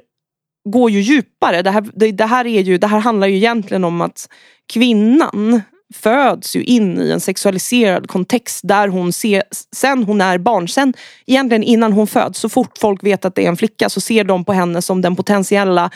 går 0.69 0.91
ju 0.91 1.01
djupare. 1.01 1.63
Det 1.63 1.71
här, 1.71 1.85
det, 1.95 2.13
det 2.13 2.27
här, 2.27 2.47
är 2.47 2.61
ju, 2.61 2.79
det 2.79 2.87
här 2.87 2.99
handlar 2.99 3.27
ju 3.27 3.37
egentligen 3.37 3.85
om 3.85 4.01
att 4.01 4.29
kvinnan 4.73 5.63
föds 5.95 6.57
ju 6.57 6.65
in 6.65 7.01
i 7.01 7.11
en 7.11 7.21
sexualiserad 7.21 8.09
kontext 8.09 8.61
där 8.65 8.89
hon 8.89 9.13
ser, 9.13 9.43
sen 9.77 10.05
hon 10.05 10.21
är 10.21 10.39
barn, 10.39 10.69
sen 10.69 10.95
egentligen 11.27 11.63
innan 11.63 11.93
hon 11.93 12.07
föds, 12.07 12.39
så 12.39 12.49
fort 12.49 12.79
folk 12.79 13.05
vet 13.05 13.25
att 13.25 13.35
det 13.35 13.45
är 13.45 13.49
en 13.49 13.57
flicka 13.57 13.89
så 13.89 14.01
ser 14.01 14.25
de 14.25 14.45
på 14.45 14.53
henne 14.53 14.83
som 14.83 15.03
den 15.03 15.17
potentiella 15.17 15.91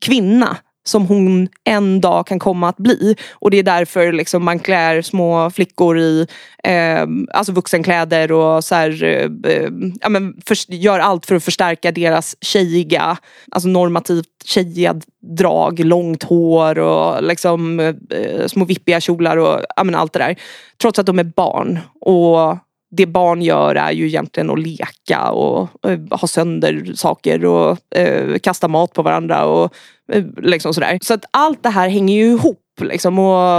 kvinna 0.00 0.56
som 0.88 1.06
hon 1.06 1.48
en 1.64 2.00
dag 2.00 2.26
kan 2.26 2.38
komma 2.38 2.68
att 2.68 2.76
bli. 2.76 3.16
Och 3.32 3.50
det 3.50 3.58
är 3.58 3.62
därför 3.62 4.12
liksom 4.12 4.44
man 4.44 4.58
klär 4.58 5.02
små 5.02 5.50
flickor 5.50 5.98
i 5.98 6.26
eh, 6.64 7.06
alltså 7.34 7.52
vuxenkläder 7.52 8.32
och 8.32 8.64
så 8.64 8.74
här, 8.74 9.04
eh, 9.04 9.52
eh 9.52 9.70
ja, 10.00 10.08
men 10.08 10.34
för, 10.46 10.72
gör 10.72 10.98
allt 10.98 11.26
för 11.26 11.34
att 11.34 11.44
förstärka 11.44 11.92
deras 11.92 12.36
tjejiga, 12.40 13.16
alltså 13.50 13.68
normativt 13.68 14.26
tjejiga 14.44 15.00
drag, 15.36 15.78
långt 15.78 16.22
hår 16.22 16.78
och 16.78 17.22
liksom, 17.22 17.80
eh, 17.80 18.46
små 18.46 18.64
vippiga 18.64 19.00
kjolar 19.00 19.36
och 19.36 19.60
ja, 19.76 19.84
men 19.84 19.94
allt 19.94 20.12
det 20.12 20.18
där. 20.18 20.36
Trots 20.80 20.98
att 20.98 21.06
de 21.06 21.18
är 21.18 21.24
barn. 21.24 21.78
Och 22.00 22.58
det 22.96 23.06
barn 23.06 23.42
gör 23.42 23.74
är 23.74 23.92
ju 23.92 24.06
egentligen 24.06 24.50
att 24.50 24.58
leka 24.58 25.30
och 25.30 25.56
och 25.56 26.20
ha 26.20 26.28
sönder 26.28 26.92
saker 26.94 27.44
och 27.44 27.96
eh, 27.96 28.38
kasta 28.38 28.68
mat 28.68 28.92
på 28.92 29.02
varandra 29.02 29.44
och 29.44 29.74
eh, 30.12 30.24
liksom 30.42 30.74
sådär. 30.74 30.98
Så 31.02 31.14
att 31.14 31.24
allt 31.30 31.62
det 31.62 31.70
här 31.70 31.88
hänger 31.88 32.14
ju 32.14 32.32
ihop 32.32 32.80
liksom 32.80 33.18
och 33.18 33.56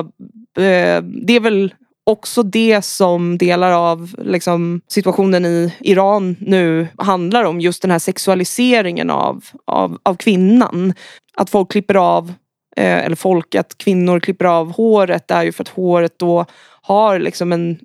eh, 0.64 1.04
det 1.04 1.36
är 1.36 1.40
väl 1.40 1.74
också 2.04 2.44
det 2.44 2.82
som 2.82 3.38
delar 3.38 3.72
av 3.72 4.16
liksom, 4.18 4.82
situationen 4.88 5.46
i 5.46 5.74
Iran 5.80 6.36
nu 6.40 6.88
handlar 6.98 7.44
om. 7.44 7.62
Just 7.62 7.82
den 7.82 7.92
här 7.92 8.00
sexualiseringen 8.00 9.10
av, 9.10 9.46
av, 9.66 9.98
av 10.04 10.16
kvinnan. 10.16 10.94
Att 11.34 11.50
folk 11.50 11.72
klipper 11.72 11.96
av, 11.96 12.34
eh, 12.78 13.06
eller 13.06 13.16
folk, 13.16 13.56
att 13.56 13.78
kvinnor 13.78 14.20
klipper 14.20 14.46
av 14.46 14.72
håret 14.72 15.32
är 15.32 15.44
ju 15.44 15.52
för 15.52 15.64
att 15.64 15.70
håret 15.70 16.20
då 16.20 16.46
har 16.88 17.20
liksom 17.20 17.52
en, 17.52 17.78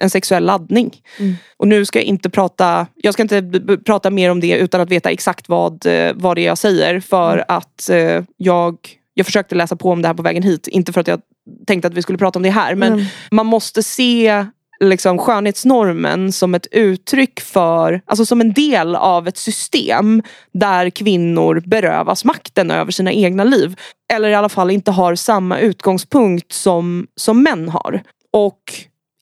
en 0.00 0.10
sexuell 0.10 0.44
laddning. 0.44 0.96
Mm. 1.18 1.36
Och 1.56 1.68
nu 1.68 1.84
ska 1.84 1.98
jag 1.98 2.06
inte 2.06 2.30
prata, 2.30 2.86
jag 2.94 3.14
ska 3.14 3.22
inte 3.22 3.42
prata 3.86 4.10
mer 4.10 4.30
om 4.30 4.40
det 4.40 4.58
utan 4.58 4.80
att 4.80 4.90
veta 4.90 5.10
exakt 5.10 5.48
vad, 5.48 5.86
eh, 5.86 6.12
vad 6.14 6.36
det 6.36 6.40
är 6.40 6.46
jag 6.46 6.58
säger 6.58 7.00
för 7.00 7.32
mm. 7.32 7.44
att 7.48 7.90
eh, 7.90 8.24
jag, 8.36 8.76
jag 9.14 9.26
försökte 9.26 9.54
läsa 9.54 9.76
på 9.76 9.90
om 9.90 10.02
det 10.02 10.08
här 10.08 10.14
på 10.14 10.22
vägen 10.22 10.42
hit. 10.42 10.68
Inte 10.68 10.92
för 10.92 11.00
att 11.00 11.08
jag 11.08 11.20
tänkte 11.66 11.88
att 11.88 11.94
vi 11.94 12.02
skulle 12.02 12.18
prata 12.18 12.38
om 12.38 12.42
det 12.42 12.50
här 12.50 12.74
men 12.74 12.92
mm. 12.92 13.04
man 13.30 13.46
måste 13.46 13.82
se 13.82 14.46
liksom 14.80 15.18
skönhetsnormen 15.18 16.32
som 16.32 16.54
ett 16.54 16.66
uttryck 16.70 17.40
för, 17.40 18.00
alltså 18.06 18.26
som 18.26 18.40
en 18.40 18.52
del 18.52 18.96
av 18.96 19.28
ett 19.28 19.38
system 19.38 20.22
där 20.52 20.90
kvinnor 20.90 21.62
berövas 21.66 22.24
makten 22.24 22.70
över 22.70 22.92
sina 22.92 23.12
egna 23.12 23.44
liv. 23.44 23.76
Eller 24.12 24.28
i 24.28 24.34
alla 24.34 24.48
fall 24.48 24.70
inte 24.70 24.90
har 24.90 25.14
samma 25.14 25.58
utgångspunkt 25.58 26.52
som, 26.52 27.06
som 27.16 27.42
män 27.42 27.68
har. 27.68 28.02
Och 28.46 28.62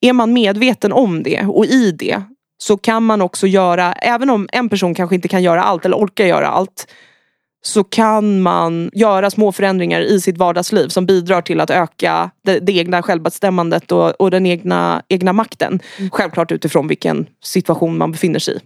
är 0.00 0.12
man 0.12 0.32
medveten 0.32 0.92
om 0.92 1.22
det 1.22 1.42
och 1.42 1.66
i 1.66 1.92
det 1.92 2.22
så 2.58 2.76
kan 2.76 3.02
man 3.02 3.22
också 3.22 3.46
göra, 3.46 3.92
även 3.92 4.30
om 4.30 4.48
en 4.52 4.68
person 4.68 4.94
kanske 4.94 5.14
inte 5.14 5.28
kan 5.28 5.42
göra 5.42 5.62
allt 5.62 5.84
eller 5.84 5.96
orkar 5.96 6.24
göra 6.24 6.48
allt 6.48 6.86
så 7.62 7.84
kan 7.84 8.42
man 8.42 8.90
göra 8.92 9.30
små 9.30 9.52
förändringar 9.52 10.00
i 10.00 10.20
sitt 10.20 10.38
vardagsliv 10.38 10.88
som 10.88 11.06
bidrar 11.06 11.42
till 11.42 11.60
att 11.60 11.70
öka 11.70 12.30
det, 12.44 12.58
det 12.58 12.72
egna 12.72 13.02
självbestämmandet 13.02 13.92
och, 13.92 14.20
och 14.20 14.30
den 14.30 14.46
egna, 14.46 15.02
egna 15.08 15.32
makten. 15.32 15.80
Mm. 15.98 16.10
Självklart 16.10 16.52
utifrån 16.52 16.88
vilken 16.88 17.26
situation 17.44 17.98
man 17.98 18.12
befinner 18.12 18.38
sig 18.38 18.56
i. 18.56 18.60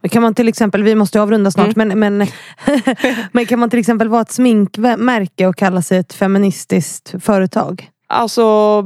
Men 0.00 0.08
kan 0.08 0.22
man 0.22 0.34
till 0.34 0.48
exempel, 0.48 0.82
vi 0.82 0.94
måste 0.94 1.22
avrunda 1.22 1.50
snart, 1.50 1.76
mm. 1.76 1.88
men, 1.88 2.18
men, 2.18 2.28
men 3.32 3.46
kan 3.46 3.58
man 3.58 3.70
till 3.70 3.78
exempel 3.78 4.08
vara 4.08 4.22
ett 4.22 4.32
sminkmärke 4.32 5.46
och 5.46 5.56
kalla 5.56 5.82
sig 5.82 5.98
ett 5.98 6.12
feministiskt 6.12 7.14
företag? 7.20 7.90
Alltså 8.08 8.84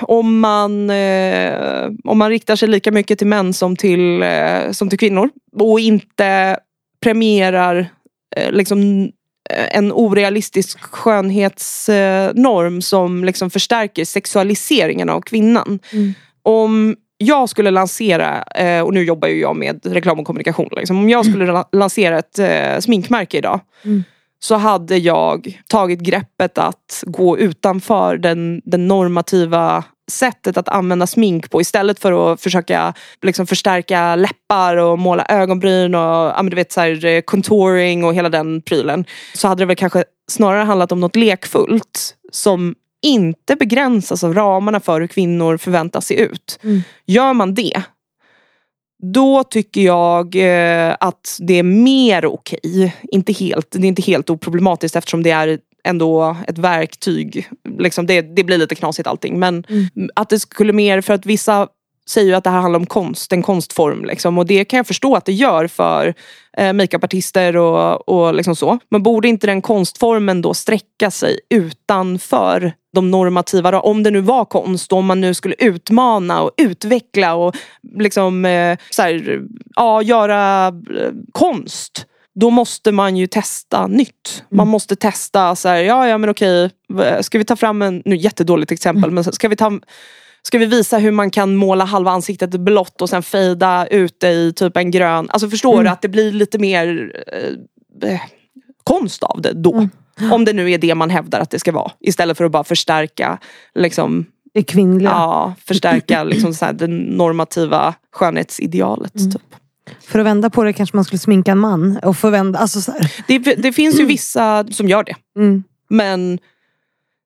om 0.00 0.40
man, 0.40 0.90
eh, 0.90 1.90
om 2.04 2.18
man 2.18 2.30
riktar 2.30 2.56
sig 2.56 2.68
lika 2.68 2.92
mycket 2.92 3.18
till 3.18 3.26
män 3.26 3.52
som 3.52 3.76
till, 3.76 4.22
eh, 4.22 4.70
som 4.70 4.88
till 4.88 4.98
kvinnor 4.98 5.30
och 5.60 5.80
inte 5.80 6.56
premierar 7.02 7.88
eh, 8.36 8.52
liksom, 8.52 9.02
eh, 9.50 9.76
en 9.76 9.92
orealistisk 9.92 10.80
skönhetsnorm 10.80 12.82
som 12.82 13.24
liksom 13.24 13.50
förstärker 13.50 14.04
sexualiseringen 14.04 15.08
av 15.08 15.20
kvinnan. 15.20 15.78
Mm. 15.92 16.14
Om 16.42 16.96
jag 17.18 17.48
skulle 17.48 17.70
lansera, 17.70 18.42
eh, 18.42 18.80
och 18.80 18.94
nu 18.94 19.04
jobbar 19.04 19.28
ju 19.28 19.40
jag 19.40 19.56
med 19.56 19.86
reklam 19.86 20.20
och 20.20 20.26
kommunikation, 20.26 20.68
liksom, 20.76 20.98
om 20.98 21.08
jag 21.08 21.26
skulle 21.26 21.44
mm. 21.44 21.64
lansera 21.72 22.18
ett 22.18 22.38
eh, 22.38 22.78
sminkmärke 22.80 23.38
idag 23.38 23.60
mm 23.84 24.04
så 24.44 24.54
hade 24.54 24.96
jag 24.96 25.62
tagit 25.68 26.00
greppet 26.00 26.58
att 26.58 27.04
gå 27.06 27.38
utanför 27.38 28.16
den, 28.16 28.62
den 28.64 28.88
normativa 28.88 29.84
sättet 30.10 30.56
att 30.56 30.68
använda 30.68 31.06
smink 31.06 31.50
på 31.50 31.60
istället 31.60 31.98
för 31.98 32.32
att 32.32 32.40
försöka 32.40 32.94
liksom 33.22 33.46
förstärka 33.46 34.16
läppar 34.16 34.76
och 34.76 34.98
måla 34.98 35.26
ögonbryn 35.28 35.94
och 35.94 36.00
ja, 36.00 36.42
du 36.42 36.56
vet, 36.56 36.72
så 36.72 36.80
här, 36.80 37.04
eh, 37.04 37.20
contouring 37.20 38.04
och 38.04 38.14
hela 38.14 38.28
den 38.28 38.62
prylen. 38.62 39.04
Så 39.34 39.48
hade 39.48 39.62
det 39.62 39.66
väl 39.66 39.76
kanske 39.76 40.04
snarare 40.30 40.64
handlat 40.64 40.92
om 40.92 41.00
något 41.00 41.16
lekfullt 41.16 42.14
som 42.32 42.74
inte 43.02 43.56
begränsas 43.56 44.24
av 44.24 44.34
ramarna 44.34 44.80
för 44.80 45.00
hur 45.00 45.08
kvinnor 45.08 45.56
förväntas 45.56 46.06
se 46.06 46.14
ut. 46.14 46.58
Mm. 46.62 46.82
Gör 47.06 47.32
man 47.32 47.54
det 47.54 47.82
då 49.12 49.44
tycker 49.44 49.80
jag 49.80 50.36
eh, 50.36 50.96
att 51.00 51.38
det 51.40 51.58
är 51.58 51.62
mer 51.62 52.26
okej. 52.26 52.58
Okay. 52.64 52.90
Inte 53.02 53.32
helt, 53.32 53.70
det 53.70 53.86
är 53.86 53.88
inte 53.88 54.02
helt 54.02 54.30
oproblematiskt 54.30 54.96
eftersom 54.96 55.22
det 55.22 55.30
är 55.30 55.58
ändå 55.84 56.36
ett 56.48 56.58
verktyg. 56.58 57.48
Liksom 57.78 58.06
det, 58.06 58.22
det 58.22 58.44
blir 58.44 58.58
lite 58.58 58.74
knasigt 58.74 59.08
allting. 59.08 59.38
Men 59.38 59.64
mm. 59.68 60.10
att 60.14 60.28
det 60.28 60.38
skulle 60.38 60.72
mer, 60.72 61.00
för 61.00 61.14
att 61.14 61.26
vissa 61.26 61.68
säger 62.10 62.28
ju 62.28 62.34
att 62.34 62.44
det 62.44 62.50
här 62.50 62.60
handlar 62.60 62.80
om 62.80 62.86
konst, 62.86 63.32
en 63.32 63.42
konstform. 63.42 64.04
Liksom. 64.04 64.38
Och 64.38 64.46
det 64.46 64.64
kan 64.64 64.76
jag 64.76 64.86
förstå 64.86 65.16
att 65.16 65.24
det 65.24 65.32
gör 65.32 65.66
för 65.66 66.14
eh, 66.56 66.72
makeupartister 66.72 67.56
och, 67.56 68.08
och 68.08 68.34
liksom 68.34 68.56
så. 68.56 68.78
Men 68.90 69.02
borde 69.02 69.28
inte 69.28 69.46
den 69.46 69.62
konstformen 69.62 70.42
då 70.42 70.54
sträcka 70.54 71.10
sig 71.10 71.40
utanför 71.50 72.72
de 72.94 73.10
normativa, 73.10 73.80
om 73.80 74.02
det 74.02 74.10
nu 74.10 74.20
var 74.20 74.44
konst, 74.44 74.92
om 74.92 75.06
man 75.06 75.20
nu 75.20 75.34
skulle 75.34 75.54
utmana 75.58 76.42
och 76.42 76.50
utveckla 76.56 77.34
och 77.34 77.56
liksom 77.98 78.44
eh, 78.44 78.78
så 78.90 79.02
här, 79.02 79.42
ja, 79.76 80.02
göra 80.02 80.66
eh, 80.66 81.12
konst 81.32 82.06
då 82.34 82.50
måste 82.50 82.92
man 82.92 83.16
ju 83.16 83.26
testa 83.26 83.86
nytt. 83.86 84.44
Man 84.50 84.64
mm. 84.64 84.68
måste 84.68 84.96
testa, 84.96 85.56
så 85.56 85.68
här, 85.68 85.76
ja 85.76 86.08
ja 86.08 86.18
men 86.18 86.30
okej, 86.30 86.70
ska 87.20 87.38
vi 87.38 87.44
ta 87.44 87.56
fram 87.56 87.82
en, 87.82 88.02
nu 88.04 88.16
jättedåligt 88.16 88.72
exempel, 88.72 89.04
mm. 89.04 89.14
men 89.14 89.24
ska 89.24 89.48
vi 89.48 89.56
ta 89.56 89.80
Ska 90.46 90.58
vi 90.58 90.66
visa 90.66 90.98
hur 90.98 91.10
man 91.10 91.30
kan 91.30 91.56
måla 91.56 91.84
halva 91.84 92.10
ansiktet 92.10 92.50
blått 92.50 93.02
och 93.02 93.10
sen 93.10 93.22
fejda 93.22 93.86
ut 93.86 94.20
det 94.20 94.32
i 94.32 94.52
typ 94.52 94.76
en 94.76 94.90
grön. 94.90 95.30
Alltså 95.30 95.50
förstår 95.50 95.72
mm. 95.72 95.84
du 95.84 95.90
att 95.90 96.02
det 96.02 96.08
blir 96.08 96.32
lite 96.32 96.58
mer 96.58 97.12
eh, 98.02 98.10
eh 98.10 98.20
konst 98.84 99.22
av 99.22 99.40
det 99.42 99.52
då. 99.52 99.74
Mm. 100.18 100.32
Om 100.32 100.44
det 100.44 100.52
nu 100.52 100.70
är 100.70 100.78
det 100.78 100.94
man 100.94 101.10
hävdar 101.10 101.40
att 101.40 101.50
det 101.50 101.58
ska 101.58 101.72
vara. 101.72 101.92
Istället 102.00 102.36
för 102.36 102.44
att 102.44 102.52
bara 102.52 102.64
förstärka 102.64 103.38
liksom, 103.74 104.26
det 104.54 104.62
kvinnliga. 104.62 105.10
Ja, 105.10 105.54
förstärka 105.66 106.24
liksom, 106.24 106.54
så 106.54 106.64
här, 106.64 106.72
det 106.72 106.86
normativa 106.86 107.94
skönhetsidealet. 108.12 109.16
Mm. 109.16 109.32
Typ. 109.32 109.42
För 110.00 110.18
att 110.18 110.26
vända 110.26 110.50
på 110.50 110.64
det 110.64 110.72
kanske 110.72 110.96
man 110.96 111.04
skulle 111.04 111.18
sminka 111.18 111.52
en 111.52 111.58
man. 111.58 111.98
Och 112.02 112.16
förvända, 112.16 112.58
alltså 112.58 112.80
så 112.80 112.92
det, 113.26 113.38
det, 113.38 113.72
finns 113.72 114.00
ju 114.00 114.04
vissa 114.04 114.66
som 114.70 114.88
gör 114.88 115.04
det. 115.04 115.16
Mm. 115.36 115.64
Men 115.88 116.38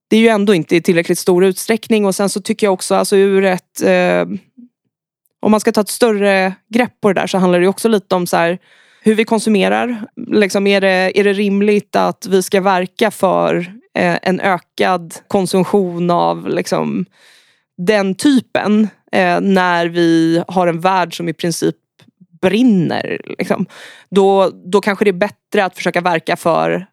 det 0.09 0.17
är 0.17 0.21
ju 0.21 0.29
ändå 0.29 0.55
inte 0.55 0.77
i 0.77 0.81
tillräckligt 0.81 1.19
stor 1.19 1.45
utsträckning. 1.45 2.07
Och 2.07 2.15
sen 2.15 2.29
så 2.29 2.41
tycker 2.41 2.67
jag 2.67 2.75
också 2.75 2.95
alltså 2.95 3.17
ur 3.17 3.45
ett... 3.45 3.83
Eh, 3.83 4.27
om 5.41 5.51
man 5.51 5.61
ska 5.61 5.73
ta 5.73 5.81
ett 5.81 5.89
större 5.89 6.55
grepp 6.69 7.01
på 7.01 7.13
det 7.13 7.21
där 7.21 7.27
så 7.27 7.39
handlar 7.39 7.61
det 7.61 7.69
också 7.69 7.89
lite 7.89 8.15
om 8.15 8.27
så 8.27 8.37
här, 8.37 8.59
hur 9.03 9.15
vi 9.15 9.25
konsumerar. 9.25 10.07
Liksom 10.17 10.67
är, 10.67 10.81
det, 10.81 11.21
är 11.21 11.25
det 11.25 11.33
rimligt 11.33 11.97
att 11.97 12.27
vi 12.27 12.43
ska 12.43 12.61
verka 12.61 13.11
för 13.11 13.57
eh, 13.95 14.19
en 14.23 14.41
ökad 14.41 15.15
konsumtion 15.29 16.11
av 16.11 16.49
liksom, 16.49 17.07
den 17.79 18.15
typen 18.15 18.89
eh, 19.13 19.41
när 19.41 19.87
vi 19.87 20.43
har 20.49 20.67
en 20.67 20.81
värld 20.81 21.17
som 21.17 21.29
i 21.29 21.33
princip 21.33 21.77
brinner. 22.43 23.21
Liksom. 23.39 23.67
Då, 24.11 24.51
då 24.65 24.81
kanske 24.81 25.05
det 25.05 25.11
är 25.11 25.13
bättre 25.13 25.65
att 25.65 25.77
försöka 25.77 26.01
verka 26.01 26.37
för 26.37 26.87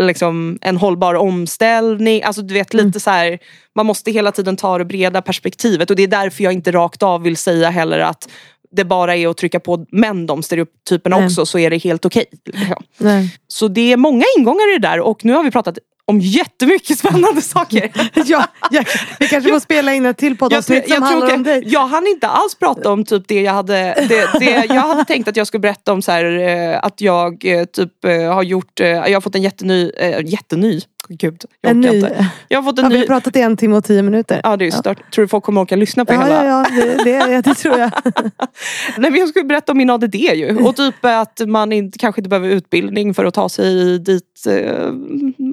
liksom, 0.00 0.58
en 0.60 0.76
hållbar 0.76 1.14
omställning. 1.14 2.22
Alltså 2.22 2.42
du 2.42 2.54
vet 2.54 2.74
lite 2.74 2.82
mm. 2.82 3.00
så 3.00 3.10
här, 3.10 3.38
Man 3.74 3.86
måste 3.86 4.10
hela 4.10 4.32
tiden 4.32 4.56
ta 4.56 4.78
det 4.78 4.84
breda 4.84 5.22
perspektivet 5.22 5.90
och 5.90 5.96
det 5.96 6.02
är 6.02 6.08
därför 6.08 6.44
jag 6.44 6.52
inte 6.52 6.72
rakt 6.72 7.02
av 7.02 7.22
vill 7.22 7.36
säga 7.36 7.70
heller 7.70 7.98
att 7.98 8.28
det 8.76 8.84
bara 8.84 9.16
är 9.16 9.28
att 9.28 9.36
trycka 9.36 9.60
på 9.60 9.86
män 9.90 10.26
de 10.26 10.42
stereotyperna 10.42 11.24
också 11.24 11.46
så 11.46 11.58
är 11.58 11.70
det 11.70 11.78
helt 11.78 12.04
okej. 12.04 12.24
Okay, 12.32 12.60
liksom. 12.60 13.28
Så 13.48 13.68
det 13.68 13.92
är 13.92 13.96
många 13.96 14.24
ingångar 14.38 14.74
i 14.74 14.78
det 14.78 14.88
där 14.88 15.00
och 15.00 15.24
nu 15.24 15.32
har 15.32 15.44
vi 15.44 15.50
pratat 15.50 15.78
om 16.06 16.20
jättemycket 16.20 16.98
spännande 16.98 17.42
saker. 17.42 17.90
ja, 18.14 18.46
ja, 18.70 18.82
vi 19.18 19.28
kanske 19.28 19.50
får 19.50 19.60
spela 19.60 19.94
in 19.94 20.06
ett 20.06 20.18
till 20.18 20.36
poddavsnitt 20.36 20.92
som 20.92 21.02
handlar 21.02 21.34
om 21.34 21.42
dig. 21.42 21.62
Jag 21.66 21.86
hann 21.86 22.06
inte 22.06 22.28
alls 22.28 22.54
prata 22.54 22.92
om 22.92 23.04
typ 23.04 23.28
det 23.28 23.40
jag 23.40 23.52
hade 23.52 23.74
det, 24.08 24.38
det 24.38 24.64
jag 24.74 24.82
hade 24.82 25.04
tänkt 25.04 25.28
att 25.28 25.36
jag 25.36 25.46
skulle 25.46 25.60
berätta 25.60 25.92
om 25.92 26.02
så 26.02 26.12
här, 26.12 26.24
eh, 26.24 26.78
att 26.84 27.00
jag 27.00 27.44
eh, 27.44 27.64
typ 27.64 28.04
eh, 28.04 28.34
har 28.34 28.42
gjort, 28.42 28.80
jag 28.80 29.12
har 29.12 29.20
fått 29.20 29.34
en 29.34 29.42
jätteny, 29.42 29.92
jätteny 30.24 30.80
Gud, 31.08 31.44
jag 31.60 31.70
en 31.70 31.80
ny. 31.80 31.96
Inte. 31.96 32.30
Jag 32.48 32.58
har 32.58 32.62
fått 32.62 32.78
en 32.78 32.84
ja, 32.84 32.88
ny... 32.88 32.94
Vi 32.94 33.00
har 33.00 33.06
pratat 33.06 33.36
i 33.36 33.40
en 33.40 33.56
timme 33.56 33.76
och 33.76 33.84
tio 33.84 34.02
minuter. 34.02 34.40
Ja, 34.44 34.56
det 34.56 34.66
är 34.66 34.70
stört. 34.70 34.98
Ja. 35.00 35.06
Tror 35.14 35.22
du 35.22 35.28
folk 35.28 35.44
kommer 35.44 35.60
orka 35.60 35.76
lyssna 35.76 36.04
på 36.04 36.12
ja, 36.12 36.22
hela? 36.22 36.44
Ja, 36.44 36.66
ja 36.70 36.84
det, 36.84 37.04
det, 37.04 37.40
det 37.40 37.54
tror 37.54 37.78
jag. 37.78 37.90
Nej, 38.96 39.10
men 39.10 39.14
jag 39.14 39.28
skulle 39.28 39.44
berätta 39.44 39.72
om 39.72 39.78
min 39.78 39.90
ADD 39.90 40.14
ju. 40.14 40.56
Och 40.56 40.76
typ 40.76 40.94
att 41.00 41.40
man 41.46 41.72
inte, 41.72 41.98
kanske 41.98 42.20
inte 42.20 42.28
behöver 42.28 42.48
utbildning 42.48 43.14
för 43.14 43.24
att 43.24 43.34
ta 43.34 43.48
sig 43.48 43.98
dit, 43.98 44.46
eh, 44.48 44.92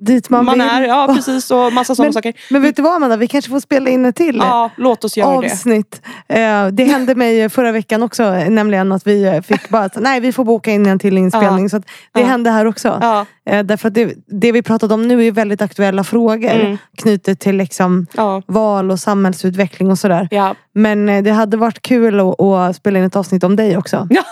dit 0.01 0.29
man, 0.29 0.45
man 0.45 0.59
vill. 0.59 0.67
är. 0.67 0.81
Ja, 0.81 1.13
precis. 1.15 1.51
Och 1.51 1.73
massa 1.73 1.95
sådana 1.95 2.13
saker. 2.13 2.33
Men 2.49 2.61
vet 2.61 2.75
du 2.75 2.81
vad 2.81 2.95
Amanda, 2.95 3.17
vi 3.17 3.27
kanske 3.27 3.51
får 3.51 3.59
spela 3.59 3.89
in 3.89 4.05
ett 4.05 4.15
till 4.15 4.37
ja, 4.37 4.69
låt 4.77 5.03
oss 5.03 5.17
göra 5.17 5.29
avsnitt. 5.29 6.01
Det. 6.27 6.69
det 6.71 6.83
hände 6.83 7.15
mig 7.15 7.49
förra 7.49 7.71
veckan 7.71 8.03
också. 8.03 8.31
Nämligen 8.33 8.91
att 8.91 9.07
vi 9.07 9.41
fick 9.43 9.69
bara 9.69 9.83
att 9.83 9.95
nej, 10.01 10.19
vi 10.19 10.33
får 10.33 10.43
boka 10.43 10.71
in 10.71 10.85
en 10.85 10.99
till 10.99 11.17
inspelning. 11.17 11.69
Så 11.69 11.81
det 12.13 12.23
hände 12.23 12.49
här 12.49 12.65
också. 12.65 13.25
Ja. 13.51 13.63
Därför 13.63 13.87
att 13.87 13.93
det, 13.93 14.13
det 14.27 14.51
vi 14.51 14.61
pratat 14.61 14.91
om 14.91 15.07
nu 15.07 15.27
är 15.27 15.31
väldigt 15.31 15.61
aktuella 15.61 16.03
frågor 16.03 16.49
mm. 16.49 16.77
knutet 16.97 17.39
till 17.39 17.57
liksom 17.57 18.07
ja. 18.13 18.41
val 18.45 18.91
och 18.91 18.99
samhällsutveckling 18.99 19.91
och 19.91 19.99
sådär. 19.99 20.27
Ja. 20.31 20.55
Men 20.73 21.09
eh, 21.09 21.23
det 21.23 21.31
hade 21.31 21.57
varit 21.57 21.81
kul 21.81 22.19
att, 22.19 22.41
att, 22.41 22.75
spela 22.75 22.99
in 22.99 23.05
ett 23.05 23.15
avsnitt 23.15 23.43
om 23.43 23.55
dig 23.55 23.77
också. 23.77 24.07
Ja, 24.09 24.23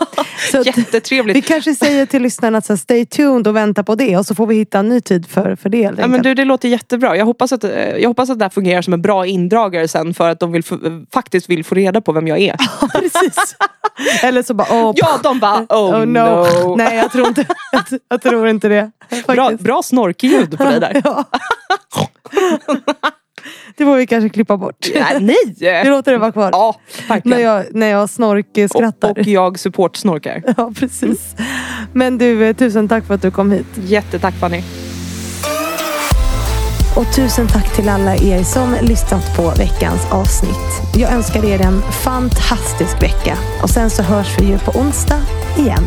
så 0.51 0.61
Jättetrevligt. 0.61 1.37
Vi 1.37 1.41
kanske 1.41 1.75
säger 1.75 2.05
till 2.05 2.21
lyssnarna 2.21 2.57
att 2.57 2.65
så, 2.65 2.77
stay 2.77 3.05
tuned 3.05 3.47
och 3.47 3.55
vänta 3.55 3.83
på 3.83 3.95
det 3.95 4.17
och 4.17 4.25
så 4.25 4.35
får 4.35 4.47
vi 4.47 4.55
hitta 4.55 4.79
en 4.79 4.89
ny 4.89 5.01
tid 5.01 5.27
för, 5.27 5.55
för 5.55 5.69
det. 5.69 5.93
Ja, 5.97 6.07
men 6.07 6.21
du, 6.21 6.33
det 6.33 6.45
låter 6.45 6.69
jättebra. 6.69 7.17
Jag 7.17 7.25
hoppas, 7.25 7.51
att, 7.51 7.63
eh, 7.63 7.71
jag 7.71 8.09
hoppas 8.09 8.29
att 8.29 8.39
det 8.39 8.45
här 8.45 8.49
fungerar 8.49 8.81
som 8.81 8.93
en 8.93 9.01
bra 9.01 9.25
indragare 9.25 9.87
sen 9.87 10.13
för 10.13 10.29
att 10.29 10.39
de 10.39 10.51
vill, 10.51 10.63
faktiskt 11.13 11.49
vill 11.49 11.65
få 11.65 11.75
reda 11.75 12.01
på 12.01 12.11
vem 12.11 12.27
jag 12.27 12.39
är. 12.39 12.55
precis. 12.99 13.55
Eller 14.23 14.43
så 14.43 14.53
bara 14.53 14.67
oh, 14.67 14.93
Ja, 14.95 15.19
de 15.23 15.39
bara 15.39 15.59
oh, 15.69 15.95
oh 15.95 16.05
no. 16.05 16.05
no. 16.05 16.75
Nej, 16.75 16.97
jag 16.97 17.11
tror 17.11 17.27
inte, 17.27 17.45
jag, 17.71 17.83
jag 18.09 18.21
tror 18.21 18.47
inte 18.47 18.67
det. 18.67 18.91
Bra, 19.27 19.51
bra 19.59 19.83
snorkljud 19.83 20.57
på 20.57 20.63
dig 20.63 20.79
där. 20.79 21.01
ja. 21.03 21.25
Det 23.77 23.85
får 23.85 23.95
vi 23.95 24.07
kanske 24.07 24.29
klippa 24.29 24.57
bort. 24.57 24.87
Ja, 24.95 25.05
nej! 25.19 25.55
Vi 25.83 25.89
låter 25.89 26.11
det 26.11 26.17
vara 26.17 26.31
kvar. 26.31 26.49
Ja, 26.53 26.75
När 27.23 27.39
jag, 27.39 27.65
när 27.71 27.87
jag 27.87 28.09
snorkskrattar. 28.09 29.11
Och, 29.11 29.17
och 29.17 29.27
jag 29.27 29.59
support-snorkar. 29.59 30.43
Ja, 30.57 30.71
precis. 30.75 31.35
Men 31.93 32.17
du, 32.17 32.45
eh, 32.45 32.55
tusen 32.55 32.87
tack 32.87 33.05
för 33.05 33.13
att 33.13 33.21
du 33.21 33.31
kom 33.31 33.51
hit. 33.51 33.67
Jättetack 33.75 34.33
Fanny. 34.33 34.63
Och 36.95 37.15
tusen 37.15 37.47
tack 37.47 37.75
till 37.75 37.89
alla 37.89 38.15
er 38.15 38.43
som 38.43 38.75
lyssnat 38.81 39.37
på 39.37 39.49
veckans 39.57 40.11
avsnitt. 40.11 40.95
Jag 40.95 41.13
önskar 41.13 41.45
er 41.45 41.61
en 41.61 41.81
fantastisk 41.81 43.03
vecka. 43.03 43.37
Och 43.63 43.69
sen 43.69 43.89
så 43.89 44.03
hörs 44.03 44.39
vi 44.39 44.45
ju 44.45 44.59
på 44.59 44.71
onsdag 44.79 45.21
igen. 45.57 45.83